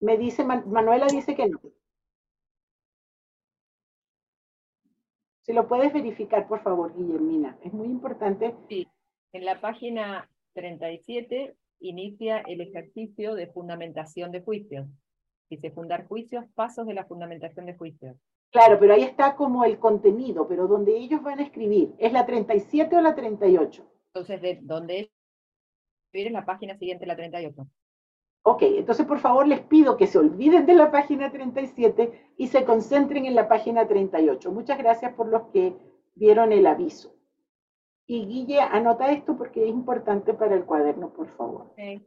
Me 0.00 0.18
dice, 0.18 0.44
Manuela 0.44 1.06
dice 1.06 1.34
que 1.34 1.48
no. 1.48 1.58
Si 5.40 5.54
lo 5.54 5.66
puedes 5.66 5.90
verificar, 5.90 6.46
por 6.46 6.62
favor, 6.62 6.94
Guillermina. 6.94 7.58
Es 7.64 7.72
muy 7.72 7.86
importante. 7.86 8.54
Sí. 8.68 8.86
En 9.32 9.46
la 9.46 9.58
página 9.58 10.28
37 10.52 11.56
inicia 11.80 12.38
el 12.40 12.60
ejercicio 12.60 13.34
de 13.34 13.48
fundamentación 13.48 14.32
de 14.32 14.42
juicios. 14.42 14.86
Dice 15.50 15.70
fundar 15.70 16.06
juicios, 16.06 16.44
pasos 16.54 16.86
de 16.86 16.94
la 16.94 17.04
fundamentación 17.06 17.66
de 17.66 17.76
juicios. 17.76 18.16
Claro, 18.50 18.78
pero 18.78 18.94
ahí 18.94 19.02
está 19.02 19.36
como 19.36 19.64
el 19.64 19.78
contenido, 19.78 20.48
pero 20.48 20.66
donde 20.66 20.96
ellos 20.96 21.22
van 21.22 21.38
a 21.38 21.42
escribir, 21.42 21.94
¿es 21.98 22.12
la 22.12 22.24
37 22.24 22.96
o 22.96 23.00
la 23.00 23.14
38? 23.14 23.86
Entonces, 24.06 24.40
¿de 24.40 24.58
dónde 24.62 25.10
escribir 26.06 26.28
es 26.28 26.32
la 26.32 26.46
página 26.46 26.76
siguiente, 26.78 27.06
la 27.06 27.16
38? 27.16 27.66
Ok, 28.42 28.62
entonces 28.62 29.04
por 29.04 29.18
favor 29.18 29.46
les 29.46 29.60
pido 29.60 29.98
que 29.98 30.06
se 30.06 30.18
olviden 30.18 30.64
de 30.64 30.72
la 30.72 30.90
página 30.90 31.30
37 31.30 32.32
y 32.38 32.46
se 32.46 32.64
concentren 32.64 33.26
en 33.26 33.34
la 33.34 33.48
página 33.48 33.86
38. 33.86 34.50
Muchas 34.50 34.78
gracias 34.78 35.12
por 35.12 35.28
los 35.28 35.48
que 35.52 35.76
vieron 36.14 36.52
el 36.52 36.66
aviso. 36.66 37.17
Y 38.10 38.24
Guille, 38.24 38.62
anota 38.62 39.12
esto 39.12 39.36
porque 39.36 39.64
es 39.64 39.68
importante 39.68 40.32
para 40.32 40.54
el 40.54 40.64
cuaderno, 40.64 41.10
por 41.10 41.28
favor. 41.36 41.66
Eh, 41.76 42.00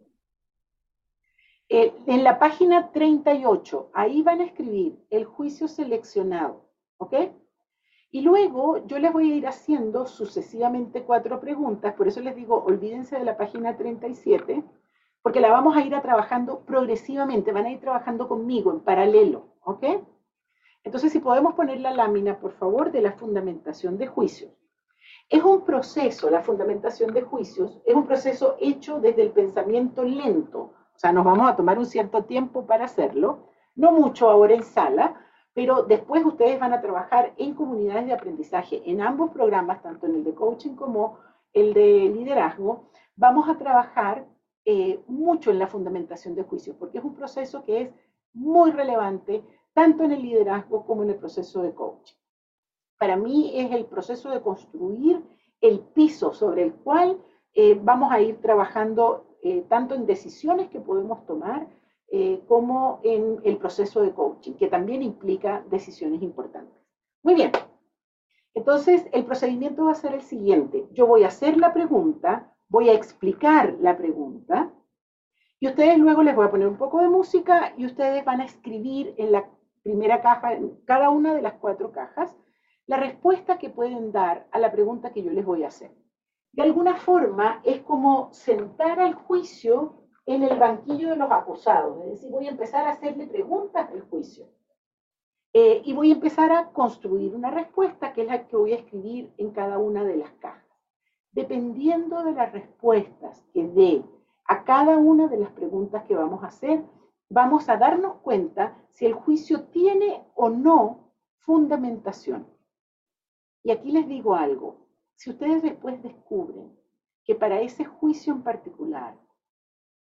en 1.70 2.24
la 2.24 2.40
página 2.40 2.92
38, 2.92 3.92
ahí 3.94 4.24
van 4.24 4.42
a 4.42 4.46
escribir 4.46 4.98
el 5.12 5.26
juicio 5.26 5.68
seleccionado, 5.68 6.66
¿ok? 6.98 7.14
Y 8.10 8.22
luego 8.22 8.84
yo 8.88 8.98
les 8.98 9.14
voy 9.14 9.32
a 9.32 9.36
ir 9.36 9.48
haciendo 9.48 10.08
sucesivamente 10.08 11.04
cuatro 11.04 11.40
preguntas, 11.40 11.94
por 11.94 12.08
eso 12.08 12.20
les 12.20 12.36
digo, 12.36 12.64
olvídense 12.64 13.20
de 13.20 13.24
la 13.24 13.38
página 13.38 13.78
37, 13.78 14.64
porque 15.22 15.40
la 15.40 15.52
vamos 15.52 15.78
a 15.78 15.82
ir 15.82 15.94
a 15.94 16.02
trabajando 16.02 16.62
progresivamente, 16.66 17.52
van 17.52 17.68
a 17.68 17.72
ir 17.72 17.80
trabajando 17.80 18.28
conmigo 18.28 18.72
en 18.72 18.80
paralelo, 18.80 19.54
¿ok? 19.62 19.86
Entonces, 20.84 21.12
si 21.12 21.20
podemos 21.20 21.54
poner 21.54 21.80
la 21.80 21.92
lámina, 21.92 22.40
por 22.40 22.54
favor, 22.54 22.92
de 22.92 23.02
la 23.02 23.12
fundamentación 23.12 24.00
de 24.00 24.08
juicios. 24.08 24.52
Es 25.32 25.46
un 25.46 25.62
proceso, 25.62 26.30
la 26.30 26.42
fundamentación 26.42 27.14
de 27.14 27.22
juicios, 27.22 27.80
es 27.86 27.96
un 27.96 28.06
proceso 28.06 28.58
hecho 28.60 29.00
desde 29.00 29.22
el 29.22 29.32
pensamiento 29.32 30.04
lento. 30.04 30.60
O 30.94 31.00
sea, 31.00 31.14
nos 31.14 31.24
vamos 31.24 31.50
a 31.50 31.56
tomar 31.56 31.80
un 31.80 31.86
cierto 31.86 32.26
tiempo 32.26 32.66
para 32.66 32.84
hacerlo, 32.84 33.48
no 33.76 33.94
mucho 33.94 34.30
ahora 34.30 34.56
en 34.56 34.64
sala, 34.64 35.16
pero 35.54 35.84
después 35.84 36.26
ustedes 36.26 36.60
van 36.60 36.74
a 36.74 36.82
trabajar 36.82 37.34
en 37.38 37.54
comunidades 37.54 38.08
de 38.08 38.14
aprendizaje, 38.14 38.82
en 38.84 39.00
ambos 39.00 39.32
programas, 39.32 39.82
tanto 39.82 40.06
en 40.06 40.16
el 40.16 40.26
de 40.26 40.34
coaching 40.34 40.76
como 40.76 41.18
el 41.54 41.74
de 41.74 42.12
liderazgo. 42.14 42.90
Vamos 43.16 43.48
a 43.48 43.58
trabajar 43.58 44.28
eh, 44.66 45.02
mucho 45.08 45.50
en 45.50 45.60
la 45.60 45.68
fundamentación 45.68 46.36
de 46.36 46.44
juicios, 46.44 46.76
porque 46.78 46.98
es 46.98 47.06
un 47.06 47.16
proceso 47.16 47.64
que 47.64 47.82
es 47.84 47.90
muy 48.34 48.72
relevante 48.72 49.46
tanto 49.74 50.04
en 50.04 50.12
el 50.12 50.24
liderazgo 50.24 50.86
como 50.86 51.04
en 51.04 51.12
el 51.12 51.16
proceso 51.16 51.62
de 51.62 51.74
coaching 51.74 52.21
para 53.02 53.16
mí 53.16 53.52
es 53.56 53.72
el 53.72 53.86
proceso 53.86 54.30
de 54.30 54.42
construir 54.42 55.24
el 55.60 55.80
piso 55.80 56.34
sobre 56.34 56.62
el 56.62 56.72
cual 56.72 57.18
eh, 57.56 57.76
vamos 57.82 58.12
a 58.12 58.22
ir 58.22 58.40
trabajando 58.42 59.26
eh, 59.42 59.66
tanto 59.68 59.96
en 59.96 60.06
decisiones 60.06 60.70
que 60.70 60.80
podemos 60.80 61.26
tomar 61.26 61.68
eh, 62.12 62.44
como 62.48 63.00
en 63.04 63.42
el 63.44 63.58
proceso 63.58 64.04
de 64.04 64.14
coaching, 64.14 64.54
que 64.54 64.68
también 64.68 65.02
implica 65.02 65.66
decisiones 65.72 66.22
importantes. 66.22 66.76
Muy 67.24 67.34
bien. 67.34 67.52
Entonces, 68.54 69.08
el 69.14 69.26
procedimiento 69.26 69.86
va 69.86 69.94
a 69.94 69.96
ser 69.96 70.14
el 70.14 70.22
siguiente. 70.22 70.86
Yo 70.92 71.08
voy 71.08 71.24
a 71.24 71.30
hacer 71.30 71.58
la 71.58 71.74
pregunta, 71.74 72.54
voy 72.70 72.90
a 72.90 72.94
explicar 72.94 73.78
la 73.82 73.98
pregunta, 73.98 74.72
y 75.60 75.68
ustedes 75.68 75.98
luego 75.98 76.22
les 76.22 76.36
voy 76.36 76.46
a 76.46 76.52
poner 76.52 76.68
un 76.68 76.78
poco 76.78 77.00
de 77.02 77.10
música 77.10 77.74
y 77.78 77.88
ustedes 77.88 78.24
van 78.24 78.42
a 78.42 78.46
escribir 78.46 79.16
en 79.18 79.32
la 79.32 79.50
primera 79.82 80.22
caja, 80.22 80.54
en 80.54 80.78
cada 80.86 81.10
una 81.10 81.34
de 81.34 81.42
las 81.42 81.54
cuatro 81.54 81.92
cajas, 81.92 82.38
la 82.92 82.98
respuesta 82.98 83.58
que 83.58 83.70
pueden 83.70 84.12
dar 84.12 84.50
a 84.52 84.60
la 84.60 84.70
pregunta 84.70 85.14
que 85.14 85.24
yo 85.24 85.32
les 85.32 85.46
voy 85.46 85.64
a 85.64 85.70
hacer. 85.70 85.92
De 86.52 86.62
alguna 86.62 86.98
forma 86.98 87.62
es 87.64 87.80
como 87.84 88.34
sentar 88.34 89.00
al 89.00 89.14
juicio 89.14 89.94
en 90.26 90.44
el 90.44 90.60
banquillo 90.60 91.12
de 91.12 91.16
los 91.16 91.32
acusados, 91.32 92.04
es 92.04 92.12
decir, 92.12 92.32
voy 92.32 92.48
a 92.48 92.52
empezar 92.52 92.86
a 92.86 92.90
hacerle 92.90 93.28
preguntas 93.28 93.90
al 93.90 94.02
juicio. 94.10 94.50
Eh, 95.54 95.82
y 95.86 95.94
voy 95.94 96.12
a 96.12 96.16
empezar 96.16 96.52
a 96.52 96.74
construir 96.74 97.34
una 97.34 97.50
respuesta 97.50 98.12
que 98.12 98.24
es 98.24 98.28
la 98.28 98.46
que 98.46 98.58
voy 98.58 98.74
a 98.74 98.80
escribir 98.80 99.34
en 99.38 99.52
cada 99.52 99.78
una 99.78 100.04
de 100.04 100.18
las 100.18 100.32
cajas. 100.32 100.68
Dependiendo 101.32 102.24
de 102.24 102.34
las 102.34 102.52
respuestas 102.52 103.42
que 103.54 103.70
dé 103.70 104.04
a 104.50 104.66
cada 104.66 104.98
una 104.98 105.30
de 105.30 105.38
las 105.38 105.52
preguntas 105.52 106.04
que 106.04 106.18
vamos 106.18 106.44
a 106.44 106.48
hacer, 106.48 106.84
vamos 107.30 107.70
a 107.70 107.78
darnos 107.78 108.18
cuenta 108.18 108.76
si 108.90 109.06
el 109.06 109.14
juicio 109.14 109.64
tiene 109.68 110.26
o 110.36 110.50
no 110.50 111.14
fundamentación. 111.38 112.52
Y 113.64 113.72
aquí 113.72 113.92
les 113.92 114.08
digo 114.08 114.36
algo, 114.36 114.88
si 115.16 115.30
ustedes 115.30 115.62
después 115.62 116.02
descubren 116.02 116.76
que 117.24 117.36
para 117.36 117.62
ese 117.62 117.86
juicio 117.86 118.34
en 118.34 118.44
particular 118.44 119.20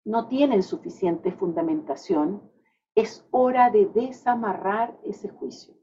no 0.05 0.27
tienen 0.29 0.63
suficiente 0.63 1.31
fundamentación, 1.31 2.51
es 2.95 3.27
hora 3.31 3.71
de 3.71 3.87
desamarrar 3.87 4.99
ese 5.05 5.29
juicio. 5.29 5.75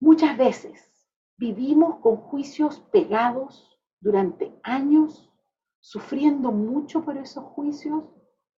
Muchas 0.00 0.38
veces 0.38 1.08
vivimos 1.36 1.96
con 1.96 2.16
juicios 2.16 2.80
pegados 2.92 3.78
durante 4.00 4.54
años, 4.62 5.28
sufriendo 5.80 6.52
mucho 6.52 7.04
por 7.04 7.16
esos 7.16 7.44
juicios 7.44 8.04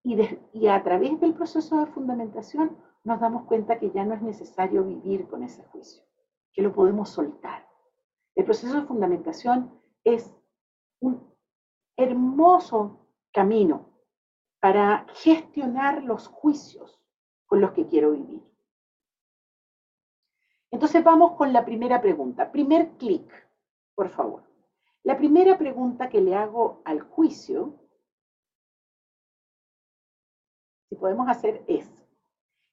y, 0.05 0.17
y, 0.53 0.67
a 0.67 0.83
través 0.83 1.19
del 1.21 1.35
proceso 1.35 1.79
de 1.79 1.87
fundamentación 1.87 2.77
nos 3.05 3.21
damos 3.21 3.45
cuenta 3.45 3.79
que 3.79 3.91
ya 3.91 4.05
no 4.05 4.15
es 4.15 4.23
necesario 4.23 4.85
vivir 4.85 5.27
con 5.29 5.43
ese 5.43 5.65
juicio 5.65 6.03
que 6.53 6.63
lo 6.63 6.73
podemos 6.73 7.11
soltar. 7.11 7.69
El 8.35 8.45
proceso 8.45 8.81
de 8.81 8.87
fundamentación 8.87 9.81
es 10.05 10.35
un 11.01 11.33
hermoso 11.97 13.07
camino 13.33 13.91
para 14.61 15.07
gestionar 15.15 16.03
los 16.03 16.29
juicios 16.29 17.01
con 17.47 17.61
los 17.61 17.73
que 17.73 17.87
quiero 17.87 18.13
vivir. 18.13 18.43
Entonces 20.71 21.05
vamos 21.05 21.33
con 21.33 21.53
la 21.53 21.65
primera 21.65 22.01
pregunta. 22.01 22.51
Primer 22.51 22.93
clic, 22.97 23.31
por 23.95 24.09
favor. 24.09 24.43
La 25.03 25.17
primera 25.17 25.59
pregunta 25.59 26.09
que 26.09 26.21
le 26.21 26.35
hago 26.35 26.81
al 26.85 27.01
juicio, 27.03 27.79
si 30.89 30.97
podemos 30.97 31.29
hacer 31.29 31.65
es, 31.67 31.91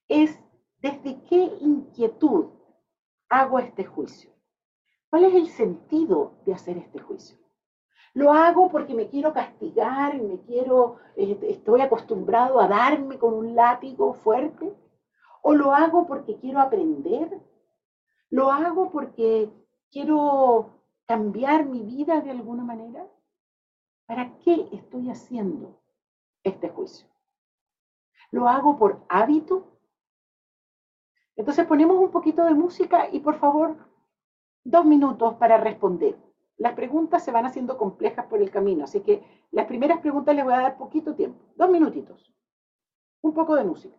es 0.08 0.38
¿desde 0.78 1.22
qué 1.24 1.42
inquietud 1.60 2.59
hago 3.30 3.58
este 3.58 3.84
juicio? 3.84 4.30
¿Cuál 5.08 5.24
es 5.24 5.34
el 5.34 5.48
sentido 5.48 6.34
de 6.44 6.52
hacer 6.52 6.76
este 6.76 6.98
juicio? 6.98 7.38
¿Lo 8.12 8.32
hago 8.32 8.70
porque 8.70 8.94
me 8.94 9.08
quiero 9.08 9.32
castigar, 9.32 10.20
me 10.20 10.40
quiero, 10.40 10.98
eh, 11.16 11.38
estoy 11.42 11.80
acostumbrado 11.80 12.60
a 12.60 12.68
darme 12.68 13.18
con 13.18 13.34
un 13.34 13.54
látigo 13.54 14.14
fuerte? 14.14 14.76
¿O 15.42 15.54
lo 15.54 15.72
hago 15.72 16.06
porque 16.06 16.36
quiero 16.36 16.60
aprender? 16.60 17.40
¿Lo 18.28 18.50
hago 18.50 18.90
porque 18.90 19.50
quiero 19.90 20.82
cambiar 21.06 21.66
mi 21.66 21.82
vida 21.82 22.20
de 22.20 22.30
alguna 22.30 22.64
manera? 22.64 23.08
¿Para 24.06 24.38
qué 24.38 24.68
estoy 24.72 25.08
haciendo 25.08 25.80
este 26.42 26.68
juicio? 26.68 27.06
¿Lo 28.32 28.48
hago 28.48 28.76
por 28.76 29.04
hábito? 29.08 29.79
Entonces 31.40 31.64
ponemos 31.64 31.96
un 31.96 32.10
poquito 32.10 32.44
de 32.44 32.52
música 32.52 33.08
y 33.10 33.20
por 33.20 33.36
favor, 33.36 33.74
dos 34.62 34.84
minutos 34.84 35.36
para 35.36 35.56
responder. 35.56 36.14
Las 36.58 36.74
preguntas 36.74 37.24
se 37.24 37.32
van 37.32 37.46
haciendo 37.46 37.78
complejas 37.78 38.26
por 38.26 38.42
el 38.42 38.50
camino, 38.50 38.84
así 38.84 39.00
que 39.00 39.24
las 39.50 39.64
primeras 39.64 40.00
preguntas 40.00 40.36
les 40.36 40.44
voy 40.44 40.52
a 40.52 40.60
dar 40.60 40.76
poquito 40.76 41.14
tiempo, 41.14 41.42
dos 41.56 41.70
minutitos. 41.70 42.30
Un 43.22 43.32
poco 43.32 43.54
de 43.56 43.64
música. 43.64 43.96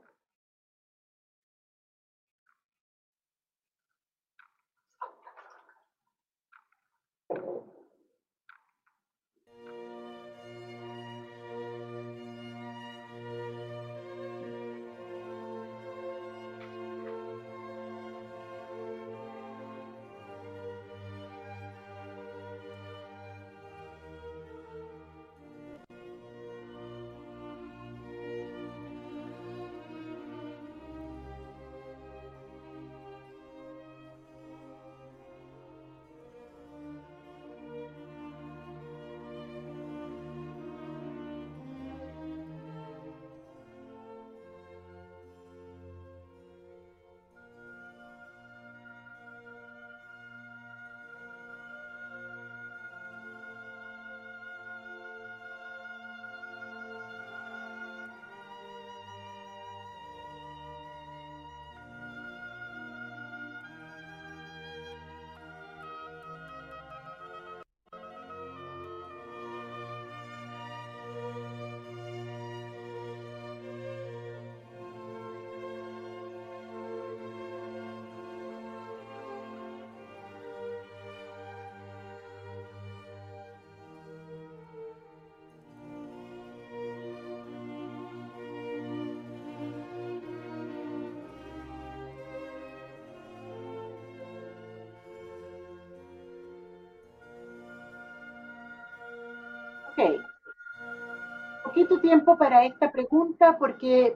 Poquito 101.82 102.00
tiempo 102.00 102.38
para 102.38 102.64
esta 102.64 102.92
pregunta 102.92 103.58
porque 103.58 104.16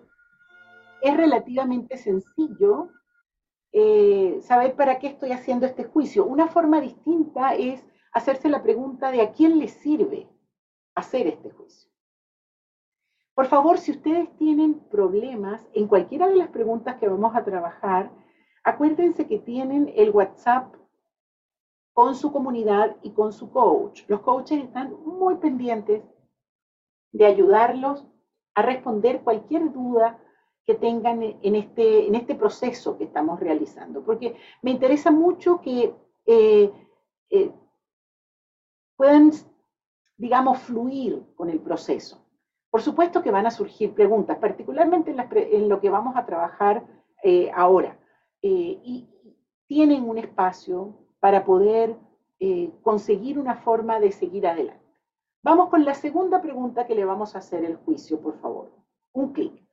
es 1.02 1.18
relativamente 1.18 1.98
sencillo 1.98 2.90
eh, 3.72 4.38
saber 4.44 4.76
para 4.76 5.00
qué 5.00 5.08
estoy 5.08 5.32
haciendo 5.32 5.66
este 5.66 5.84
juicio. 5.84 6.26
Una 6.26 6.48
forma 6.48 6.80
distinta 6.80 7.56
es 7.56 7.84
hacerse 8.14 8.50
la 8.50 8.62
pregunta 8.62 9.10
de 9.10 9.24
a 9.24 9.32
quién 9.32 9.58
le 9.58 9.68
sirve 9.68 10.30
hacer 10.94 11.26
este 11.26 11.50
juicio. 11.50 11.90
Por 13.34 13.48
favor, 13.48 13.80
si 13.80 13.94
ustedes 13.94 14.30
tienen 14.38 14.76
problemas 14.92 15.68
en 15.74 15.88
cualquiera 15.88 16.28
de 16.28 16.36
las 16.36 16.50
preguntas 16.50 16.98
que 16.98 17.08
vamos 17.08 17.36
a 17.36 17.44
trabajar, 17.44 18.12
acuérdense 18.64 19.26
que 19.26 19.40
tienen 19.40 19.92
el 19.96 20.12
WhatsApp 20.12 20.72
con 21.94 22.14
su 22.14 22.32
comunidad 22.32 22.96
y 23.02 23.10
con 23.10 23.34
su 23.34 23.50
coach. 23.50 24.04
Los 24.08 24.20
coaches 24.20 24.64
están 24.64 24.94
muy 25.04 25.38
pendientes 25.38 26.04
de 27.16 27.26
ayudarlos 27.26 28.06
a 28.56 28.62
responder 28.62 29.22
cualquier 29.22 29.72
duda 29.72 30.20
que 30.66 30.76
tengan 30.76 31.24
en 31.24 31.56
este, 31.56 32.08
en 32.08 32.16
este 32.16 32.36
proceso 32.36 32.98
que 32.98 33.06
estamos 33.06 33.40
realizando, 33.40 34.04
porque 34.04 34.36
me 34.62 34.72
interesa 34.72 35.12
mucho 35.12 35.62
que 35.62 35.96
eh, 36.26 36.72
eh, 37.30 37.52
puedan, 38.98 39.32
digamos, 40.18 40.60
fluir 40.60 41.24
con 41.36 41.50
el 41.50 41.62
proceso. 41.62 42.22
Por 42.70 42.82
supuesto 42.82 43.24
que 43.24 43.32
van 43.32 43.46
a 43.46 43.52
surgir 43.52 43.94
preguntas, 43.94 44.38
particularmente 44.38 45.16
en, 45.56 45.70
lo 45.70 45.80
que 45.80 45.90
vamos 45.90 46.18
a 46.18 46.26
trabajar 46.26 46.86
eh, 47.24 47.50
ahora. 47.56 47.98
y 48.42 49.08
tienen 49.68 50.08
un 50.08 50.18
espacio 50.18 50.94
para 51.20 51.44
poder 51.44 51.96
conseguir 52.84 53.40
una 53.40 53.56
forma 53.56 54.00
de 54.00 54.12
seguir 54.12 54.46
adelante. 54.46 54.85
Vamos 55.46 55.70
con 55.70 55.86
la 55.86 55.94
segunda 55.94 56.42
pregunta 56.42 56.88
que 56.88 56.96
le 56.96 57.06
vamos 57.06 57.36
a 57.36 57.38
hacer 57.38 57.64
el 57.64 57.76
juicio, 57.76 58.20
por 58.20 58.36
favor. 58.40 58.72
Un 59.14 59.32
clic. 59.32 59.64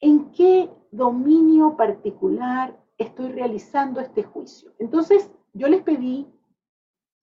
¿En 0.00 0.32
qué 0.32 0.68
dominio 0.90 1.76
particular 1.76 2.76
estoy 2.98 3.28
realizando 3.28 4.00
este 4.00 4.24
juicio? 4.24 4.72
Entonces, 4.80 5.30
yo 5.52 5.68
les 5.68 5.82
pedí 5.82 6.26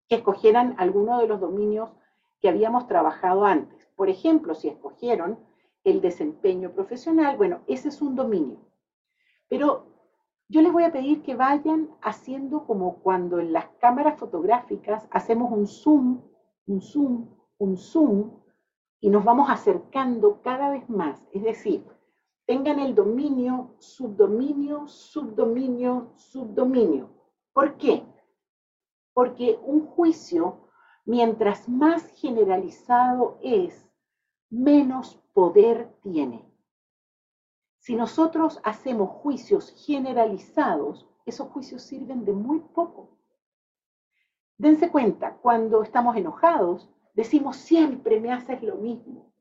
que 0.09 0.15
escogieran 0.15 0.77
alguno 0.79 1.19
de 1.19 1.27
los 1.27 1.41
dominios 1.41 1.91
que 2.41 2.49
habíamos 2.49 2.87
trabajado 2.87 3.45
antes. 3.45 3.85
Por 3.97 4.09
ejemplo, 4.09 4.55
si 4.55 4.69
escogieron 4.69 5.41
el 5.83 6.01
desempeño 6.01 6.71
profesional, 6.71 7.37
bueno, 7.37 7.63
ese 7.67 7.89
es 7.89 8.01
un 8.01 8.15
dominio. 8.15 8.61
Pero 9.49 9.87
yo 10.49 10.63
les 10.63 10.73
voy 10.73 10.85
a 10.85 10.93
pedir 10.93 11.21
que 11.23 11.35
vayan 11.35 11.91
haciendo 12.01 12.65
como 12.65 13.01
cuando 13.01 13.41
en 13.41 13.53
las 13.53 13.67
cámaras 13.81 14.21
fotográficas 14.21 15.09
hacemos 15.11 15.51
un 15.51 15.67
zoom, 15.67 16.23
un 16.69 16.81
zoom, 16.81 17.42
un 17.63 17.77
zoom, 17.77 18.33
y 19.01 19.09
nos 19.09 19.25
vamos 19.25 19.49
acercando 19.49 20.43
cada 20.43 20.71
vez 20.71 20.89
más. 20.91 21.25
Es 21.33 21.45
decir, 21.45 21.87
tengan 22.45 22.81
el 22.81 22.95
dominio, 22.95 23.77
subdominio, 23.79 24.89
subdominio, 24.89 26.13
subdominio. 26.17 27.11
¿Por 27.53 27.77
qué? 27.77 28.05
Porque 29.13 29.61
un 29.63 29.87
juicio, 29.87 30.69
mientras 31.05 31.69
más 31.69 32.05
generalizado 32.21 33.39
es, 33.43 33.89
menos 34.51 35.23
poder 35.33 35.97
tiene. 36.03 36.45
Si 37.79 37.95
nosotros 37.95 38.61
hacemos 38.65 39.11
juicios 39.11 39.71
generalizados, 39.87 41.09
esos 41.27 41.49
juicios 41.49 41.83
sirven 41.83 42.25
de 42.25 42.33
muy 42.33 42.59
poco. 42.59 43.19
Dense 44.59 44.91
cuenta, 44.91 45.37
cuando 45.37 45.83
estamos 45.83 46.17
enojados, 46.17 46.89
decimos 47.13 47.57
siempre 47.57 48.21
me 48.21 48.33
haces 48.33 48.63
lo 48.63 48.77
mismo. 48.77 49.33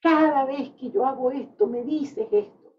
Cada 0.00 0.44
vez 0.44 0.70
que 0.70 0.90
yo 0.90 1.06
hago 1.06 1.30
esto, 1.30 1.66
me 1.66 1.82
dices 1.82 2.28
esto. 2.30 2.74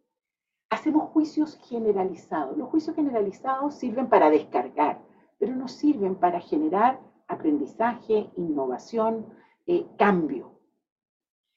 Hacemos 0.69 1.09
juicios 1.11 1.57
generalizados. 1.67 2.57
Los 2.57 2.69
juicios 2.69 2.95
generalizados 2.95 3.75
sirven 3.75 4.07
para 4.07 4.29
descargar, 4.29 5.01
pero 5.37 5.55
no 5.55 5.67
sirven 5.67 6.15
para 6.15 6.39
generar 6.39 6.99
aprendizaje, 7.27 8.29
innovación, 8.35 9.25
eh, 9.65 9.85
cambio. 9.97 10.59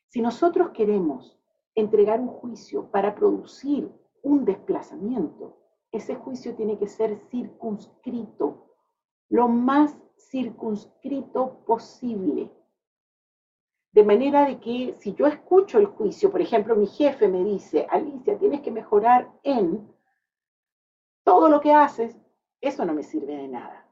Si 0.09 0.21
nosotros 0.21 0.71
queremos 0.71 1.39
entregar 1.75 2.21
un 2.21 2.29
juicio 2.29 2.91
para 2.91 3.15
producir 3.15 3.93
un 4.23 4.45
desplazamiento, 4.45 5.57
ese 5.93 6.15
juicio 6.15 6.55
tiene 6.55 6.79
que 6.79 6.89
ser 6.89 7.19
circunscrito, 7.31 8.67
lo 9.29 9.49
más 9.49 9.97
circunscrito 10.17 11.65
posible. 11.65 12.51
De 13.93 14.05
manera 14.05 14.47
de 14.47 14.61
que 14.61 14.95
si 14.99 15.15
yo 15.15 15.27
escucho 15.27 15.79
el 15.79 15.87
juicio, 15.87 16.31
por 16.31 16.41
ejemplo, 16.41 16.77
mi 16.77 16.87
jefe 16.87 17.27
me 17.29 17.43
dice, 17.43 17.87
Alicia, 17.91 18.39
tienes 18.39 18.61
que 18.61 18.71
mejorar 18.71 19.31
en 19.43 19.89
todo 21.25 21.49
lo 21.49 21.61
que 21.61 21.73
haces, 21.73 22.17
eso 22.61 22.85
no 22.85 22.93
me 22.93 23.03
sirve 23.03 23.37
de 23.37 23.49
nada. 23.49 23.87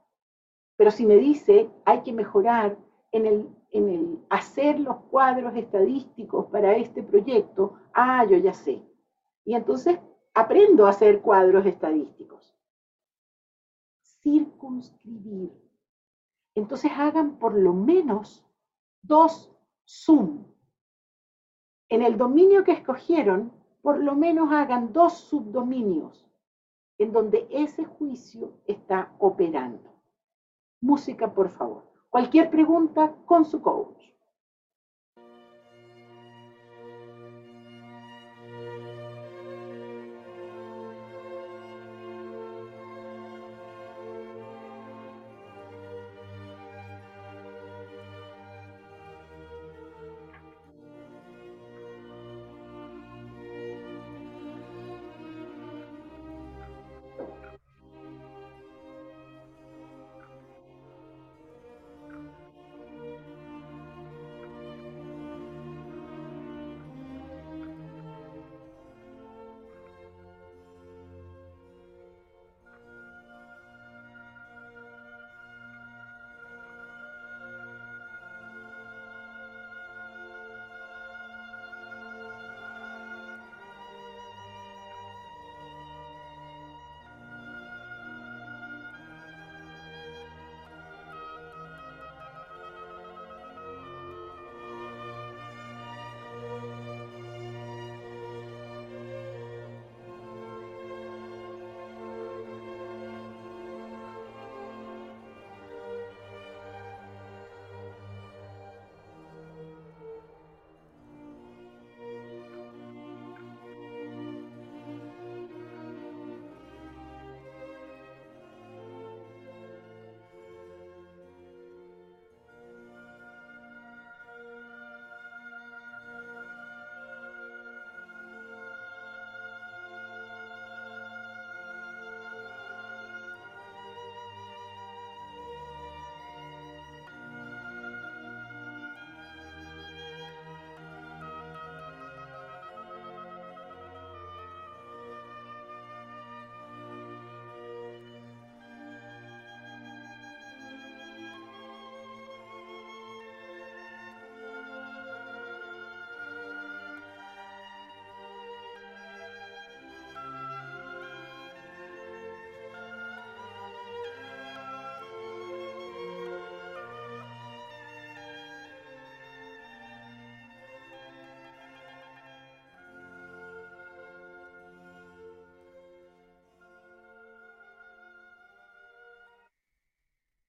Pero 0.76 0.92
si 0.92 1.04
me 1.04 1.16
dice, 1.16 1.68
hay 1.84 2.02
que 2.02 2.12
mejorar 2.12 2.78
en 3.10 3.26
el, 3.26 3.48
en 3.72 3.88
el 3.88 4.18
hacer 4.30 4.78
los 4.78 4.96
cuadros 5.10 5.56
estadísticos 5.56 6.46
para 6.46 6.76
este 6.76 7.02
proyecto, 7.02 7.78
ah, 7.92 8.24
yo 8.24 8.36
ya 8.36 8.52
sé. 8.52 8.82
Y 9.44 9.54
entonces 9.54 9.98
aprendo 10.34 10.86
a 10.86 10.90
hacer 10.90 11.20
cuadros 11.20 11.66
estadísticos. 11.66 12.54
Circunscribir. 14.22 15.52
Entonces 16.54 16.92
hagan 16.94 17.38
por 17.38 17.54
lo 17.54 17.72
menos 17.72 18.44
dos 19.02 19.52
Zoom. 19.88 20.44
En 21.88 22.02
el 22.02 22.18
dominio 22.18 22.62
que 22.62 22.72
escogieron, 22.72 23.50
por 23.80 23.98
lo 23.98 24.14
menos 24.14 24.52
hagan 24.52 24.92
dos 24.92 25.14
subdominios 25.14 26.28
en 26.98 27.10
donde 27.10 27.46
ese 27.50 27.84
juicio 27.84 28.52
está 28.66 29.14
operando. 29.18 29.88
Música, 30.82 31.32
por 31.32 31.48
favor. 31.48 31.84
Cualquier 32.10 32.50
pregunta 32.50 33.14
con 33.24 33.46
su 33.46 33.62
coach. 33.62 34.12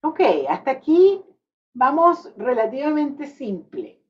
Ok, 0.10 0.22
hasta 0.49 0.72
aquí 0.72 1.23
vamos 1.72 2.34
relativamente 2.36 3.27
simple. 3.27 4.02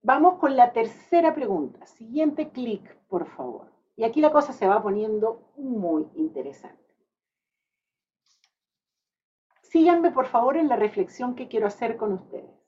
Vamos 0.00 0.38
con 0.38 0.56
la 0.56 0.72
tercera 0.72 1.34
pregunta. 1.34 1.84
Siguiente 1.84 2.48
clic, 2.48 2.96
por 3.06 3.26
favor. 3.26 3.70
Y 3.96 4.04
aquí 4.04 4.22
la 4.22 4.32
cosa 4.32 4.54
se 4.54 4.66
va 4.66 4.82
poniendo 4.82 5.52
muy 5.58 6.08
interesante. 6.14 6.96
Síganme, 9.60 10.10
por 10.10 10.24
favor, 10.24 10.56
en 10.56 10.70
la 10.70 10.76
reflexión 10.76 11.34
que 11.34 11.48
quiero 11.48 11.66
hacer 11.66 11.98
con 11.98 12.14
ustedes. 12.14 12.58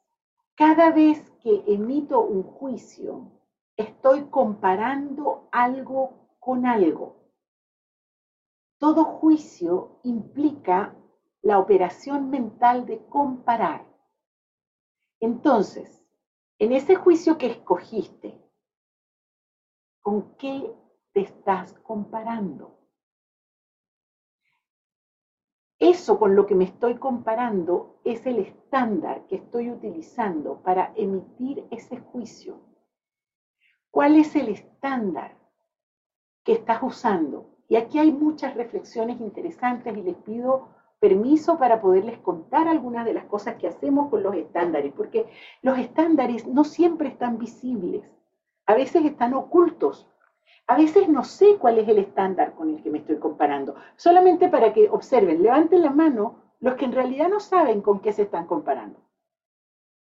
Cada 0.55 0.91
vez 0.91 1.31
que 1.43 1.65
emito 1.69 2.21
un 2.21 2.43
juicio, 2.43 3.33
estoy 3.79 4.25
comparando 4.25 5.49
algo 5.53 6.29
con 6.39 6.67
algo 6.67 7.22
todo 8.83 9.05
juicio 9.05 10.01
implica 10.03 10.93
la 11.41 11.61
operación 11.61 12.31
mental 12.31 12.85
de 12.85 12.99
comparar. 13.07 13.87
Entonces, 15.21 16.05
en 16.59 16.73
ese 16.73 16.97
juicio 16.97 17.39
que 17.39 17.47
escogiste, 17.47 18.43
¿con 20.01 20.35
qué 20.35 20.75
te 21.13 21.21
estás 21.21 21.75
comparando? 21.85 22.77
Eso 25.79 26.19
con 26.19 26.35
lo 26.35 26.45
que 26.45 26.57
me 26.57 26.65
estoy 26.65 26.97
comparando 26.97 28.01
es 28.03 28.27
el 28.27 28.41
estándar 28.41 29.29
que 29.29 29.37
estoy 29.37 29.71
utilizando 29.71 30.61
para 30.61 30.93
emitir 30.97 31.69
ese 31.71 32.01
juicio. 32.01 32.59
¿Cuál 33.93 34.17
es 34.17 34.35
el 34.35 34.49
estándar 34.49 35.39
que 36.43 36.55
estás 36.55 36.83
usando? 36.83 37.52
Y 37.73 37.77
aquí 37.77 37.99
hay 37.99 38.13
muchas 38.13 38.55
reflexiones 38.55 39.19
interesantes 39.19 39.97
y 39.97 40.03
les 40.03 40.17
pido 40.17 40.69
permiso 41.01 41.57
para 41.57 41.81
poderles 41.81 42.19
contar 42.19 42.69
algunas 42.69 43.07
de 43.07 43.15
las 43.15 43.25
cosas 43.25 43.55
que 43.55 43.67
hacemos 43.67 44.11
con 44.11 44.23
los 44.23 44.35
estándares, 44.35 44.93
porque 44.95 45.25
los 45.63 45.79
estándares 45.79 46.47
no 46.47 46.65
siempre 46.65 47.09
están 47.09 47.39
visibles, 47.39 48.05
a 48.67 48.75
veces 48.75 49.07
están 49.07 49.33
ocultos, 49.33 50.07
a 50.67 50.77
veces 50.77 51.09
no 51.09 51.25
sé 51.25 51.57
cuál 51.57 51.79
es 51.79 51.89
el 51.89 51.97
estándar 51.97 52.53
con 52.53 52.69
el 52.69 52.83
que 52.83 52.91
me 52.91 52.99
estoy 52.99 53.17
comparando, 53.17 53.75
solamente 53.97 54.51
para 54.51 54.75
que 54.75 54.91
observen, 54.91 55.43
levanten 55.43 55.81
la 55.81 55.93
mano 55.93 56.43
los 56.61 56.75
que 56.75 56.85
en 56.85 56.93
realidad 56.93 57.31
no 57.31 57.41
saben 57.41 57.81
con 57.81 58.01
qué 58.01 58.13
se 58.13 58.25
están 58.25 58.47
comparando. 58.47 59.01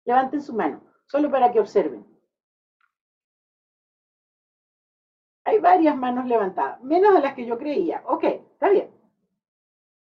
Levanten 0.07 0.41
su 0.41 0.55
mano, 0.55 0.81
solo 1.05 1.31
para 1.31 1.53
que 1.53 1.61
observen. 1.61 2.07
Hay 5.49 5.61
varias 5.61 5.97
manos 5.97 6.27
levantadas, 6.27 6.79
menos 6.83 7.15
de 7.15 7.23
las 7.23 7.33
que 7.33 7.47
yo 7.47 7.57
creía. 7.57 8.03
Ok, 8.07 8.23
está 8.25 8.69
bien. 8.69 8.91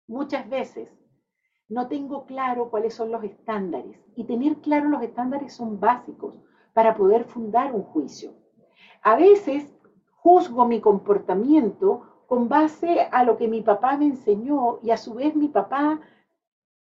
Muchas 0.07 0.49
veces 0.49 0.89
no 1.69 1.87
tengo 1.87 2.25
claro 2.25 2.71
cuáles 2.71 2.95
son 2.95 3.11
los 3.11 3.23
estándares 3.23 4.03
y 4.15 4.23
tener 4.23 4.55
claro 4.61 4.89
los 4.89 5.03
estándares 5.03 5.53
son 5.53 5.79
básicos 5.79 6.41
para 6.73 6.95
poder 6.95 7.25
fundar 7.25 7.75
un 7.75 7.83
juicio. 7.83 8.33
A 9.03 9.15
veces 9.15 9.71
juzgo 10.09 10.65
mi 10.65 10.81
comportamiento 10.81 12.23
con 12.25 12.49
base 12.49 13.01
a 13.11 13.23
lo 13.23 13.37
que 13.37 13.47
mi 13.47 13.61
papá 13.61 13.95
me 13.95 14.05
enseñó 14.05 14.79
y 14.81 14.89
a 14.89 14.97
su 14.97 15.13
vez 15.13 15.35
mi 15.35 15.49
papá 15.49 15.99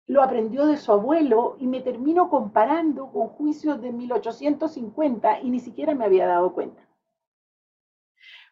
lo 0.07 0.23
aprendió 0.23 0.65
de 0.65 0.77
su 0.77 0.93
abuelo 0.93 1.57
y 1.59 1.67
me 1.67 1.81
termino 1.81 2.29
comparando 2.29 3.11
con 3.11 3.27
juicios 3.27 3.81
de 3.81 3.91
1850 3.91 5.41
y 5.41 5.49
ni 5.49 5.59
siquiera 5.59 5.93
me 5.93 6.05
había 6.05 6.25
dado 6.25 6.53
cuenta. 6.53 6.84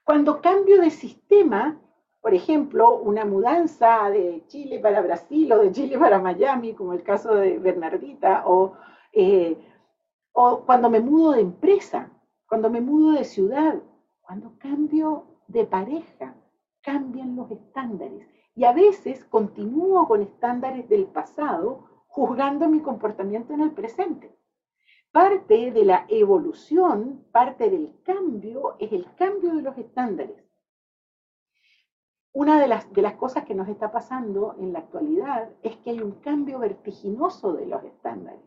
Cuando 0.03 0.41
cambio 0.41 0.81
de 0.81 0.89
sistema, 0.89 1.79
por 2.21 2.33
ejemplo, 2.33 2.97
una 2.97 3.25
mudanza 3.25 4.09
de 4.09 4.43
Chile 4.47 4.79
para 4.79 5.01
Brasil 5.01 5.51
o 5.53 5.59
de 5.59 5.71
Chile 5.71 5.97
para 5.97 6.19
Miami, 6.19 6.73
como 6.73 6.93
el 6.93 7.03
caso 7.03 7.35
de 7.35 7.57
Bernardita, 7.59 8.43
o, 8.45 8.73
eh, 9.13 9.57
o 10.33 10.61
cuando 10.65 10.89
me 10.89 10.99
mudo 10.99 11.31
de 11.33 11.41
empresa, 11.41 12.09
cuando 12.47 12.69
me 12.69 12.81
mudo 12.81 13.11
de 13.13 13.23
ciudad, 13.23 13.75
cuando 14.21 14.57
cambio 14.57 15.25
de 15.47 15.65
pareja, 15.65 16.35
cambian 16.81 17.35
los 17.35 17.49
estándares. 17.51 18.27
Y 18.55 18.65
a 18.65 18.73
veces 18.73 19.25
continúo 19.25 20.07
con 20.07 20.21
estándares 20.21 20.87
del 20.89 21.05
pasado 21.05 21.85
juzgando 22.07 22.67
mi 22.67 22.81
comportamiento 22.81 23.53
en 23.53 23.61
el 23.61 23.71
presente. 23.71 24.35
Parte 25.13 25.69
de 25.69 25.85
la 25.85 26.07
evolución, 26.09 27.23
parte 27.31 27.69
del 27.69 28.01
cambio, 28.01 28.75
es 28.79 28.91
el 28.91 29.05
cambio 29.13 29.53
de 29.53 29.61
los 29.61 29.77
estándares. 29.77 30.43
Una 32.31 32.59
de 32.59 32.67
las, 32.67 32.87
cosas 33.17 33.45
que 33.45 33.53
nos 33.53 33.67
está 33.67 33.91
pasando 33.91 34.55
en 34.57 34.73
la 34.73 34.79
actualidad 34.79 35.51
es 35.61 35.77
que 35.77 35.91
hay 35.91 36.01
un 36.01 36.13
cambio 36.13 36.57
vertiginoso 36.57 37.53
de 37.53 37.67
los 37.67 37.83
estándares. 37.83 38.41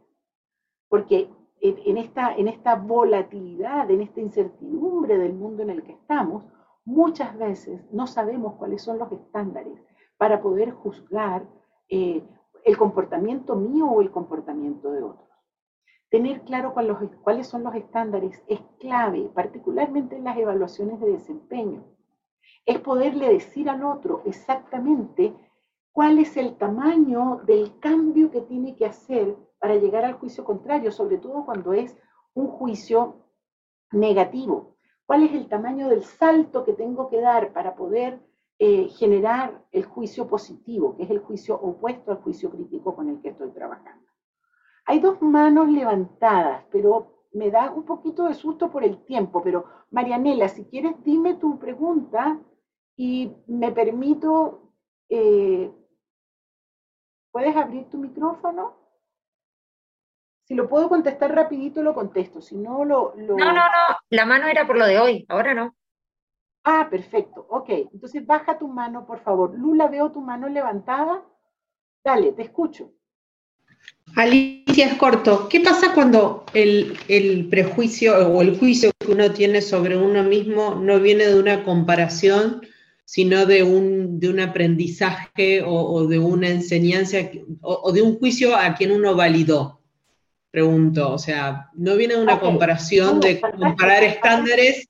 Porque 0.88 1.30
en 1.60 1.98
esta, 1.98 2.74
volatilidad, 2.74 3.88
en 3.88 4.00
esta 4.00 4.20
incertidumbre 4.20 5.18
del 5.18 5.34
mundo 5.34 5.62
en 5.62 5.70
el 5.70 5.84
que 5.84 5.92
estamos, 5.92 6.46
muchas 6.84 7.38
veces 7.38 7.80
no 7.92 8.08
sabemos 8.08 8.54
cuáles 8.54 8.82
son 8.82 8.98
los 8.98 9.12
estándares 9.12 9.80
para 10.16 10.42
poder 10.42 10.72
juzgar 10.72 11.46
eh, 11.88 12.24
el 12.64 12.76
comportamiento 12.76 13.54
mío 13.54 13.86
o 13.86 14.02
el 14.02 14.10
comportamiento 14.10 14.90
de 14.90 15.04
otros. 15.04 15.25
Tener 16.08 16.42
claro 16.42 16.72
cuáles 17.22 17.48
son 17.48 17.64
los 17.64 17.74
estándares 17.74 18.42
es 18.46 18.60
clave, 18.78 19.28
particularmente 19.34 20.16
en 20.16 20.24
las 20.24 20.36
evaluaciones 20.38 21.00
de 21.00 21.10
desempeño. 21.10 21.84
Es 22.64 22.78
poderle 22.78 23.28
decir 23.28 23.68
al 23.68 23.82
otro 23.84 24.22
exactamente 24.24 25.34
cuál 25.90 26.18
es 26.18 26.36
el 26.36 26.56
tamaño 26.56 27.40
del 27.44 27.78
cambio 27.80 28.30
que 28.30 28.40
tiene 28.42 28.76
que 28.76 28.86
hacer 28.86 29.36
para 29.58 29.76
llegar 29.76 30.04
al 30.04 30.14
juicio 30.14 30.44
contrario, 30.44 30.92
sobre 30.92 31.18
todo 31.18 31.44
cuando 31.44 31.72
es 31.72 31.96
un 32.34 32.48
juicio 32.48 33.16
negativo. 33.90 34.76
¿Cuál 35.06 35.24
es 35.24 35.32
el 35.32 35.48
tamaño 35.48 35.88
del 35.88 36.04
salto 36.04 36.64
que 36.64 36.72
tengo 36.72 37.08
que 37.08 37.20
dar 37.20 37.52
para 37.52 37.74
poder 37.74 38.20
eh, 38.58 38.88
generar 38.90 39.64
el 39.72 39.84
juicio 39.84 40.26
positivo, 40.28 40.96
que 40.96 41.04
es 41.04 41.10
el 41.10 41.20
juicio 41.20 41.56
opuesto 41.56 42.12
al 42.12 42.18
juicio 42.18 42.50
crítico 42.50 42.94
con 42.94 43.08
el 43.08 43.20
que 43.20 43.30
estoy 43.30 43.50
trabajando? 43.50 44.06
Hay 44.86 45.00
dos 45.00 45.20
manos 45.20 45.68
levantadas, 45.68 46.64
pero 46.70 47.26
me 47.32 47.50
da 47.50 47.70
un 47.72 47.84
poquito 47.84 48.24
de 48.24 48.34
susto 48.34 48.70
por 48.70 48.84
el 48.84 49.04
tiempo. 49.04 49.42
Pero 49.42 49.64
Marianela, 49.90 50.48
si 50.48 50.64
quieres, 50.64 50.94
dime 51.04 51.34
tu 51.34 51.58
pregunta 51.58 52.40
y 52.96 53.32
me 53.46 53.72
permito... 53.72 54.72
Eh, 55.08 55.70
¿Puedes 57.30 57.54
abrir 57.54 57.90
tu 57.90 57.98
micrófono? 57.98 58.74
Si 60.44 60.54
lo 60.54 60.68
puedo 60.68 60.88
contestar 60.88 61.34
rapidito, 61.34 61.82
lo 61.82 61.92
contesto. 61.92 62.40
Si 62.40 62.56
no, 62.56 62.84
lo, 62.84 63.12
lo... 63.16 63.36
No, 63.36 63.46
no, 63.46 63.52
no. 63.52 63.96
La 64.10 64.24
mano 64.24 64.46
era 64.46 64.66
por 64.66 64.78
lo 64.78 64.86
de 64.86 64.98
hoy. 64.98 65.26
Ahora 65.28 65.52
no. 65.52 65.76
Ah, 66.64 66.86
perfecto. 66.88 67.44
Ok. 67.50 67.68
Entonces 67.92 68.24
baja 68.24 68.56
tu 68.56 68.68
mano, 68.68 69.04
por 69.04 69.18
favor. 69.18 69.52
Lula, 69.58 69.88
veo 69.88 70.12
tu 70.12 70.20
mano 70.20 70.48
levantada. 70.48 71.24
Dale, 72.02 72.32
te 72.32 72.42
escucho. 72.42 72.92
Alicia, 74.16 74.86
es 74.86 74.94
corto. 74.94 75.46
¿Qué 75.48 75.60
pasa 75.60 75.92
cuando 75.92 76.46
el, 76.54 77.48
prejuicio 77.50 78.28
o 78.28 78.40
el 78.40 78.58
juicio 78.58 78.90
que 78.98 79.12
uno 79.12 79.30
tiene 79.30 79.60
sobre 79.60 79.96
uno 79.98 80.22
mismo 80.22 80.74
no 80.74 80.98
viene 81.00 81.26
de 81.26 81.38
una 81.38 81.62
comparación, 81.64 82.62
sino 83.04 83.44
de 83.44 83.62
un, 83.62 84.18
de 84.18 84.30
un 84.30 84.40
aprendizaje 84.40 85.62
o, 85.64 86.06
de 86.06 86.18
una 86.18 86.48
enseñanza 86.48 87.18
o, 87.60 87.92
de 87.92 88.00
un 88.00 88.18
juicio 88.18 88.56
a 88.56 88.74
quien 88.74 88.92
uno 88.92 89.14
validó? 89.14 89.80
Pregunto, 90.50 91.12
o 91.12 91.18
sea, 91.18 91.68
no 91.74 91.94
viene 91.96 92.14
de 92.14 92.22
una 92.22 92.40
comparación 92.40 93.20
de 93.20 93.38
comparar 93.38 94.02
estándares. 94.02 94.88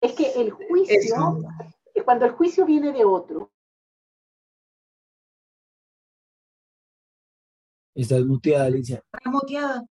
Es 0.00 0.12
que 0.12 0.32
el 0.38 0.52
juicio, 0.52 1.38
cuando 2.02 2.24
el 2.24 2.30
juicio 2.30 2.64
viene 2.64 2.92
de 2.92 3.04
otro, 3.04 3.50
Estás 7.96 8.26
muteada, 8.26 8.66
Alicia. 8.66 9.02
Estás 9.10 9.32
muteada. 9.32 9.82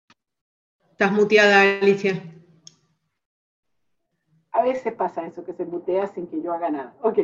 Estás 0.90 1.12
muteada, 1.12 1.62
Alicia. 1.80 2.22
A 4.52 4.62
veces 4.62 4.92
pasa 4.92 5.26
eso, 5.26 5.42
que 5.42 5.54
se 5.54 5.64
mutea 5.64 6.06
sin 6.08 6.26
que 6.26 6.42
yo 6.42 6.52
haga 6.52 6.68
nada. 6.68 6.94
Ok. 7.00 7.18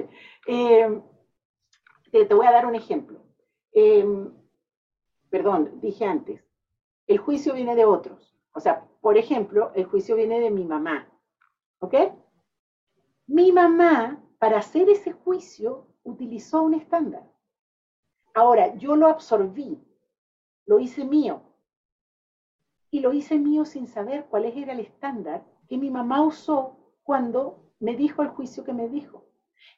Eh, 0.47 1.03
te, 2.11 2.35
voy 2.35 2.47
a 2.47 2.53
dar 2.53 2.65
un 2.65 2.75
ejemplo. 2.75 3.23
Eh, 3.73 4.07
perdón, 5.29 5.81
dije 5.83 6.07
antes. 6.07 6.43
El 7.07 7.19
juicio 7.19 7.53
viene 7.53 7.77
de 7.77 7.85
otros. 7.85 8.35
O 8.55 8.61
sea, 8.61 8.89
por 9.03 9.19
ejemplo, 9.19 9.73
el 9.75 9.85
juicio 9.85 10.17
viene 10.17 10.41
de 10.41 10.51
mi 10.51 10.65
mamá. 10.65 11.13
¿Ok? 11.81 11.95
Mi 13.27 13.53
mamá, 13.53 14.25
para 14.39 14.61
hacer 14.61 14.89
ese 14.89 15.13
juicio, 15.13 15.89
utilizó 16.05 16.63
un 16.63 16.73
estándar. 16.73 17.31
Ahora, 18.33 18.75
yo 18.77 18.97
lo 18.97 19.09
absorbí 19.09 19.79
lo 20.71 20.79
hice 20.79 21.05
mío. 21.05 21.43
Y 22.93 23.01
lo 23.01 23.13
hice 23.13 23.41
mío 23.41 23.65
sin 23.65 23.89
saber 23.89 24.27
cuál 24.31 24.45
era 24.45 24.73
el 24.73 24.79
estándar 24.79 25.45
que 25.67 25.77
mi 25.77 25.91
mamá 25.91 26.23
usó 26.23 26.77
cuando 27.03 27.73
me 27.81 27.97
dijo 27.97 28.23
el 28.23 28.29
juicio 28.29 28.63
que 28.63 28.73
me 28.73 28.89
dijo. 28.89 29.25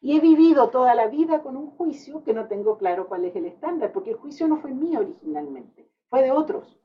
Y 0.02 0.14
he 0.14 0.20
vivido 0.20 0.68
toda 0.68 0.94
la 0.94 1.06
vida 1.06 1.42
con 1.42 1.56
un 1.56 1.70
juicio 1.70 2.22
que 2.24 2.34
no 2.34 2.46
tengo 2.46 2.76
claro 2.76 3.08
cuál 3.08 3.24
es 3.24 3.34
el 3.34 3.46
estándar, 3.46 3.90
porque 3.90 4.10
el 4.10 4.16
juicio 4.16 4.46
no 4.48 4.58
fue 4.58 4.72
mío 4.74 5.00
originalmente, 5.00 5.88
fue 6.10 6.20
de 6.22 6.30
otros. 6.30 6.78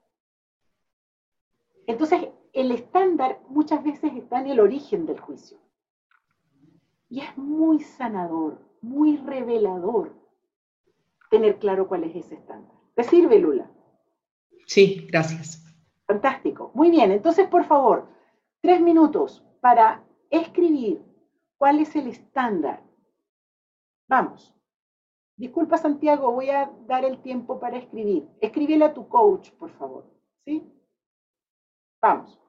Entonces, 1.85 2.29
el 2.53 2.71
estándar 2.71 3.41
muchas 3.49 3.83
veces 3.83 4.13
está 4.15 4.39
en 4.39 4.47
el 4.47 4.61
origen 4.61 5.05
del 5.05 5.19
juicio. 5.19 5.57
Y 7.09 7.19
es 7.19 7.37
muy 7.37 7.81
sanador, 7.81 8.61
muy 8.79 9.17
revelador 9.17 10.13
tener 11.29 11.59
claro 11.59 11.89
cuál 11.89 12.05
es 12.05 12.15
ese 12.15 12.35
estándar. 12.35 12.73
¿Te 12.95 13.03
sirve, 13.03 13.37
Lula? 13.39 13.69
Sí, 14.67 15.07
gracias. 15.09 15.63
Fantástico. 16.05 16.71
Muy 16.73 16.91
bien, 16.91 17.11
entonces 17.11 17.47
por 17.47 17.65
favor, 17.65 18.07
tres 18.61 18.81
minutos 18.81 19.43
para 19.61 20.03
escribir 20.29 21.01
cuál 21.57 21.79
es 21.79 21.95
el 21.95 22.07
estándar. 22.07 22.83
Vamos. 24.07 24.53
Disculpa 25.37 25.77
Santiago, 25.77 26.31
voy 26.31 26.49
a 26.49 26.71
dar 26.87 27.05
el 27.05 27.21
tiempo 27.21 27.59
para 27.59 27.77
escribir. 27.77 28.27
Escríbele 28.41 28.85
a 28.85 28.93
tu 28.93 29.07
coach, 29.07 29.51
por 29.51 29.69
favor. 29.71 30.05
¿Sí? 30.45 30.63
Vamos. 32.01 32.39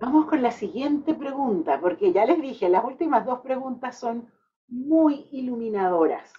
Vamos 0.00 0.26
con 0.26 0.42
la 0.42 0.52
siguiente 0.52 1.12
pregunta, 1.12 1.80
porque 1.80 2.12
ya 2.12 2.24
les 2.24 2.40
dije, 2.40 2.68
las 2.68 2.84
últimas 2.84 3.26
dos 3.26 3.40
preguntas 3.40 3.98
son 3.98 4.30
muy 4.68 5.26
iluminadoras. 5.32 6.32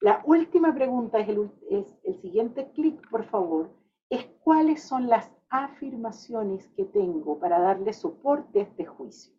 La 0.00 0.22
última 0.24 0.74
pregunta 0.74 1.18
es 1.18 1.28
el, 1.28 2.20
siguiente 2.22 2.70
clic, 2.72 3.06
por 3.10 3.24
favor, 3.24 3.70
es 4.08 4.24
cuáles 4.42 4.82
son 4.82 5.08
las 5.08 5.30
afirmaciones 5.50 6.68
que 6.68 6.86
tengo 6.86 7.38
para 7.38 7.60
darle 7.60 7.92
soporte 7.92 8.60
a 8.60 8.62
este 8.62 8.86
juicio. 8.86 9.34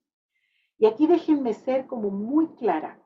Y 0.78 0.86
aquí 0.86 1.08
déjenme 1.08 1.56
ser 1.56 1.88
como 1.88 2.12
muy 2.12 2.48
clara. 2.50 3.04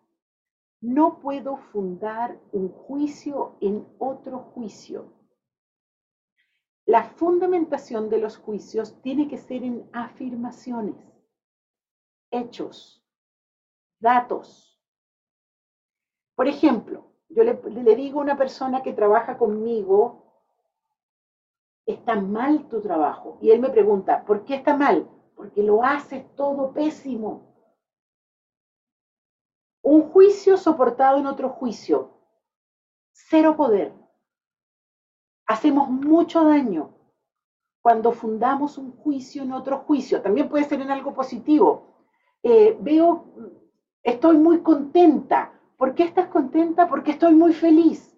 No 0.82 1.20
puedo 1.20 1.56
fundar 1.72 2.38
un 2.52 2.68
juicio 2.68 3.56
en 3.62 3.88
otro 4.00 4.40
juicio. 4.40 5.14
La 6.86 7.04
fundamentación 7.04 8.10
de 8.10 8.20
los 8.20 8.38
juicios 8.38 9.02
tiene 9.02 9.28
que 9.28 9.38
ser 9.38 9.64
en 9.64 9.90
afirmaciones, 9.92 10.96
hechos, 12.30 13.04
datos. 14.00 14.80
Por 16.36 16.48
ejemplo, 16.48 17.12
yo 17.30 17.44
le, 17.44 17.96
digo 17.96 18.20
a 18.20 18.24
una 18.24 18.38
persona 18.38 18.84
que 18.84 18.94
trabaja 18.94 19.36
conmigo, 19.36 20.44
está 21.88 22.16
mal 22.16 22.68
tu 22.70 22.82
trabajo. 22.82 23.40
Y 23.42 23.50
él 23.50 23.60
me 23.60 23.70
pregunta, 23.70 24.24
¿por 24.24 24.46
qué 24.46 24.56
está 24.56 24.78
mal? 24.78 25.10
Porque 25.36 25.64
lo 25.64 25.84
haces 25.84 26.24
todo 26.36 26.72
pésimo. 26.72 27.52
Un 29.82 30.04
juicio 30.12 30.56
soportado 30.58 31.18
en 31.18 31.26
otro 31.26 31.50
juicio. 31.50 32.12
Cero 33.12 33.56
poder. 33.56 34.05
Hacemos 35.48 35.90
mucho 35.90 36.44
daño 36.44 36.96
cuando 37.82 38.12
fundamos 38.12 38.78
un 38.78 38.92
juicio 38.98 39.44
en 39.44 39.52
otro 39.52 39.80
juicio. 39.80 40.22
También 40.22 40.50
puede 40.50 40.66
ser 40.66 40.82
en 40.82 40.92
algo 40.92 41.14
positivo. 41.14 41.96
Eh, 42.42 42.78
veo, 42.82 43.26
estoy 44.02 44.38
muy 44.38 44.62
contenta. 44.62 45.54
¿Por 45.78 45.94
qué 45.94 46.04
estás 46.04 46.28
contenta? 46.30 46.88
Porque 46.88 47.12
estoy 47.12 47.36
muy 47.36 47.54
feliz. 47.54 48.18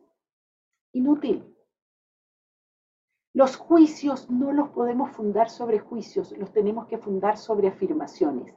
Inútil. 0.94 1.54
Los 3.34 3.56
juicios 3.56 4.30
no 4.32 4.52
los 4.52 4.70
podemos 4.70 5.12
fundar 5.12 5.52
sobre 5.52 5.78
juicios, 5.78 6.32
los 6.40 6.52
tenemos 6.52 6.88
que 6.88 6.98
fundar 6.98 7.38
sobre 7.38 7.68
afirmaciones, 7.68 8.56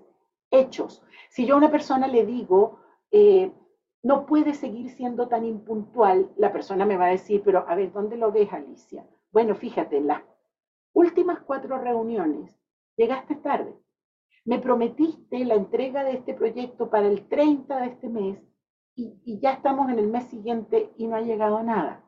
hechos. 0.51 1.03
Si 1.29 1.45
yo 1.45 1.55
a 1.55 1.59
una 1.59 1.71
persona 1.71 2.07
le 2.07 2.25
digo, 2.25 2.79
eh, 3.11 3.53
no 4.03 4.27
puede 4.27 4.55
seguir 4.55 4.91
siendo 4.91 5.29
tan 5.29 5.45
impuntual, 5.45 6.31
la 6.37 6.53
persona 6.53 6.87
me 6.87 6.97
va 6.97 7.07
a 7.07 7.11
decir, 7.11 7.43
pero 7.45 7.69
a 7.69 7.75
ver, 7.75 7.93
¿dónde 7.93 8.17
lo 8.17 8.33
ves, 8.33 8.53
Alicia? 8.53 9.07
Bueno, 9.33 9.55
fíjate, 9.55 9.99
en 9.99 10.07
las 10.07 10.23
últimas 10.93 11.41
cuatro 11.41 11.79
reuniones 11.79 12.59
llegaste 12.97 13.37
tarde. 13.37 13.75
Me 14.45 14.59
prometiste 14.59 15.45
la 15.45 15.55
entrega 15.55 16.03
de 16.03 16.13
este 16.13 16.35
proyecto 16.35 16.89
para 16.89 17.07
el 17.07 17.29
30 17.29 17.79
de 17.79 17.87
este 17.87 18.09
mes 18.09 18.39
y, 18.95 19.21
y 19.25 19.39
ya 19.39 19.53
estamos 19.53 19.91
en 19.91 19.99
el 19.99 20.09
mes 20.09 20.25
siguiente 20.25 20.93
y 20.97 21.07
no 21.07 21.17
ha 21.17 21.21
llegado 21.21 21.63
nada. 21.63 22.03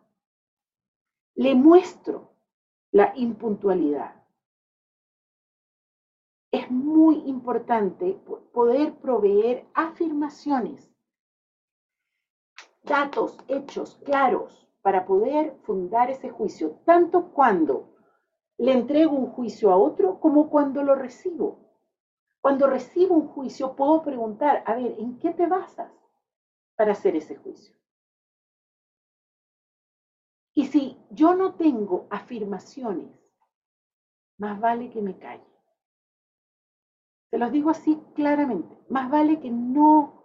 Le 1.35 1.55
muestro 1.55 2.33
la 2.91 3.13
impuntualidad. 3.17 4.23
Es 6.51 6.71
muy 6.71 7.17
importante 7.27 8.21
poder 8.53 8.95
proveer 8.97 9.67
afirmaciones, 9.73 10.92
datos, 12.83 13.39
hechos 13.49 13.97
claros 14.05 14.69
para 14.83 15.05
poder 15.05 15.57
fundar 15.63 16.11
ese 16.11 16.31
juicio, 16.31 16.81
tanto 16.85 17.33
cuando 17.33 17.95
le 18.59 18.73
entrego 18.73 19.17
un 19.17 19.29
juicio 19.29 19.71
a 19.71 19.77
otro 19.77 20.21
como 20.21 20.51
cuando 20.51 20.83
lo 20.83 20.95
recibo. 20.95 21.59
Cuando 22.41 22.67
recibo 22.67 23.15
un 23.15 23.29
juicio 23.29 23.77
puedo 23.77 24.03
preguntar, 24.03 24.65
a 24.67 24.75
ver, 24.75 24.97
¿en 24.99 25.19
qué 25.19 25.33
te 25.33 25.47
basas 25.47 25.93
para 26.77 26.93
hacer 26.93 27.15
ese 27.15 27.37
juicio? 27.37 27.77
Y 30.55 30.67
si 30.67 30.99
yo 31.11 31.35
no 31.35 31.55
tengo 31.55 32.07
afirmaciones, 32.11 33.11
más 34.39 34.61
vale 34.61 34.91
que 34.91 35.01
me 35.01 35.19
calle. 35.19 35.47
Se 37.31 37.39
los 37.39 37.51
digo 37.53 37.71
así 37.71 38.03
claramente, 38.15 38.77
más 38.89 39.11
vale 39.11 39.41
que 39.41 39.51
no, 39.51 40.25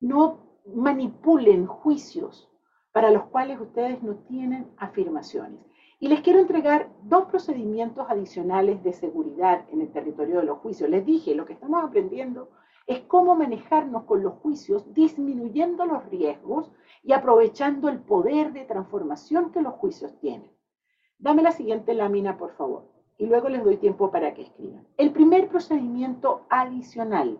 no 0.00 0.43
manipulen 0.66 1.66
juicios 1.66 2.50
para 2.92 3.10
los 3.10 3.24
cuales 3.24 3.60
ustedes 3.60 4.02
no 4.02 4.14
tienen 4.28 4.70
afirmaciones. 4.76 5.60
Y 5.98 6.08
les 6.08 6.20
quiero 6.20 6.38
entregar 6.38 6.88
dos 7.02 7.26
procedimientos 7.26 8.06
adicionales 8.08 8.82
de 8.82 8.92
seguridad 8.92 9.64
en 9.70 9.80
el 9.80 9.90
territorio 9.90 10.40
de 10.40 10.46
los 10.46 10.58
juicios. 10.58 10.90
Les 10.90 11.04
dije, 11.04 11.34
lo 11.34 11.44
que 11.44 11.54
estamos 11.54 11.82
aprendiendo 11.82 12.50
es 12.86 13.00
cómo 13.00 13.34
manejarnos 13.34 14.04
con 14.04 14.22
los 14.22 14.34
juicios, 14.34 14.84
disminuyendo 14.92 15.86
los 15.86 16.04
riesgos 16.06 16.70
y 17.02 17.12
aprovechando 17.12 17.88
el 17.88 18.00
poder 18.00 18.52
de 18.52 18.64
transformación 18.64 19.50
que 19.50 19.62
los 19.62 19.74
juicios 19.74 20.18
tienen. 20.20 20.50
Dame 21.18 21.42
la 21.42 21.52
siguiente 21.52 21.94
lámina, 21.94 22.36
por 22.36 22.52
favor, 22.52 22.90
y 23.16 23.26
luego 23.26 23.48
les 23.48 23.64
doy 23.64 23.78
tiempo 23.78 24.10
para 24.10 24.34
que 24.34 24.42
escriban. 24.42 24.86
El 24.96 25.12
primer 25.12 25.48
procedimiento 25.48 26.44
adicional 26.50 27.38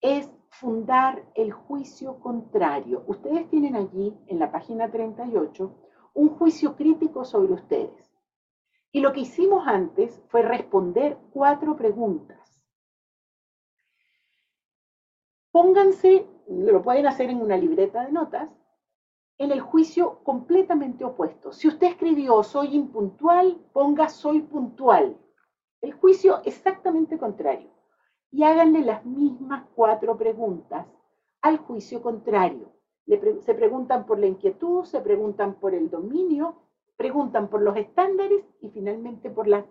es 0.00 0.30
fundar 0.60 1.24
el 1.34 1.52
juicio 1.52 2.18
contrario. 2.20 3.04
Ustedes 3.06 3.48
tienen 3.48 3.76
allí, 3.76 4.16
en 4.26 4.38
la 4.38 4.50
página 4.50 4.90
38, 4.90 5.74
un 6.14 6.28
juicio 6.30 6.76
crítico 6.76 7.24
sobre 7.24 7.52
ustedes. 7.52 8.10
Y 8.92 9.00
lo 9.00 9.12
que 9.12 9.20
hicimos 9.20 9.66
antes 9.66 10.22
fue 10.28 10.42
responder 10.42 11.18
cuatro 11.32 11.76
preguntas 11.76 12.46
Pónganse, 15.56 16.26
lo 16.50 16.82
pueden 16.82 17.06
hacer 17.06 17.30
en 17.30 17.40
una 17.40 17.56
libreta 17.56 18.04
de 18.04 18.12
notas, 18.12 18.50
en 19.38 19.52
el 19.52 19.62
juicio 19.62 20.22
completamente 20.22 21.02
opuesto. 21.02 21.50
Si 21.50 21.66
usted 21.66 21.86
escribió 21.86 22.42
soy 22.42 22.76
impuntual, 22.76 23.58
ponga 23.72 24.10
soy 24.10 24.42
puntual. 24.42 25.16
El 25.80 25.94
juicio 25.94 26.42
exactamente 26.44 27.16
contrario. 27.16 27.70
Y 28.36 28.42
háganle 28.42 28.82
las 28.82 29.02
mismas 29.06 29.64
cuatro 29.74 30.18
preguntas 30.18 30.86
al 31.40 31.56
juicio 31.56 32.02
contrario. 32.02 32.70
se 33.06 33.54
preguntan 33.54 34.04
por 34.04 34.18
la 34.18 34.26
inquietud, 34.26 34.84
se 34.84 35.00
preguntan 35.00 35.54
por 35.54 35.72
el 35.72 35.88
dominio, 35.88 36.56
preguntan 36.98 37.48
por 37.48 37.62
los 37.62 37.74
estándares 37.78 38.44
y 38.60 38.68
finalmente 38.68 39.30
por 39.30 39.48
las 39.48 39.64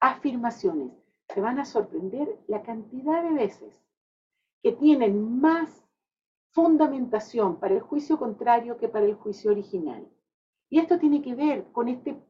afirmaciones. 0.00 0.92
Se 1.30 1.40
van 1.40 1.58
a 1.60 1.64
sorprender 1.64 2.38
la 2.46 2.60
cantidad 2.60 3.22
de 3.22 3.32
veces 3.32 3.82
que 4.62 4.72
tienen 4.72 5.40
más 5.40 5.88
fundamentación 6.50 7.56
para 7.56 7.72
el 7.72 7.80
juicio 7.80 8.18
contrario 8.18 8.76
que 8.76 8.90
para 8.90 9.06
el 9.06 9.14
juicio 9.14 9.50
original. 9.50 10.06
Y 10.68 10.78
esto 10.78 10.98
tiene 10.98 11.22
que 11.22 11.34
ver 11.34 11.72
con 11.72 11.88
este, 11.88 12.22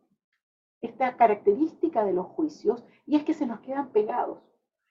esta 0.83 1.17
característica 1.17 2.05
de 2.05 2.13
los 2.13 2.27
juicios, 2.27 2.85
y 3.07 3.17
es 3.17 3.25
que 3.25 3.35
se 3.35 3.45
nos 3.45 3.59
quedan 3.59 3.91
pegados. 3.91 4.39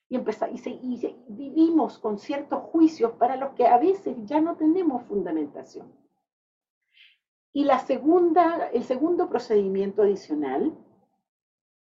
Y, 0.10 0.18
y, 0.18 1.16
vivimos 1.28 2.00
con 2.00 2.18
ciertos 2.18 2.64
juicios 2.64 3.12
para 3.14 3.36
los 3.36 3.54
que 3.54 3.68
a 3.68 3.78
veces 3.78 4.18
ya 4.26 4.42
no 4.42 4.56
tenemos 4.56 5.04
fundamentación. 5.04 5.94
Y 7.54 7.64
la 7.64 7.80
segunda, 7.80 8.70
el 8.74 8.84
segundo 8.84 9.30
procedimiento 9.30 10.02
adicional 10.02 10.76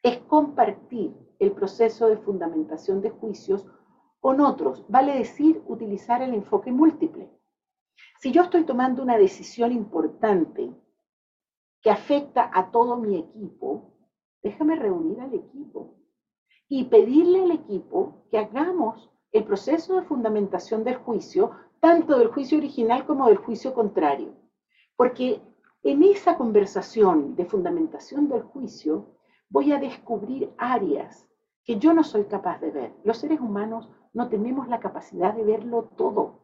es 0.03 0.17
compartir 0.19 1.15
el 1.39 1.51
proceso 1.53 2.07
de 2.07 2.17
fundamentación 2.17 3.01
de 3.01 3.09
juicios 3.09 3.65
con 4.19 4.41
otros, 4.41 4.85
vale 4.89 5.17
decir 5.17 5.63
utilizar 5.67 6.21
el 6.21 6.33
enfoque 6.33 6.71
múltiple. 6.71 7.29
Si 8.19 8.31
yo 8.31 8.43
estoy 8.43 8.65
tomando 8.65 9.01
una 9.01 9.17
decisión 9.17 9.71
importante 9.71 10.73
que 11.81 11.89
afecta 11.89 12.51
a 12.53 12.69
todo 12.71 12.97
mi 12.97 13.17
equipo, 13.17 13.93
déjame 14.43 14.75
reunir 14.75 15.21
al 15.21 15.33
equipo 15.33 15.98
y 16.69 16.85
pedirle 16.85 17.43
al 17.43 17.51
equipo 17.51 18.23
que 18.29 18.37
hagamos 18.37 19.09
el 19.31 19.43
proceso 19.43 19.95
de 19.95 20.03
fundamentación 20.03 20.83
del 20.83 20.95
juicio, 20.97 21.51
tanto 21.79 22.17
del 22.17 22.29
juicio 22.29 22.59
original 22.59 23.05
como 23.05 23.27
del 23.27 23.37
juicio 23.37 23.73
contrario. 23.73 24.33
Porque 24.95 25.41
en 25.83 26.03
esa 26.03 26.37
conversación 26.37 27.35
de 27.35 27.45
fundamentación 27.45 28.29
del 28.29 28.43
juicio 28.43 29.07
voy 29.49 29.71
a 29.71 29.79
descubrir 29.79 30.51
áreas 30.57 31.27
que 31.63 31.79
yo 31.79 31.93
no 31.93 32.03
soy 32.03 32.25
capaz 32.25 32.59
de 32.61 32.71
ver. 32.71 32.93
Los 33.03 33.17
seres 33.17 33.39
humanos 33.39 33.89
no 34.13 34.29
tenemos 34.29 34.67
la 34.67 34.79
capacidad 34.79 35.33
de 35.33 35.43
verlo 35.43 35.89
todo. 35.97 36.39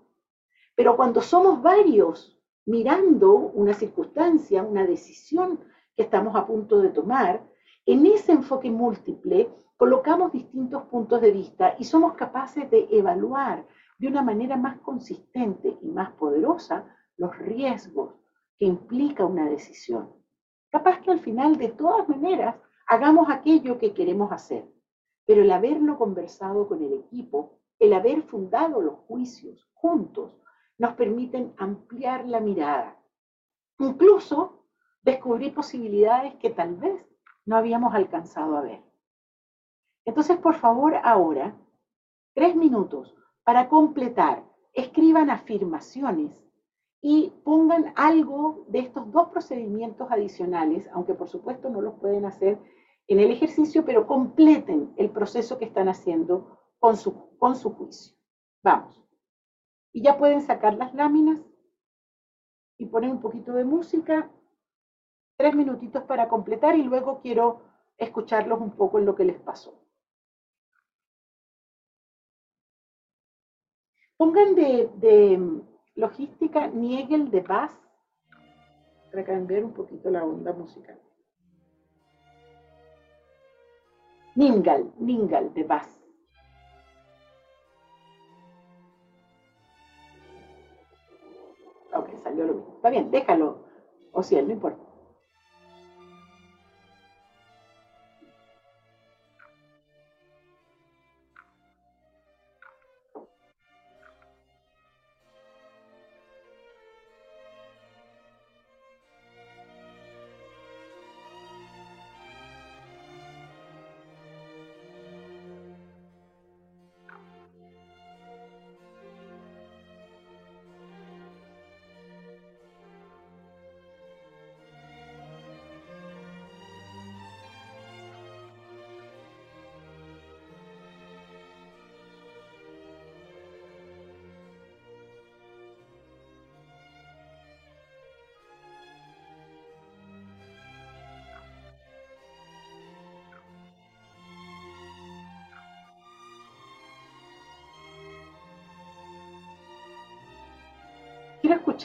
Pero 0.75 0.95
cuando 0.95 1.21
somos 1.21 1.61
varios 1.61 2.39
mirando 2.65 3.33
una 3.33 3.73
circunstancia, 3.73 4.63
una 4.63 4.85
decisión 4.85 5.59
que 5.95 6.03
estamos 6.03 6.35
a 6.35 6.47
punto 6.47 6.81
de 6.81 6.89
tomar, 6.89 7.43
en 7.85 8.05
ese 8.07 8.31
enfoque 8.31 8.71
múltiple 8.71 9.49
colocamos 9.77 10.31
distintos 10.31 10.83
puntos 10.83 11.21
de 11.21 11.31
vista 11.31 11.75
y 11.77 11.83
somos 11.83 12.13
capaces 12.13 12.69
de 12.69 12.87
evaluar 12.91 13.65
de 13.97 14.07
una 14.07 14.21
manera 14.21 14.57
más 14.57 14.79
consistente 14.79 15.77
y 15.81 15.87
más 15.87 16.11
poderosa 16.13 16.85
los 17.17 17.37
riesgos 17.37 18.13
que 18.57 18.65
implica 18.65 19.25
una 19.25 19.49
decisión. 19.49 20.13
Capaz 20.69 20.99
que 21.01 21.11
al 21.11 21.19
final, 21.19 21.57
de 21.57 21.69
todas 21.69 22.07
maneras, 22.07 22.55
hagamos 22.87 23.29
aquello 23.29 23.77
que 23.79 23.93
queremos 23.93 24.31
hacer. 24.31 24.65
pero 25.27 25.41
el 25.41 25.51
haberlo 25.51 25.97
conversado 25.97 26.67
con 26.67 26.83
el 26.83 26.93
equipo, 26.93 27.57
el 27.79 27.93
haber 27.93 28.21
fundado 28.21 28.79
los 28.79 28.99
juicios 29.07 29.67
juntos, 29.73 30.31
nos 30.77 30.93
permiten 30.93 31.53
ampliar 31.57 32.25
la 32.25 32.39
mirada, 32.39 32.95
incluso 33.79 34.67
descubrir 35.01 35.51
posibilidades 35.53 36.35
que 36.35 36.51
tal 36.51 36.75
vez 36.75 37.03
no 37.45 37.57
habíamos 37.57 37.95
alcanzado 37.95 38.55
a 38.55 38.61
ver. 38.61 38.84
Entonces, 40.05 40.37
por 40.37 40.55
favor, 40.55 40.95
ahora, 41.03 41.57
tres 42.33 42.55
minutos 42.55 43.15
para 43.43 43.67
completar, 43.69 44.43
escriban 44.73 45.29
afirmaciones 45.29 46.39
y 47.01 47.31
pongan 47.43 47.93
algo 47.95 48.65
de 48.67 48.79
estos 48.79 49.11
dos 49.11 49.29
procedimientos 49.29 50.09
adicionales, 50.11 50.89
aunque 50.93 51.13
por 51.13 51.29
supuesto 51.29 51.69
no 51.69 51.81
los 51.81 51.95
pueden 51.99 52.25
hacer 52.25 52.59
en 53.07 53.19
el 53.19 53.31
ejercicio, 53.31 53.85
pero 53.85 54.07
completen 54.07 54.93
el 54.97 55.11
proceso 55.11 55.59
que 55.59 55.65
están 55.65 55.87
haciendo 55.87 56.57
con 56.79 56.97
su, 56.97 57.11
juicio. 57.75 58.15
Vamos. 58.63 59.03
Y 59.91 60.01
ya 60.01 60.17
pueden 60.17 60.41
sacar 60.41 60.75
las 60.75 60.93
láminas 60.93 61.39
y 62.77 62.87
poner 62.87 63.11
un 63.11 63.21
poquito 63.21 63.53
de 63.53 63.63
música. 63.63 64.31
Tres 65.37 65.55
minutitos 65.55 66.03
para 66.03 66.27
completar 66.27 66.75
y 66.75 66.83
luego 66.83 67.19
quiero 67.21 67.61
escucharlos 67.97 68.59
un 68.59 68.71
poco 68.71 68.97
en 68.99 69.05
lo 69.05 69.15
que 69.15 69.25
les 69.25 69.39
pasó. 69.39 69.84
Pongan 74.17 74.55
de, 74.55 74.89
de 74.95 75.61
logística 75.95 76.67
Niegel 76.67 77.29
de 77.31 77.41
Bass 77.41 77.77
para 79.11 79.25
cambiar 79.25 79.63
un 79.65 79.73
poquito 79.73 80.09
la 80.09 80.23
onda 80.23 80.53
musical. 80.53 80.99
Ningal, 84.35 84.91
Ningal 84.99 85.53
de 85.53 85.63
Bass. 85.63 86.01
Ok, 91.93 92.09
salió 92.23 92.45
lo 92.45 92.53
mismo. 92.55 92.73
Está 92.75 92.89
bien, 92.89 93.11
déjalo, 93.11 93.65
o 94.11 94.23
si 94.23 94.35
él 94.35 94.47
no 94.47 94.53
importa. 94.53 94.84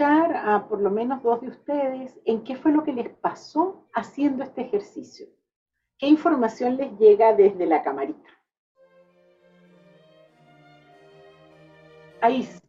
Escuchar 0.00 0.34
a 0.34 0.66
por 0.66 0.80
lo 0.80 0.90
menos 0.90 1.22
dos 1.22 1.42
de 1.42 1.48
ustedes 1.48 2.18
en 2.24 2.42
qué 2.42 2.56
fue 2.56 2.72
lo 2.72 2.84
que 2.84 2.92
les 2.92 3.10
pasó 3.10 3.86
haciendo 3.92 4.42
este 4.42 4.62
ejercicio. 4.62 5.26
¿Qué 5.98 6.06
información 6.06 6.78
les 6.78 6.98
llega 6.98 7.34
desde 7.34 7.66
la 7.66 7.82
camarita? 7.82 8.30
Aisa, 12.22 12.60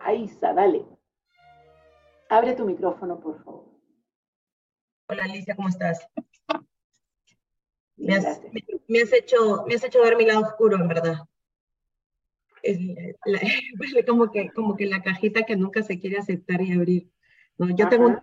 Aisa, 0.00 0.52
dale. 0.52 0.84
Abre 2.28 2.54
tu 2.54 2.64
micrófono, 2.64 3.20
por 3.20 3.42
favor. 3.44 3.66
Hola 5.08 5.24
Alicia, 5.24 5.54
¿cómo 5.54 5.68
estás? 5.68 6.04
Me 7.96 8.16
has, 8.16 8.40
me 8.88 9.00
has, 9.00 9.12
hecho, 9.12 9.64
me 9.66 9.74
has 9.74 9.84
hecho 9.84 10.00
ver 10.02 10.16
mi 10.16 10.24
lado 10.24 10.40
oscuro, 10.40 10.76
en 10.76 10.88
verdad 10.88 11.18
es 12.62 12.78
como, 14.06 14.30
que, 14.30 14.50
como 14.50 14.76
que 14.76 14.86
la 14.86 15.02
cajita 15.02 15.42
que 15.42 15.56
nunca 15.56 15.82
se 15.82 15.98
quiere 15.98 16.18
aceptar 16.18 16.62
y 16.62 16.72
abrir. 16.72 17.10
¿no? 17.58 17.70
Yo, 17.74 17.88
tengo 17.88 18.06
un, 18.06 18.18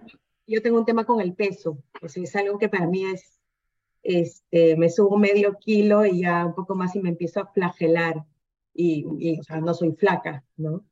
yo 0.45 0.61
tengo 0.61 0.79
un 0.79 0.85
tema 0.85 1.05
con 1.05 1.21
el 1.21 1.33
peso, 1.33 1.83
o 2.01 2.07
sea, 2.07 2.23
es 2.23 2.35
algo 2.35 2.57
que 2.57 2.69
para 2.69 2.87
mí 2.87 3.05
es, 3.05 3.39
este, 4.03 4.75
me 4.77 4.89
subo 4.89 5.17
medio 5.17 5.57
kilo 5.59 6.05
y 6.05 6.21
ya 6.21 6.45
un 6.45 6.55
poco 6.55 6.75
más 6.75 6.95
y 6.95 7.01
me 7.01 7.09
empiezo 7.09 7.41
a 7.41 7.47
flagelar 7.47 8.23
y, 8.73 9.05
y 9.19 9.39
o 9.39 9.43
sea, 9.43 9.59
no 9.59 9.73
soy 9.73 9.93
flaca, 9.93 10.43
¿no? 10.55 10.85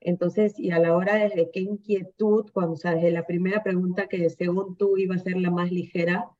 Entonces, 0.00 0.58
y 0.58 0.70
a 0.70 0.78
la 0.78 0.94
hora 0.96 1.16
desde 1.16 1.50
qué 1.50 1.60
inquietud, 1.60 2.50
cuando, 2.52 2.74
o 2.74 2.76
sea, 2.76 2.94
desde 2.94 3.10
la 3.10 3.26
primera 3.26 3.62
pregunta 3.62 4.06
que 4.06 4.30
según 4.30 4.76
tú 4.76 4.96
iba 4.96 5.16
a 5.16 5.18
ser 5.18 5.36
la 5.36 5.50
más 5.50 5.72
ligera, 5.72 6.30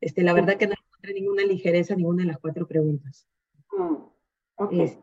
este, 0.00 0.22
la 0.22 0.32
verdad 0.32 0.56
que 0.56 0.68
no 0.68 0.74
encontré 0.74 1.14
ninguna 1.14 1.42
ligereza, 1.42 1.96
ninguna 1.96 2.22
de 2.22 2.28
las 2.28 2.38
cuatro 2.38 2.66
preguntas. 2.68 3.26
Mm, 3.72 3.96
okay. 4.56 4.98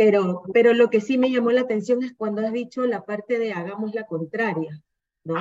Pero, 0.00 0.44
pero 0.54 0.72
lo 0.72 0.88
que 0.88 1.02
sí 1.02 1.18
me 1.18 1.30
llamó 1.30 1.50
la 1.50 1.60
atención 1.60 2.02
es 2.02 2.14
cuando 2.14 2.40
has 2.40 2.54
dicho 2.54 2.86
la 2.86 3.04
parte 3.04 3.38
de 3.38 3.52
hagamos 3.52 3.94
la 3.94 4.06
contraria, 4.06 4.82
¿no? 5.24 5.34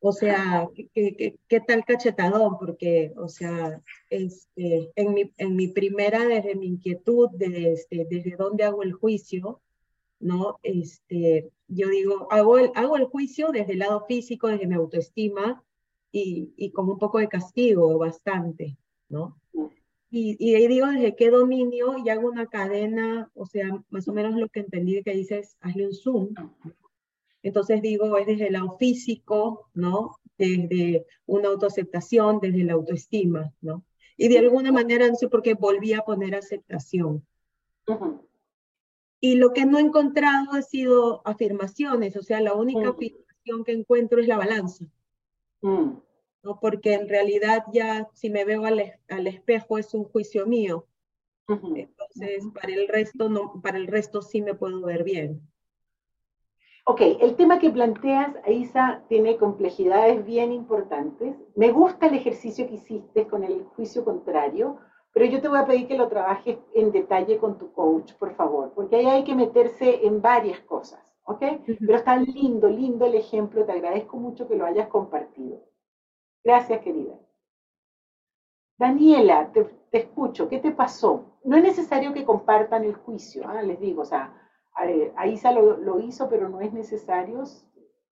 O 0.00 0.10
sea, 0.10 0.66
¿qué, 0.94 1.36
qué, 1.46 1.60
tal 1.60 1.84
cachetadón? 1.84 2.56
Porque, 2.58 3.12
o 3.18 3.28
sea, 3.28 3.82
este, 4.08 4.90
en, 4.96 5.12
mi, 5.12 5.34
en 5.36 5.54
mi 5.54 5.68
primera, 5.68 6.24
desde 6.24 6.54
mi 6.54 6.66
inquietud, 6.66 7.28
de, 7.32 7.74
este, 7.74 8.06
desde 8.08 8.36
dónde 8.36 8.64
hago 8.64 8.82
el 8.82 8.94
juicio, 8.94 9.60
¿no? 10.18 10.58
Este, 10.62 11.50
yo 11.66 11.90
digo, 11.90 12.26
hago 12.30 12.56
el, 12.56 12.70
hago 12.74 12.96
el 12.96 13.04
juicio 13.04 13.50
desde 13.52 13.74
el 13.74 13.80
lado 13.80 14.06
físico, 14.06 14.48
desde 14.48 14.66
mi 14.66 14.76
autoestima 14.76 15.62
y, 16.10 16.54
y 16.56 16.70
con 16.70 16.88
un 16.88 16.98
poco 16.98 17.18
de 17.18 17.28
castigo, 17.28 17.98
bastante, 17.98 18.78
¿no? 19.10 19.37
Y, 20.10 20.36
y 20.38 20.54
ahí 20.54 20.66
digo 20.68 20.86
desde 20.86 21.14
qué 21.16 21.30
dominio 21.30 21.96
y 21.98 22.08
hago 22.08 22.28
una 22.28 22.46
cadena, 22.46 23.30
o 23.34 23.44
sea, 23.44 23.68
más 23.90 24.08
o 24.08 24.12
menos 24.12 24.34
lo 24.36 24.48
que 24.48 24.60
entendí 24.60 25.02
que 25.02 25.12
dices, 25.12 25.56
hazle 25.60 25.86
un 25.86 25.92
zoom. 25.92 26.34
Entonces 27.42 27.82
digo, 27.82 28.16
es 28.16 28.26
desde 28.26 28.46
el 28.46 28.54
lado 28.54 28.76
físico, 28.78 29.68
¿no? 29.74 30.16
Desde 30.38 31.06
una 31.26 31.48
autoaceptación, 31.48 32.40
desde 32.40 32.64
la 32.64 32.74
autoestima, 32.74 33.52
¿no? 33.60 33.84
Y 34.16 34.28
de 34.28 34.38
alguna 34.38 34.72
manera, 34.72 35.06
no 35.08 35.14
sé 35.14 35.28
por 35.28 35.42
qué, 35.42 35.54
volví 35.54 35.92
a 35.92 36.02
poner 36.02 36.34
aceptación. 36.34 37.24
Y 39.20 39.36
lo 39.36 39.52
que 39.52 39.64
no 39.64 39.78
he 39.78 39.80
encontrado 39.80 40.52
ha 40.52 40.62
sido 40.62 41.22
afirmaciones, 41.24 42.16
o 42.16 42.22
sea, 42.22 42.40
la 42.40 42.54
única 42.54 42.88
afirmación 42.88 43.64
que 43.64 43.72
encuentro 43.72 44.20
es 44.20 44.26
la 44.26 44.36
balanza. 44.36 44.86
Mm. 45.62 45.90
¿No? 46.42 46.58
porque 46.60 46.94
en 46.94 47.08
realidad 47.08 47.64
ya 47.72 48.08
si 48.14 48.30
me 48.30 48.44
veo 48.44 48.64
al, 48.64 48.98
al 49.08 49.26
espejo 49.26 49.78
es 49.78 49.94
un 49.94 50.04
juicio 50.04 50.46
mío. 50.46 50.86
Entonces, 51.48 52.44
para 52.52 52.74
el 52.74 52.88
resto 52.88 53.30
no, 53.30 53.60
para 53.62 53.78
el 53.78 53.86
resto 53.86 54.20
sí 54.20 54.42
me 54.42 54.54
puedo 54.54 54.82
ver 54.82 55.02
bien. 55.02 55.40
Ok, 56.84 57.00
el 57.20 57.36
tema 57.36 57.58
que 57.58 57.70
planteas, 57.70 58.34
Isa, 58.46 59.02
tiene 59.08 59.36
complejidades 59.36 60.24
bien 60.24 60.52
importantes. 60.52 61.36
Me 61.54 61.70
gusta 61.70 62.06
el 62.06 62.14
ejercicio 62.14 62.66
que 62.66 62.76
hiciste 62.76 63.26
con 63.26 63.44
el 63.44 63.64
juicio 63.64 64.04
contrario, 64.04 64.78
pero 65.12 65.26
yo 65.26 65.40
te 65.42 65.48
voy 65.48 65.58
a 65.58 65.66
pedir 65.66 65.86
que 65.86 65.98
lo 65.98 66.08
trabajes 66.08 66.58
en 66.74 66.92
detalle 66.92 67.38
con 67.38 67.58
tu 67.58 67.72
coach, 67.72 68.14
por 68.14 68.34
favor, 68.34 68.72
porque 68.74 68.96
ahí 68.96 69.06
hay 69.06 69.24
que 69.24 69.34
meterse 69.34 70.06
en 70.06 70.22
varias 70.22 70.60
cosas, 70.60 71.00
¿ok? 71.24 71.42
Pero 71.66 71.96
está 71.96 72.16
lindo, 72.16 72.68
lindo 72.68 73.04
el 73.04 73.16
ejemplo, 73.16 73.66
te 73.66 73.72
agradezco 73.72 74.16
mucho 74.16 74.48
que 74.48 74.56
lo 74.56 74.64
hayas 74.64 74.88
compartido. 74.88 75.67
Gracias, 76.44 76.80
querida. 76.80 77.14
Daniela, 78.78 79.50
te, 79.52 79.66
escucho, 79.92 80.48
¿qué 80.48 80.58
te 80.58 80.70
pasó? 80.70 81.38
No 81.44 81.56
es 81.56 81.62
necesario 81.62 82.12
que 82.12 82.24
compartan 82.24 82.84
el 82.84 82.94
juicio, 82.94 83.42
¿ah? 83.46 83.62
les 83.62 83.80
digo, 83.80 84.02
o 84.02 84.04
sea, 84.04 84.32
Aisa 85.16 85.50
lo, 85.50 85.98
hizo, 85.98 86.28
pero 86.28 86.48
no 86.48 86.60
es 86.60 86.72
necesario. 86.72 87.42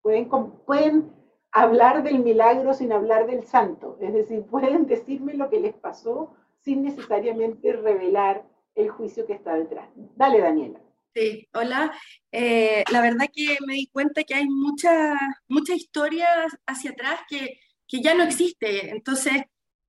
Pueden, 0.02 0.28
pueden 0.66 1.12
hablar 1.52 2.02
del 2.02 2.18
milagro 2.18 2.74
sin 2.74 2.92
hablar 2.92 3.26
del 3.26 3.44
santo, 3.44 3.96
es 4.00 4.12
decir, 4.12 4.44
pueden 4.50 4.86
decirme 4.86 5.34
lo 5.34 5.48
que 5.48 5.60
les 5.60 5.74
pasó 5.74 6.34
sin 6.58 6.82
necesariamente 6.82 7.72
revelar 7.72 8.44
el 8.74 8.88
juicio 8.88 9.24
que 9.24 9.34
está 9.34 9.54
detrás. 9.54 9.88
Dale, 10.16 10.40
Daniela. 10.40 10.80
Sí, 11.14 11.48
hola. 11.54 11.92
Eh, 12.30 12.84
la 12.92 13.00
verdad 13.00 13.26
que 13.32 13.56
me 13.66 13.74
di 13.74 13.86
cuenta 13.86 14.24
que 14.24 14.34
hay 14.34 14.48
mucha, 14.48 15.16
mucha 15.48 15.74
historia 15.74 16.26
hacia 16.66 16.90
atrás 16.90 17.20
que 17.28 17.58
que 17.88 18.00
ya 18.00 18.14
no 18.14 18.24
existe. 18.24 18.90
Entonces, 18.90 19.42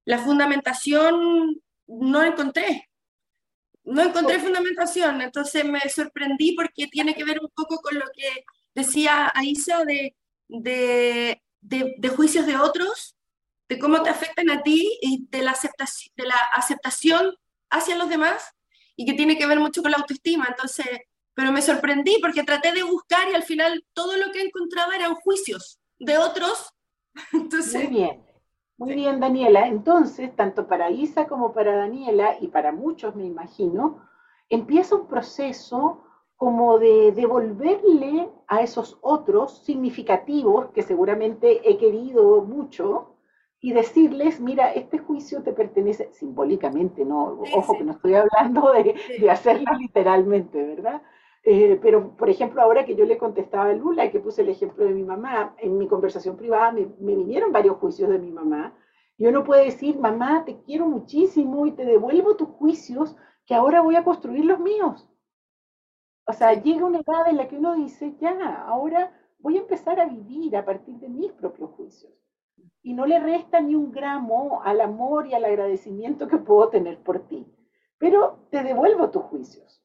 la 0.05 0.19
fundamentación 0.19 1.61
no 1.87 2.23
encontré. 2.23 2.89
No 3.83 4.01
encontré 4.01 4.39
fundamentación, 4.39 5.21
entonces 5.21 5.63
me 5.63 5.79
sorprendí 5.89 6.53
porque 6.53 6.87
tiene 6.87 7.15
que 7.15 7.23
ver 7.23 7.39
un 7.41 7.49
poco 7.55 7.77
con 7.77 7.97
lo 7.97 8.05
que 8.13 8.43
decía 8.75 9.31
Aisa 9.33 9.85
de, 9.85 10.13
de, 10.49 11.41
de, 11.61 12.09
juicios 12.09 12.45
de 12.45 12.57
otros, 12.57 13.15
de 13.69 13.79
cómo 13.79 14.03
te 14.03 14.09
afectan 14.09 14.49
a 14.49 14.61
ti 14.61 14.97
y 15.01 15.25
de 15.29 15.41
la, 15.41 15.51
aceptación, 15.51 16.13
de 16.17 16.25
la 16.25 16.35
aceptación 16.53 17.33
hacia 17.69 17.95
los 17.95 18.09
demás 18.09 18.51
y 18.97 19.05
que 19.05 19.13
tiene 19.13 19.37
que 19.37 19.47
ver 19.47 19.59
mucho 19.59 19.81
con 19.81 19.91
la 19.91 19.97
autoestima. 19.97 20.47
Entonces, 20.49 20.87
pero 21.33 21.51
me 21.51 21.61
sorprendí 21.61 22.17
porque 22.19 22.43
traté 22.43 22.71
de 22.71 22.83
buscar 22.83 23.29
y 23.29 23.35
al 23.35 23.43
final 23.43 23.85
todo 23.93 24.17
lo 24.17 24.31
que 24.31 24.41
encontraba 24.41 24.95
eran 24.95 25.15
juicios 25.15 25.79
de 25.99 26.17
otros. 26.17 26.73
Entonces, 27.33 27.83
Muy 27.83 27.87
bien. 27.87 28.23
Muy 28.77 28.93
bien, 28.93 29.19
Daniela. 29.19 29.67
Entonces, 29.67 30.35
tanto 30.35 30.67
para 30.67 30.91
Isa 30.91 31.27
como 31.27 31.51
para 31.51 31.75
Daniela, 31.75 32.37
y 32.39 32.47
para 32.47 32.71
muchos 32.71 33.15
me 33.15 33.25
imagino, 33.25 34.07
empieza 34.49 34.95
un 34.95 35.07
proceso 35.07 36.03
como 36.35 36.77
de 36.77 37.11
devolverle 37.13 38.29
a 38.47 38.61
esos 38.61 38.99
otros 39.01 39.63
significativos 39.65 40.67
que 40.67 40.83
seguramente 40.83 41.67
he 41.67 41.77
querido 41.77 42.43
mucho 42.43 43.15
y 43.59 43.73
decirles, 43.73 44.39
mira, 44.39 44.71
este 44.73 44.99
juicio 44.99 45.41
te 45.41 45.51
pertenece 45.51 46.13
simbólicamente, 46.13 47.03
no, 47.03 47.41
ojo 47.55 47.75
que 47.75 47.83
no 47.83 47.93
estoy 47.93 48.13
hablando 48.13 48.71
de, 48.71 48.95
de 49.19 49.31
hacerlo 49.31 49.71
literalmente, 49.79 50.63
¿verdad? 50.63 51.01
Eh, 51.49 51.79
pero, 51.81 52.09
por 52.17 52.29
ejemplo, 52.29 52.61
ahora 52.61 52.83
que 52.83 52.93
yo 52.93 53.05
le 53.05 53.17
contestaba 53.17 53.69
a 53.69 53.73
Lula 53.73 54.03
y 54.03 54.11
que 54.11 54.19
puse 54.19 54.41
el 54.41 54.49
ejemplo 54.49 54.83
de 54.83 54.93
mi 54.93 55.03
mamá, 55.03 55.55
en 55.59 55.77
mi 55.77 55.87
conversación 55.87 56.35
privada 56.35 56.73
me, 56.73 56.89
vinieron 56.99 57.53
varios 57.53 57.77
juicios 57.77 58.09
de 58.09 58.19
mi 58.19 58.31
mamá. 58.31 58.75
Yo 59.17 59.31
no 59.31 59.45
puedo 59.45 59.63
decir, 59.63 59.97
mamá, 59.97 60.43
te 60.43 60.59
quiero 60.63 60.87
muchísimo 60.87 61.65
y 61.65 61.71
te 61.71 61.85
devuelvo 61.85 62.35
tus 62.35 62.49
juicios, 62.49 63.15
que 63.45 63.55
ahora 63.55 63.79
voy 63.79 63.95
a 63.95 64.03
construir 64.03 64.43
los 64.43 64.59
míos. 64.59 65.09
O 66.25 66.33
sea, 66.33 66.51
llega 66.51 66.85
una 66.85 66.99
edad 66.99 67.29
en 67.29 67.37
la 67.37 67.47
que 67.47 67.55
uno 67.55 67.75
dice, 67.75 68.13
ya, 68.19 68.63
ahora 68.63 69.17
voy 69.39 69.55
a 69.55 69.61
empezar 69.61 70.01
a 70.01 70.05
vivir 70.05 70.57
a 70.57 70.65
partir 70.65 70.95
de 70.95 71.07
mis 71.07 71.31
propios 71.31 71.69
juicios. 71.71 72.11
Y 72.83 72.91
no 72.93 73.05
le 73.05 73.21
resta 73.21 73.61
ni 73.61 73.73
un 73.73 73.93
gramo 73.93 74.61
al 74.65 74.81
amor 74.81 75.27
y 75.27 75.33
al 75.33 75.45
agradecimiento 75.45 76.27
que 76.27 76.39
puedo 76.39 76.67
tener 76.67 77.01
por 77.01 77.25
ti. 77.29 77.47
Pero 77.97 78.39
te 78.49 78.63
devuelvo 78.63 79.11
tus 79.11 79.23
juicios. 79.23 79.81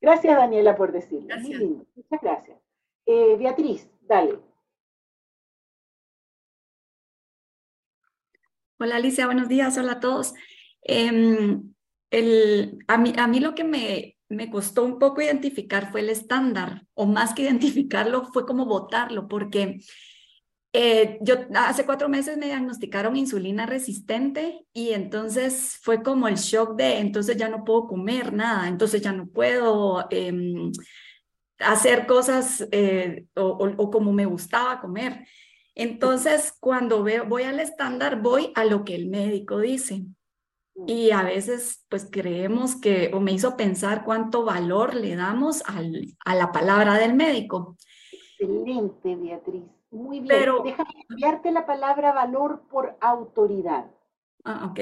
Gracias, 0.00 0.36
Daniela, 0.36 0.76
por 0.76 0.92
decirlo. 0.92 1.28
Gracias. 1.28 1.60
Muchas 1.60 2.20
gracias. 2.20 2.58
Eh, 3.06 3.36
Beatriz, 3.38 3.88
dale. 4.02 4.38
Hola 8.78 8.96
Alicia, 8.96 9.26
buenos 9.26 9.48
días, 9.48 9.76
hola 9.76 9.92
a 9.92 10.00
todos. 10.00 10.32
Em, 10.82 11.74
a, 12.88 12.96
mí, 12.96 13.12
a 13.16 13.26
mí 13.26 13.40
lo 13.40 13.54
que 13.54 13.64
me, 13.64 14.16
me 14.28 14.50
costó 14.50 14.84
un 14.84 14.98
poco 14.98 15.20
identificar 15.20 15.90
fue 15.90 16.00
el 16.00 16.08
estándar, 16.08 16.86
o 16.94 17.06
más 17.06 17.34
que 17.34 17.42
identificarlo, 17.48 18.24
fue 18.32 18.46
como 18.46 18.64
votarlo, 18.66 19.28
porque 19.28 19.80
eh, 20.72 21.18
yo 21.20 21.34
hace 21.54 21.84
cuatro 21.84 22.08
meses 22.08 22.38
me 22.38 22.46
diagnosticaron 22.46 23.16
insulina 23.16 23.66
resistente 23.66 24.64
y 24.72 24.90
entonces 24.90 25.78
fue 25.82 26.00
como 26.02 26.28
el 26.28 26.36
shock 26.36 26.76
de, 26.76 26.98
entonces 26.98 27.36
ya 27.36 27.48
no 27.48 27.64
puedo 27.64 27.88
comer 27.88 28.32
nada, 28.32 28.68
entonces 28.68 29.02
ya 29.02 29.12
no 29.12 29.26
puedo 29.26 30.06
em, 30.10 30.70
hacer 31.58 32.06
cosas 32.06 32.68
eh, 32.70 33.26
o, 33.34 33.90
como 33.90 34.12
me 34.12 34.26
gustaba 34.26 34.80
comer. 34.80 35.26
Entonces, 35.74 36.54
cuando 36.60 37.02
voy 37.02 37.42
al 37.42 37.58
estándar, 37.58 38.20
voy 38.20 38.52
a 38.54 38.64
lo 38.64 38.84
que 38.84 38.94
el 38.94 39.08
médico 39.08 39.58
dice. 39.58 40.04
Y 40.86 41.10
a 41.10 41.22
veces, 41.22 41.84
pues 41.88 42.08
creemos 42.10 42.76
que, 42.76 43.10
o 43.12 43.20
me 43.20 43.32
hizo 43.32 43.56
pensar 43.56 44.04
cuánto 44.04 44.44
valor 44.44 44.94
le 44.94 45.16
damos 45.16 45.62
a 45.66 46.34
la 46.34 46.52
palabra 46.52 46.94
del 46.94 47.14
médico. 47.14 47.76
Excelente, 48.38 49.16
Beatriz. 49.16 49.79
Muy 49.90 50.20
bien. 50.20 50.28
Pero, 50.28 50.62
Déjame 50.62 50.90
cambiarte 51.08 51.50
la 51.50 51.66
palabra 51.66 52.12
valor 52.12 52.62
por 52.70 52.96
autoridad. 53.00 53.90
Ah, 54.44 54.70
ok. 54.70 54.80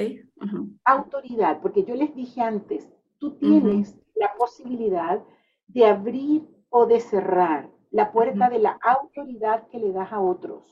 Autoridad, 0.85 1.59
porque 1.61 1.83
yo 1.83 1.95
les 1.95 2.15
dije 2.15 2.41
antes, 2.41 2.87
tú 3.17 3.31
tienes 3.37 3.95
la 4.15 4.33
posibilidad 4.37 5.21
de 5.67 5.85
abrir 5.85 6.47
o 6.69 6.85
de 6.85 6.99
cerrar 6.99 7.69
la 7.91 8.11
puerta 8.11 8.49
de 8.49 8.59
la 8.59 8.79
autoridad 8.81 9.67
que 9.69 9.79
le 9.79 9.91
das 9.91 10.11
a 10.13 10.19
otros. 10.19 10.63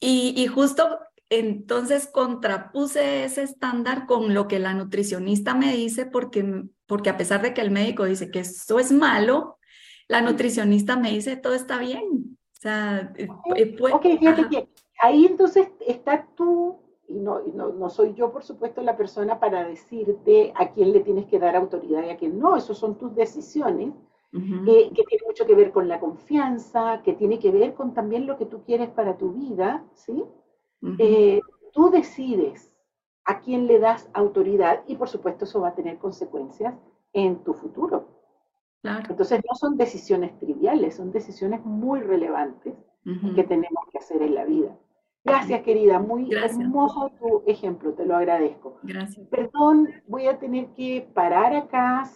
Y, 0.00 0.34
y, 0.36 0.46
justo 0.46 0.98
entonces 1.30 2.06
contrapuse 2.06 3.24
ese 3.24 3.42
estándar 3.42 4.06
con 4.06 4.32
lo 4.32 4.48
que 4.48 4.58
la 4.58 4.74
nutricionista 4.74 5.54
me 5.54 5.72
dice, 5.74 6.06
porque, 6.06 6.64
porque 6.86 7.10
a 7.10 7.16
pesar 7.16 7.42
de 7.42 7.52
que 7.52 7.60
el 7.60 7.70
médico 7.70 8.04
dice 8.04 8.30
que 8.30 8.40
eso 8.40 8.78
es 8.78 8.92
malo, 8.92 9.58
la 10.08 10.22
nutricionista 10.22 10.96
me 10.96 11.10
dice 11.10 11.36
todo 11.36 11.54
está 11.54 11.78
bien. 11.78 12.37
O 12.58 12.60
sea, 12.60 13.12
eh, 13.16 13.28
eh, 13.54 13.76
fíjate 14.18 14.48
que 14.48 14.68
ahí 15.00 15.26
entonces 15.26 15.68
está 15.86 16.26
tú, 16.34 16.80
y 17.06 17.14
no, 17.14 17.40
no, 17.44 17.88
soy 17.88 18.14
yo, 18.14 18.32
por 18.32 18.42
supuesto, 18.42 18.82
la 18.82 18.96
persona 18.96 19.38
para 19.38 19.64
decirte 19.64 20.52
a 20.56 20.72
quién 20.72 20.92
le 20.92 21.00
tienes 21.00 21.26
que 21.26 21.38
dar 21.38 21.54
autoridad 21.54 22.04
y 22.04 22.10
a 22.10 22.16
quién 22.16 22.36
no, 22.36 22.56
eso 22.56 22.74
son 22.74 22.98
tus 22.98 23.14
decisiones, 23.14 23.94
que 24.32 24.90
tiene 24.92 25.24
mucho 25.24 25.46
que 25.46 25.54
ver 25.54 25.70
con 25.70 25.86
la 25.86 26.00
confianza, 26.00 27.00
que 27.04 27.14
tiene 27.14 27.38
que 27.38 27.52
ver 27.52 27.74
con 27.74 27.94
también 27.94 28.26
lo 28.26 28.36
que 28.36 28.44
tú 28.44 28.62
quieres 28.64 28.90
para 28.90 29.16
tu 29.16 29.32
vida, 29.32 29.84
¿sí? 29.94 30.24
Eh, 30.98 31.40
tú 31.72 31.90
decides 31.90 32.72
a 33.24 33.40
quién 33.40 33.68
le 33.68 33.78
das 33.78 34.10
autoridad 34.14 34.82
y 34.88 34.96
por 34.96 35.08
supuesto 35.08 35.44
eso 35.44 35.60
va 35.60 35.68
a 35.68 35.74
tener 35.74 35.98
consecuencias 35.98 36.74
en 37.12 37.44
tu 37.44 37.54
futuro. 37.54 38.17
Entonces 38.82 39.40
no 39.48 39.54
son 39.56 39.76
decisiones 39.76 40.38
triviales, 40.38 40.96
son 40.96 41.10
decisiones 41.12 41.64
muy 41.64 42.00
relevantes 42.00 42.74
que 43.34 43.44
tenemos 43.44 43.84
que 43.90 43.98
hacer 43.98 44.22
en 44.22 44.34
la 44.34 44.44
vida. 44.44 44.76
Gracias, 45.24 45.62
querida. 45.62 45.98
Muy 45.98 46.32
hermoso 46.32 47.10
tu 47.18 47.42
ejemplo, 47.46 47.92
te 47.92 48.06
lo 48.06 48.16
agradezco. 48.16 48.78
Gracias. 48.82 49.26
Perdón, 49.28 49.88
voy 50.06 50.26
a 50.26 50.38
tener 50.38 50.68
que 50.68 51.08
parar 51.14 51.54
acá. 51.54 52.04